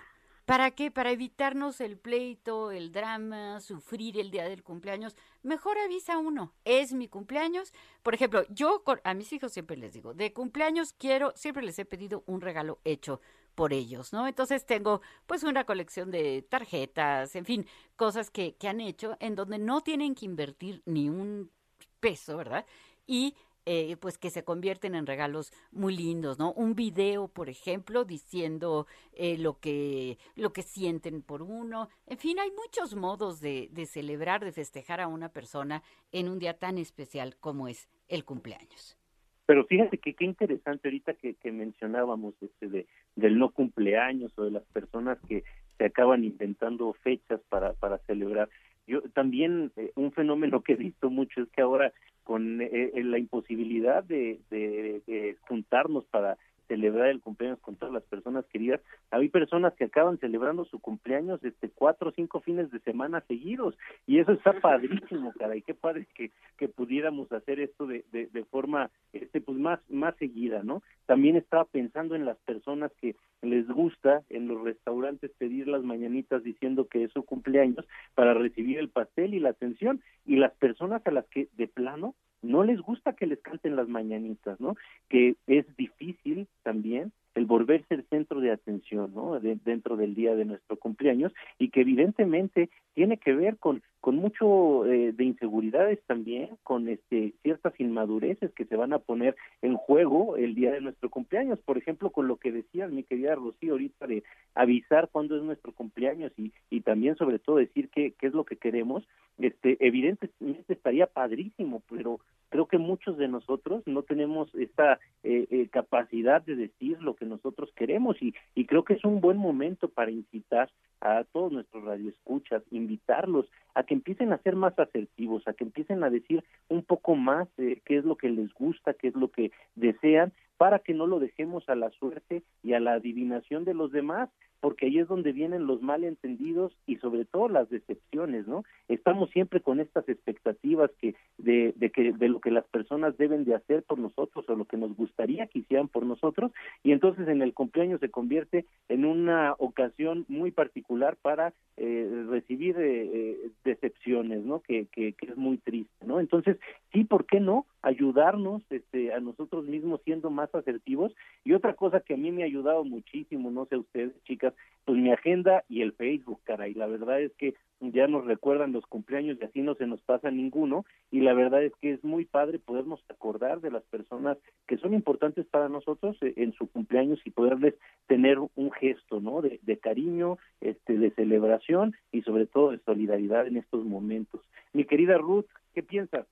¿Para 0.51 0.73
qué? 0.73 0.91
Para 0.91 1.13
evitarnos 1.13 1.81
el 1.81 1.97
pleito, 1.97 2.73
el 2.73 2.91
drama, 2.91 3.61
sufrir 3.61 4.19
el 4.19 4.33
día 4.33 4.49
del 4.49 4.65
cumpleaños. 4.65 5.15
Mejor 5.45 5.79
avisa 5.79 6.19
uno, 6.19 6.53
es 6.65 6.93
mi 6.93 7.07
cumpleaños. 7.07 7.73
Por 8.03 8.15
ejemplo, 8.15 8.43
yo 8.49 8.83
a 9.05 9.15
mis 9.15 9.33
hijos 9.33 9.53
siempre 9.53 9.77
les 9.77 9.93
digo, 9.93 10.13
de 10.13 10.33
cumpleaños 10.33 10.93
quiero, 10.93 11.33
siempre 11.37 11.63
les 11.63 11.79
he 11.79 11.85
pedido 11.85 12.25
un 12.27 12.41
regalo 12.41 12.81
hecho 12.83 13.21
por 13.55 13.73
ellos, 13.73 14.13
¿no? 14.13 14.27
Entonces 14.27 14.67
tengo 14.67 15.03
pues 15.29 15.45
una 15.45 15.63
colección 15.63 16.11
de 16.11 16.43
tarjetas, 16.43 17.37
en 17.37 17.45
fin, 17.45 17.65
cosas 17.95 18.29
que, 18.29 18.57
que 18.57 18.67
han 18.67 18.81
hecho 18.81 19.17
en 19.21 19.37
donde 19.37 19.61
no 19.61 19.83
tienen 19.83 20.17
que 20.17 20.27
invertir 20.27 20.83
ni 20.85 21.09
un 21.09 21.53
peso, 22.01 22.37
¿verdad? 22.37 22.67
Y 23.07 23.37
eh, 23.73 23.97
pues 24.01 24.19
que 24.19 24.31
se 24.31 24.43
convierten 24.43 24.97
en 24.97 25.07
regalos 25.07 25.53
muy 25.71 25.97
lindos, 25.97 26.41
¿no? 26.41 26.53
Un 26.55 26.75
video, 26.75 27.29
por 27.29 27.49
ejemplo, 27.49 28.05
diciendo 28.05 28.89
eh, 29.13 29.39
lo 29.39 29.61
que 29.61 30.19
lo 30.35 30.53
que 30.53 30.63
sienten 30.63 31.23
por 31.23 31.41
uno. 31.41 31.89
En 32.09 32.19
fin, 32.19 32.41
hay 32.41 32.51
muchos 32.51 32.97
modos 32.97 33.41
de, 33.41 33.69
de 33.71 33.87
celebrar, 33.87 34.45
de 34.45 34.51
festejar 34.51 35.01
a 35.01 35.07
una 35.07 35.29
persona 35.29 35.85
en 36.11 36.29
un 36.29 36.41
día 36.41 36.59
tan 36.59 36.79
especial 36.79 37.37
como 37.37 37.69
es 37.69 37.89
el 38.09 38.25
cumpleaños. 38.25 38.99
Pero 39.47 39.65
fíjate 39.67 39.99
que 39.99 40.15
qué 40.15 40.25
interesante 40.25 40.89
ahorita 40.89 41.15
que, 41.15 41.35
que 41.35 41.53
mencionábamos 41.53 42.35
este 42.43 42.67
de 42.67 42.87
del 43.15 43.39
no 43.39 43.51
cumpleaños 43.51 44.37
o 44.37 44.43
de 44.43 44.51
las 44.51 44.65
personas 44.65 45.17
que 45.29 45.45
se 45.79 45.85
acaban 45.85 46.25
inventando 46.25 46.93
fechas 47.05 47.41
para 47.49 47.75
para 47.75 47.99
celebrar. 47.99 48.49
Yo 48.87 49.03
también 49.13 49.73
eh, 49.77 49.93
un 49.97 50.13
fenómeno 50.13 50.63
que 50.63 50.73
he 50.73 50.77
visto 50.77 51.11
mucho 51.11 51.43
es 51.43 51.49
que 51.51 51.63
ahora 51.63 51.93
con 52.25 52.61
eh, 52.61 52.91
eh, 52.95 53.05
la 53.05 53.19
imposibilidad 53.19 54.05
de, 54.05 54.41
de, 54.51 55.37
juntarnos 55.43 56.05
para 56.07 56.39
celebrar 56.71 57.09
el 57.09 57.21
cumpleaños 57.21 57.59
con 57.59 57.75
todas 57.75 57.93
las 57.93 58.05
personas 58.05 58.47
queridas. 58.47 58.81
Hay 59.11 59.29
personas 59.29 59.75
que 59.75 59.87
acaban 59.87 60.19
celebrando 60.19 60.65
su 60.65 60.79
cumpleaños 60.79 61.43
este 61.43 61.69
cuatro 61.69 62.11
o 62.11 62.13
cinco 62.13 62.41
fines 62.41 62.71
de 62.71 62.79
semana 62.79 63.23
seguidos 63.27 63.77
y 64.07 64.21
eso 64.21 64.31
está 64.31 64.53
padrísimo, 64.61 65.33
caray, 65.37 65.63
qué 65.63 65.75
padre 65.75 66.07
que, 66.15 66.31
que 66.57 66.69
pudiéramos 66.69 67.33
hacer 67.33 67.59
esto 67.59 67.89
de, 67.89 68.05
de, 68.13 68.27
de 68.27 68.45
forma 68.45 68.89
este 69.13 69.41
pues 69.41 69.59
más 69.59 69.81
más 69.91 70.15
seguida, 70.19 70.63
¿no? 70.63 70.85
También 71.07 71.35
estaba 71.35 71.65
pensando 71.65 72.15
en 72.15 72.25
las 72.25 72.39
personas 72.39 72.93
que 73.01 73.17
les 73.43 73.67
gusta 73.67 74.23
en 74.29 74.47
los 74.47 74.63
restaurantes 74.63 75.33
pedir 75.39 75.67
las 75.67 75.83
mañanitas 75.83 76.45
diciendo 76.45 76.87
que 76.87 77.03
es 77.03 77.11
su 77.11 77.25
cumpleaños 77.25 77.85
para 78.15 78.33
recibir 78.33 78.79
el 78.79 78.91
pastel 78.91 79.35
y 79.35 79.41
la 79.41 79.49
atención 79.49 80.01
y 80.25 80.37
las 80.37 80.53
personas 80.53 81.05
a 81.05 81.11
las 81.11 81.27
que 81.27 81.49
de 81.57 81.67
plano 81.67 82.15
no 82.43 82.65
les 82.65 82.81
gusta 82.81 83.15
que 83.15 83.27
les 83.27 83.41
canten 83.41 83.77
las 83.77 83.89
mañanitas, 83.89 84.61
¿no? 84.61 84.77
Que 85.09 85.37
es 85.47 85.65
difícil 85.77 86.49
también 86.63 87.13
el 87.35 87.47
volverse 87.47 87.95
el 87.95 88.05
centro 88.09 88.41
de 88.41 88.51
atención, 88.51 89.13
¿no? 89.15 89.39
dentro 89.41 89.97
del 89.97 90.15
día 90.15 90.35
de 90.35 90.45
nuestro 90.45 90.77
cumpleaños 90.77 91.33
y 91.59 91.71
que 91.71 91.83
evidentemente 91.83 92.71
tiene 92.95 93.19
que 93.19 93.35
ver 93.35 93.57
con 93.59 93.83
con 94.01 94.17
mucho 94.17 94.87
eh, 94.87 95.13
de 95.13 95.25
inseguridades 95.25 96.01
también, 96.07 96.57
con 96.63 96.89
este 96.89 97.35
ciertas 97.43 97.79
inmadureces 97.79 98.53
que 98.53 98.65
se 98.65 98.77
van 98.77 98.93
a 98.93 98.99
poner 98.99 99.37
en 99.63 99.77
juego 99.77 100.37
el 100.37 100.55
día 100.55 100.73
de 100.73 100.81
nuestro 100.81 101.11
cumpleaños, 101.11 101.59
por 101.61 101.77
ejemplo, 101.77 102.11
con 102.11 102.27
lo 102.27 102.37
que 102.37 102.53
decía 102.53 102.89
mi 102.89 103.03
querida 103.03 103.35
Rocío 103.35 103.73
ahorita 103.73 104.07
de 104.07 104.23
avisar 104.55 105.09
cuándo 105.13 105.37
es 105.37 105.43
nuestro 105.43 105.73
cumpleaños 105.73 106.33
y 106.37 106.81
también 106.81 107.17
sobre 107.17 107.39
todo 107.39 107.57
decir 107.57 107.91
qué 107.91 108.15
es 108.21 108.33
lo 108.33 108.45
que 108.45 108.57
queremos, 108.57 109.05
este 109.39 109.77
evidentemente 109.81 110.73
estaría 110.73 111.07
padrísimo, 111.07 111.83
pero 111.89 112.21
creo 112.49 112.67
que 112.67 112.79
muchos 112.79 113.17
de 113.17 113.29
nosotros 113.29 113.83
no 113.87 114.03
tenemos 114.03 114.55
esta 114.55 114.99
eh, 115.23 115.47
eh, 115.51 115.69
capacidad 115.71 116.43
de 116.43 116.57
decir 116.57 117.01
lo 117.01 117.15
que 117.15 117.25
nosotros 117.25 117.71
queremos 117.75 118.17
y 118.21 118.35
creo 118.67 118.85
que 118.85 118.95
es 118.95 119.05
un 119.05 119.21
buen 119.21 119.37
momento 119.37 119.89
para 119.89 120.11
incitar 120.11 120.71
a 121.01 121.25
todos 121.25 121.53
nuestros 121.53 121.85
radioescuchas, 121.85 122.63
invitarlos 122.71 123.51
a 123.75 123.85
que 123.85 123.95
empiecen 123.95 124.33
a 124.33 124.39
ser 124.39 124.57
más 124.57 124.79
asertivos, 124.79 125.47
a 125.47 125.53
que 125.55 125.65
empiecen 125.65 126.05
a 126.05 126.11
decir 126.11 126.45
un 126.69 126.83
poco 126.83 127.15
más 127.15 127.49
eh, 127.59 127.81
qué 127.85 127.99
es 127.99 128.05
lo 128.05 128.17
que 128.17 128.29
les 128.29 128.53
gusta, 128.55 128.95
qué 128.95 129.09
es 129.09 129.15
lo 129.15 129.31
que 129.31 129.53
desean, 129.75 130.33
para 130.57 130.81
que 130.81 130.93
no 130.93 131.07
lo 131.07 131.21
dejemos 131.21 131.69
a 131.69 131.75
la 131.75 131.91
suerte 131.91 132.43
y 132.63 132.75
a 132.75 132.81
la 132.81 132.93
adivinación 132.93 133.65
de 133.65 133.75
los 133.75 133.93
demás, 133.93 134.29
porque 134.61 134.87
ahí 134.87 134.99
es 134.99 135.09
donde 135.09 135.33
vienen 135.33 135.67
los 135.67 135.83
malentendidos 135.83 136.73
y 136.87 136.97
sobre 136.97 137.25
todo 137.25 137.49
las 137.49 137.69
decepciones, 137.71 138.47
¿no? 138.47 138.65
Estamos 138.89 139.31
siempre 139.31 139.61
con 139.61 139.81
estas 139.81 140.09
expectativas 140.09 140.91
que 141.01 141.15
de, 141.39 141.73
de 141.77 141.91
que 141.91 142.13
de 142.13 142.29
lo 142.29 142.41
que 142.41 142.51
las 142.51 142.65
personas 142.67 143.17
deben 143.17 143.45
de 143.45 143.55
hacer 143.55 143.83
por 143.83 143.99
nosotros 143.99 144.49
o 144.49 144.55
lo 144.55 144.65
que 144.67 144.77
nos 144.77 144.97
gustaría 144.97 145.47
que 145.47 145.61
hicieran 145.61 145.89
por 145.89 146.05
nosotros 146.05 146.53
y 146.83 146.93
entonces 146.93 147.29
en 147.29 147.43
el 147.43 147.55
cumpleaños 147.55 148.01
se 148.01 148.11
convierte 148.11 148.67
en 148.89 149.05
una 149.05 149.55
ocasión 149.59 150.25
muy 150.29 150.51
particular 150.51 151.17
para 151.21 151.53
eh, 151.77 152.25
recibir 152.29 152.77
eh, 152.79 153.11
eh, 153.13 153.51
decepciones, 153.65 154.45
¿no? 154.45 154.61
Que, 154.61 154.87
que, 154.93 155.15
que 155.15 155.27
es 155.27 155.37
muy 155.37 155.59
triste, 155.59 156.07
¿no? 156.07 156.21
Entonces 156.21 156.59
sí, 156.93 157.05
¿por 157.05 157.25
qué 157.27 157.41
no? 157.41 157.67
ayudarnos 157.83 158.63
este, 158.71 159.13
a 159.13 159.21
nosotros 159.21 159.65
mismos 159.65 160.01
siendo 160.05 160.31
más 160.31 160.55
asertivos. 160.55 161.13
Y 161.45 161.53
otra 161.53 161.75
cosa 161.75 162.01
que 162.01 162.15
a 162.15 162.17
mí 162.17 162.31
me 162.31 162.43
ha 162.43 162.47
ayudado 162.47 162.85
muchísimo, 162.85 163.51
no 163.51 163.67
sé 163.67 163.77
ustedes, 163.77 164.13
chicas, 164.25 164.50
pues 164.85 164.99
mi 164.99 165.13
agenda 165.13 165.65
y 165.69 165.83
el 165.83 165.93
Facebook, 165.93 166.41
caray. 166.45 166.75
La 166.75 166.87
verdad 166.87 167.21
es 167.21 167.33
que 167.35 167.55
ya 167.81 168.07
nos 168.07 168.25
recuerdan 168.27 168.73
los 168.73 168.85
cumpleaños 168.87 169.39
y 169.41 169.45
así 169.45 169.63
no 169.63 169.75
se 169.75 169.87
nos 169.87 170.01
pasa 170.03 170.31
ninguno. 170.31 170.85
Y 171.11 171.21
la 171.21 171.33
verdad 171.33 171.63
es 171.63 171.73
que 171.81 171.93
es 171.93 172.05
muy 172.05 172.25
padre 172.25 172.59
podernos 172.59 173.03
acordar 173.09 173.61
de 173.61 173.71
las 173.71 173.85
personas 173.85 174.37
que 174.67 174.79
son 174.79 174.95
importantes 174.95 175.47
para 175.47 175.69
nosotros 175.69 176.17
eh, 176.23 176.35
en 176.37 176.53
su 176.53 176.67
cumpleaños 176.67 177.21
y 177.25 177.31
poderles 177.31 177.75
tener 178.07 178.39
un 178.39 178.73
gesto, 178.73 179.21
¿no? 179.21 179.43
De, 179.43 179.61
de 179.63 179.79
cariño, 179.79 180.39
este, 180.61 180.99
de 180.99 181.11
celebración 181.13 181.95
y 182.13 182.23
sobre 182.23 182.47
todo 182.47 182.73
de 182.73 182.79
solidaridad 182.81 183.47
en 183.47 183.57
estos 183.57 183.85
momentos. 183.85 184.41
Mi 184.73 184.85
querida 184.85 185.19
Ruth, 185.19 185.47
¿qué 185.75 185.83
piensas? 185.83 186.27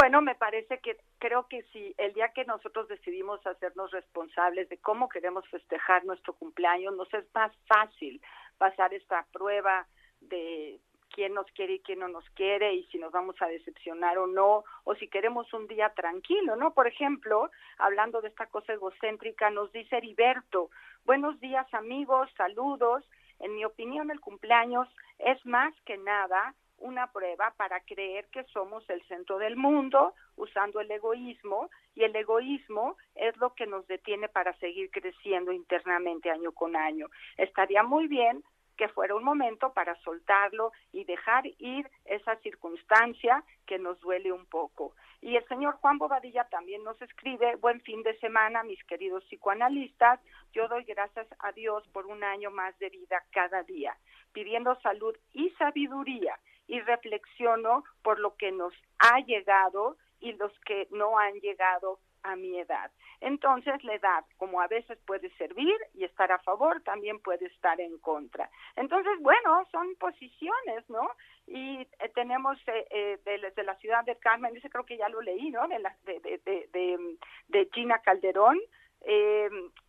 Bueno, 0.00 0.22
me 0.22 0.34
parece 0.34 0.78
que 0.78 0.96
creo 1.18 1.46
que 1.46 1.62
si 1.74 1.94
el 1.98 2.14
día 2.14 2.32
que 2.32 2.46
nosotros 2.46 2.88
decidimos 2.88 3.46
hacernos 3.46 3.90
responsables 3.90 4.66
de 4.70 4.78
cómo 4.78 5.10
queremos 5.10 5.46
festejar 5.48 6.06
nuestro 6.06 6.32
cumpleaños, 6.32 6.96
nos 6.96 7.12
es 7.12 7.26
más 7.34 7.52
fácil 7.66 8.18
pasar 8.56 8.94
esta 8.94 9.26
prueba 9.30 9.86
de 10.22 10.80
quién 11.10 11.34
nos 11.34 11.46
quiere 11.52 11.74
y 11.74 11.80
quién 11.80 11.98
no 11.98 12.08
nos 12.08 12.24
quiere 12.30 12.72
y 12.72 12.84
si 12.86 12.96
nos 12.96 13.12
vamos 13.12 13.36
a 13.42 13.46
decepcionar 13.48 14.16
o 14.16 14.26
no, 14.26 14.64
o 14.84 14.94
si 14.94 15.06
queremos 15.06 15.52
un 15.52 15.66
día 15.66 15.90
tranquilo, 15.90 16.56
¿no? 16.56 16.72
Por 16.72 16.86
ejemplo, 16.86 17.50
hablando 17.76 18.22
de 18.22 18.28
esta 18.28 18.46
cosa 18.46 18.72
egocéntrica, 18.72 19.50
nos 19.50 19.70
dice 19.70 19.98
Heriberto, 19.98 20.70
buenos 21.04 21.38
días 21.40 21.66
amigos, 21.74 22.30
saludos, 22.38 23.04
en 23.38 23.54
mi 23.54 23.66
opinión 23.66 24.10
el 24.10 24.20
cumpleaños 24.20 24.88
es 25.18 25.44
más 25.44 25.74
que 25.84 25.98
nada 25.98 26.54
una 26.80 27.12
prueba 27.12 27.54
para 27.56 27.80
creer 27.80 28.26
que 28.32 28.44
somos 28.44 28.88
el 28.90 29.02
centro 29.06 29.38
del 29.38 29.56
mundo 29.56 30.14
usando 30.36 30.80
el 30.80 30.90
egoísmo 30.90 31.70
y 31.94 32.04
el 32.04 32.16
egoísmo 32.16 32.96
es 33.14 33.36
lo 33.36 33.54
que 33.54 33.66
nos 33.66 33.86
detiene 33.86 34.28
para 34.28 34.56
seguir 34.58 34.90
creciendo 34.90 35.52
internamente 35.52 36.30
año 36.30 36.52
con 36.52 36.76
año. 36.76 37.08
Estaría 37.36 37.82
muy 37.82 38.08
bien 38.08 38.42
que 38.80 38.88
fuera 38.88 39.14
un 39.14 39.24
momento 39.24 39.74
para 39.74 39.94
soltarlo 39.96 40.72
y 40.90 41.04
dejar 41.04 41.44
ir 41.58 41.86
esa 42.06 42.36
circunstancia 42.36 43.44
que 43.66 43.78
nos 43.78 44.00
duele 44.00 44.32
un 44.32 44.46
poco. 44.46 44.94
Y 45.20 45.36
el 45.36 45.46
señor 45.48 45.74
Juan 45.74 45.98
Bobadilla 45.98 46.44
también 46.44 46.82
nos 46.82 47.00
escribe, 47.02 47.56
buen 47.56 47.82
fin 47.82 48.02
de 48.02 48.18
semana, 48.20 48.62
mis 48.62 48.82
queridos 48.84 49.22
psicoanalistas, 49.24 50.18
yo 50.54 50.66
doy 50.68 50.84
gracias 50.84 51.26
a 51.40 51.52
Dios 51.52 51.86
por 51.88 52.06
un 52.06 52.24
año 52.24 52.50
más 52.50 52.78
de 52.78 52.88
vida 52.88 53.22
cada 53.32 53.62
día, 53.64 53.94
pidiendo 54.32 54.74
salud 54.80 55.14
y 55.34 55.50
sabiduría 55.58 56.38
y 56.70 56.80
reflexiono 56.80 57.82
por 58.02 58.20
lo 58.20 58.36
que 58.36 58.52
nos 58.52 58.72
ha 59.00 59.18
llegado 59.26 59.96
y 60.20 60.32
los 60.34 60.52
que 60.60 60.86
no 60.92 61.18
han 61.18 61.34
llegado 61.40 61.98
a 62.22 62.36
mi 62.36 62.58
edad. 62.60 62.92
Entonces, 63.20 63.82
la 63.82 63.94
edad, 63.94 64.24
como 64.36 64.60
a 64.60 64.68
veces 64.68 64.96
puede 65.04 65.30
servir 65.36 65.74
y 65.94 66.04
estar 66.04 66.30
a 66.30 66.38
favor, 66.38 66.80
también 66.82 67.18
puede 67.18 67.46
estar 67.46 67.80
en 67.80 67.98
contra. 67.98 68.48
Entonces, 68.76 69.12
bueno, 69.20 69.66
son 69.72 69.96
posiciones, 69.96 70.88
¿no? 70.88 71.10
Y 71.48 71.80
eh, 71.80 72.08
tenemos 72.14 72.56
eh, 72.68 72.86
eh, 72.90 73.52
de, 73.56 73.64
la 73.64 73.74
ciudad 73.76 74.04
de 74.04 74.16
Carmen, 74.16 74.56
ese 74.56 74.70
creo 74.70 74.86
que 74.86 74.96
ya 74.96 75.08
lo 75.08 75.20
leí, 75.22 75.50
¿no? 75.50 75.66
De, 75.66 75.78
la, 75.80 75.96
de, 76.04 76.20
de, 76.20 77.18
de 77.48 77.70
Gina 77.72 77.98
Calderón, 77.98 78.60
eh, 79.02 79.48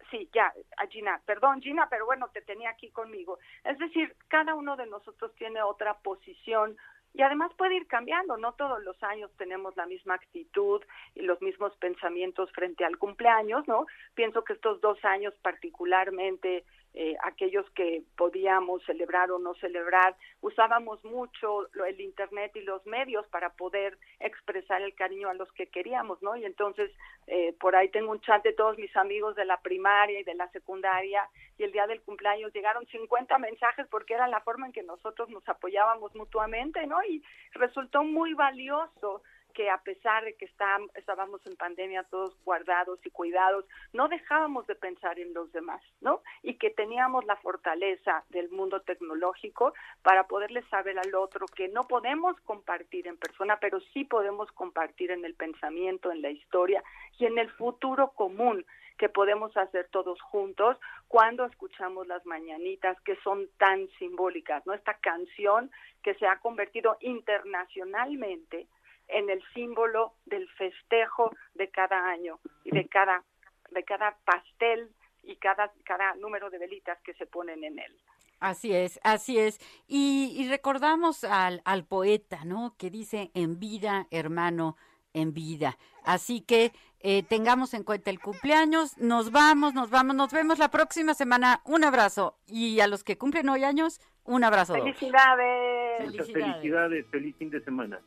sí, 0.09 0.29
ya, 0.33 0.53
Gina, 0.89 1.21
perdón 1.25 1.61
Gina, 1.61 1.87
pero 1.89 2.05
bueno, 2.05 2.29
te 2.33 2.41
tenía 2.41 2.69
aquí 2.69 2.89
conmigo. 2.91 3.39
Es 3.63 3.77
decir, 3.77 4.15
cada 4.27 4.55
uno 4.55 4.75
de 4.77 4.87
nosotros 4.87 5.33
tiene 5.35 5.61
otra 5.61 5.97
posición 5.99 6.77
y 7.13 7.21
además 7.23 7.51
puede 7.57 7.75
ir 7.75 7.87
cambiando, 7.87 8.37
no 8.37 8.53
todos 8.53 8.81
los 8.83 9.01
años 9.03 9.29
tenemos 9.37 9.75
la 9.75 9.85
misma 9.85 10.15
actitud 10.15 10.81
y 11.13 11.21
los 11.21 11.41
mismos 11.41 11.75
pensamientos 11.77 12.51
frente 12.53 12.85
al 12.85 12.97
cumpleaños, 12.97 13.67
¿no? 13.67 13.85
Pienso 14.15 14.43
que 14.43 14.53
estos 14.53 14.79
dos 14.79 15.03
años 15.03 15.33
particularmente 15.41 16.63
eh, 16.93 17.15
aquellos 17.23 17.69
que 17.71 18.03
podíamos 18.17 18.83
celebrar 18.85 19.31
o 19.31 19.39
no 19.39 19.53
celebrar, 19.55 20.15
usábamos 20.41 21.03
mucho 21.05 21.67
el 21.85 22.01
Internet 22.01 22.51
y 22.55 22.61
los 22.61 22.85
medios 22.85 23.25
para 23.27 23.51
poder 23.53 23.97
expresar 24.19 24.81
el 24.81 24.93
cariño 24.93 25.29
a 25.29 25.33
los 25.33 25.51
que 25.53 25.67
queríamos, 25.67 26.21
¿no? 26.21 26.35
Y 26.35 26.45
entonces, 26.45 26.91
eh, 27.27 27.55
por 27.59 27.75
ahí 27.75 27.89
tengo 27.89 28.11
un 28.11 28.19
chat 28.21 28.43
de 28.43 28.53
todos 28.53 28.77
mis 28.77 28.95
amigos 28.97 29.35
de 29.35 29.45
la 29.45 29.61
primaria 29.61 30.19
y 30.19 30.23
de 30.23 30.35
la 30.35 30.49
secundaria, 30.49 31.27
y 31.57 31.63
el 31.63 31.71
día 31.71 31.87
del 31.87 32.01
cumpleaños 32.01 32.53
llegaron 32.53 32.85
50 32.87 33.37
mensajes 33.37 33.87
porque 33.87 34.13
era 34.13 34.27
la 34.27 34.41
forma 34.41 34.65
en 34.65 34.73
que 34.73 34.83
nosotros 34.83 35.29
nos 35.29 35.47
apoyábamos 35.47 36.13
mutuamente, 36.15 36.85
¿no? 36.87 37.01
Y 37.03 37.23
resultó 37.53 38.03
muy 38.03 38.33
valioso 38.33 39.23
que 39.51 39.69
a 39.69 39.77
pesar 39.79 40.25
de 40.25 40.33
que 40.33 40.45
estábamos 40.45 41.45
en 41.45 41.55
pandemia 41.55 42.03
todos 42.03 42.35
guardados 42.43 42.99
y 43.05 43.09
cuidados, 43.09 43.65
no 43.93 44.07
dejábamos 44.07 44.67
de 44.67 44.75
pensar 44.75 45.19
en 45.19 45.33
los 45.33 45.51
demás, 45.51 45.81
¿no? 46.01 46.21
Y 46.43 46.55
que 46.55 46.69
teníamos 46.69 47.25
la 47.25 47.35
fortaleza 47.37 48.23
del 48.29 48.49
mundo 48.49 48.81
tecnológico 48.81 49.73
para 50.01 50.27
poderle 50.27 50.63
saber 50.69 50.97
al 50.99 51.15
otro 51.15 51.45
que 51.47 51.67
no 51.67 51.83
podemos 51.83 52.39
compartir 52.41 53.07
en 53.07 53.17
persona, 53.17 53.57
pero 53.59 53.79
sí 53.93 54.05
podemos 54.05 54.51
compartir 54.51 55.11
en 55.11 55.25
el 55.25 55.35
pensamiento, 55.35 56.11
en 56.11 56.21
la 56.21 56.31
historia 56.31 56.83
y 57.17 57.25
en 57.25 57.37
el 57.37 57.49
futuro 57.51 58.11
común 58.11 58.65
que 58.97 59.09
podemos 59.09 59.57
hacer 59.57 59.87
todos 59.89 60.21
juntos 60.21 60.77
cuando 61.07 61.43
escuchamos 61.45 62.05
las 62.05 62.23
mañanitas 62.27 63.01
que 63.01 63.15
son 63.23 63.47
tan 63.57 63.87
simbólicas, 63.97 64.63
¿no? 64.67 64.75
Esta 64.75 64.93
canción 64.93 65.71
que 66.03 66.13
se 66.13 66.27
ha 66.27 66.37
convertido 66.39 66.97
internacionalmente 67.01 68.67
en 69.11 69.29
el 69.29 69.41
símbolo 69.53 70.13
del 70.25 70.47
festejo 70.49 71.31
de 71.53 71.69
cada 71.69 72.07
año 72.09 72.39
y 72.63 72.71
de 72.71 72.87
cada, 72.87 73.23
de 73.71 73.83
cada 73.83 74.17
pastel 74.25 74.89
y 75.23 75.35
cada, 75.35 75.71
cada 75.83 76.15
número 76.15 76.49
de 76.49 76.57
velitas 76.57 76.99
que 77.01 77.13
se 77.13 77.25
ponen 77.25 77.63
en 77.63 77.79
él. 77.79 77.97
Así 78.39 78.73
es, 78.73 78.99
así 79.03 79.37
es. 79.37 79.59
Y, 79.87 80.47
recordamos 80.49 81.23
al, 81.23 81.61
al, 81.63 81.85
poeta, 81.85 82.43
¿no? 82.43 82.73
Que 82.77 82.89
dice, 82.89 83.29
en 83.35 83.59
vida, 83.59 84.07
hermano, 84.09 84.77
en 85.13 85.33
vida. 85.33 85.77
Así 86.03 86.41
que 86.41 86.71
eh, 87.01 87.21
tengamos 87.21 87.75
en 87.75 87.83
cuenta 87.83 88.09
el 88.09 88.19
cumpleaños. 88.19 88.97
Nos 88.97 89.31
vamos, 89.31 89.75
nos 89.75 89.91
vamos, 89.91 90.15
nos 90.15 90.31
vemos 90.31 90.57
la 90.57 90.71
próxima 90.71 91.13
semana. 91.13 91.61
Un 91.65 91.83
abrazo. 91.83 92.35
Y 92.47 92.79
a 92.79 92.87
los 92.87 93.03
que 93.03 93.17
cumplen 93.17 93.47
hoy 93.49 93.63
años, 93.63 94.01
un 94.23 94.43
abrazo. 94.43 94.73
Felicidades. 94.73 96.05
Muchas 96.05 96.31
felicidades. 96.31 97.05
Feliz 97.11 97.35
fin 97.37 97.51
de 97.51 97.61
semana. 97.61 97.99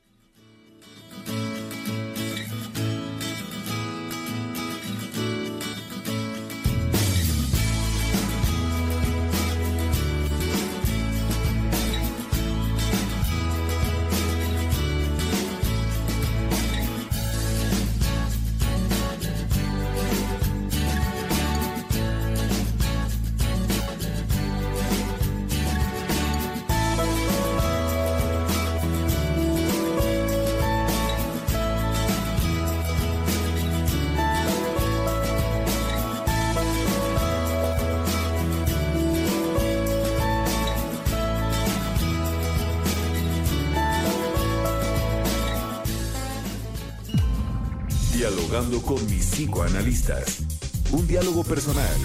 Con 48.55 49.05
mis 49.07 49.27
psicoanalistas. 49.27 50.45
Un 50.93 51.09
diálogo 51.09 51.43
personal, 51.43 51.97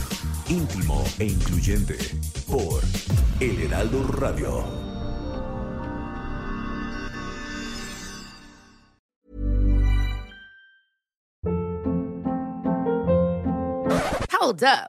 íntimo 0.47 1.03
e 1.19 1.25
incluyente. 1.25 1.95
Por 2.47 2.81
El 3.39 3.61
Heraldo 3.61 4.03
Radio. 4.07 4.63
Hold 14.31 14.63
up. 14.63 14.88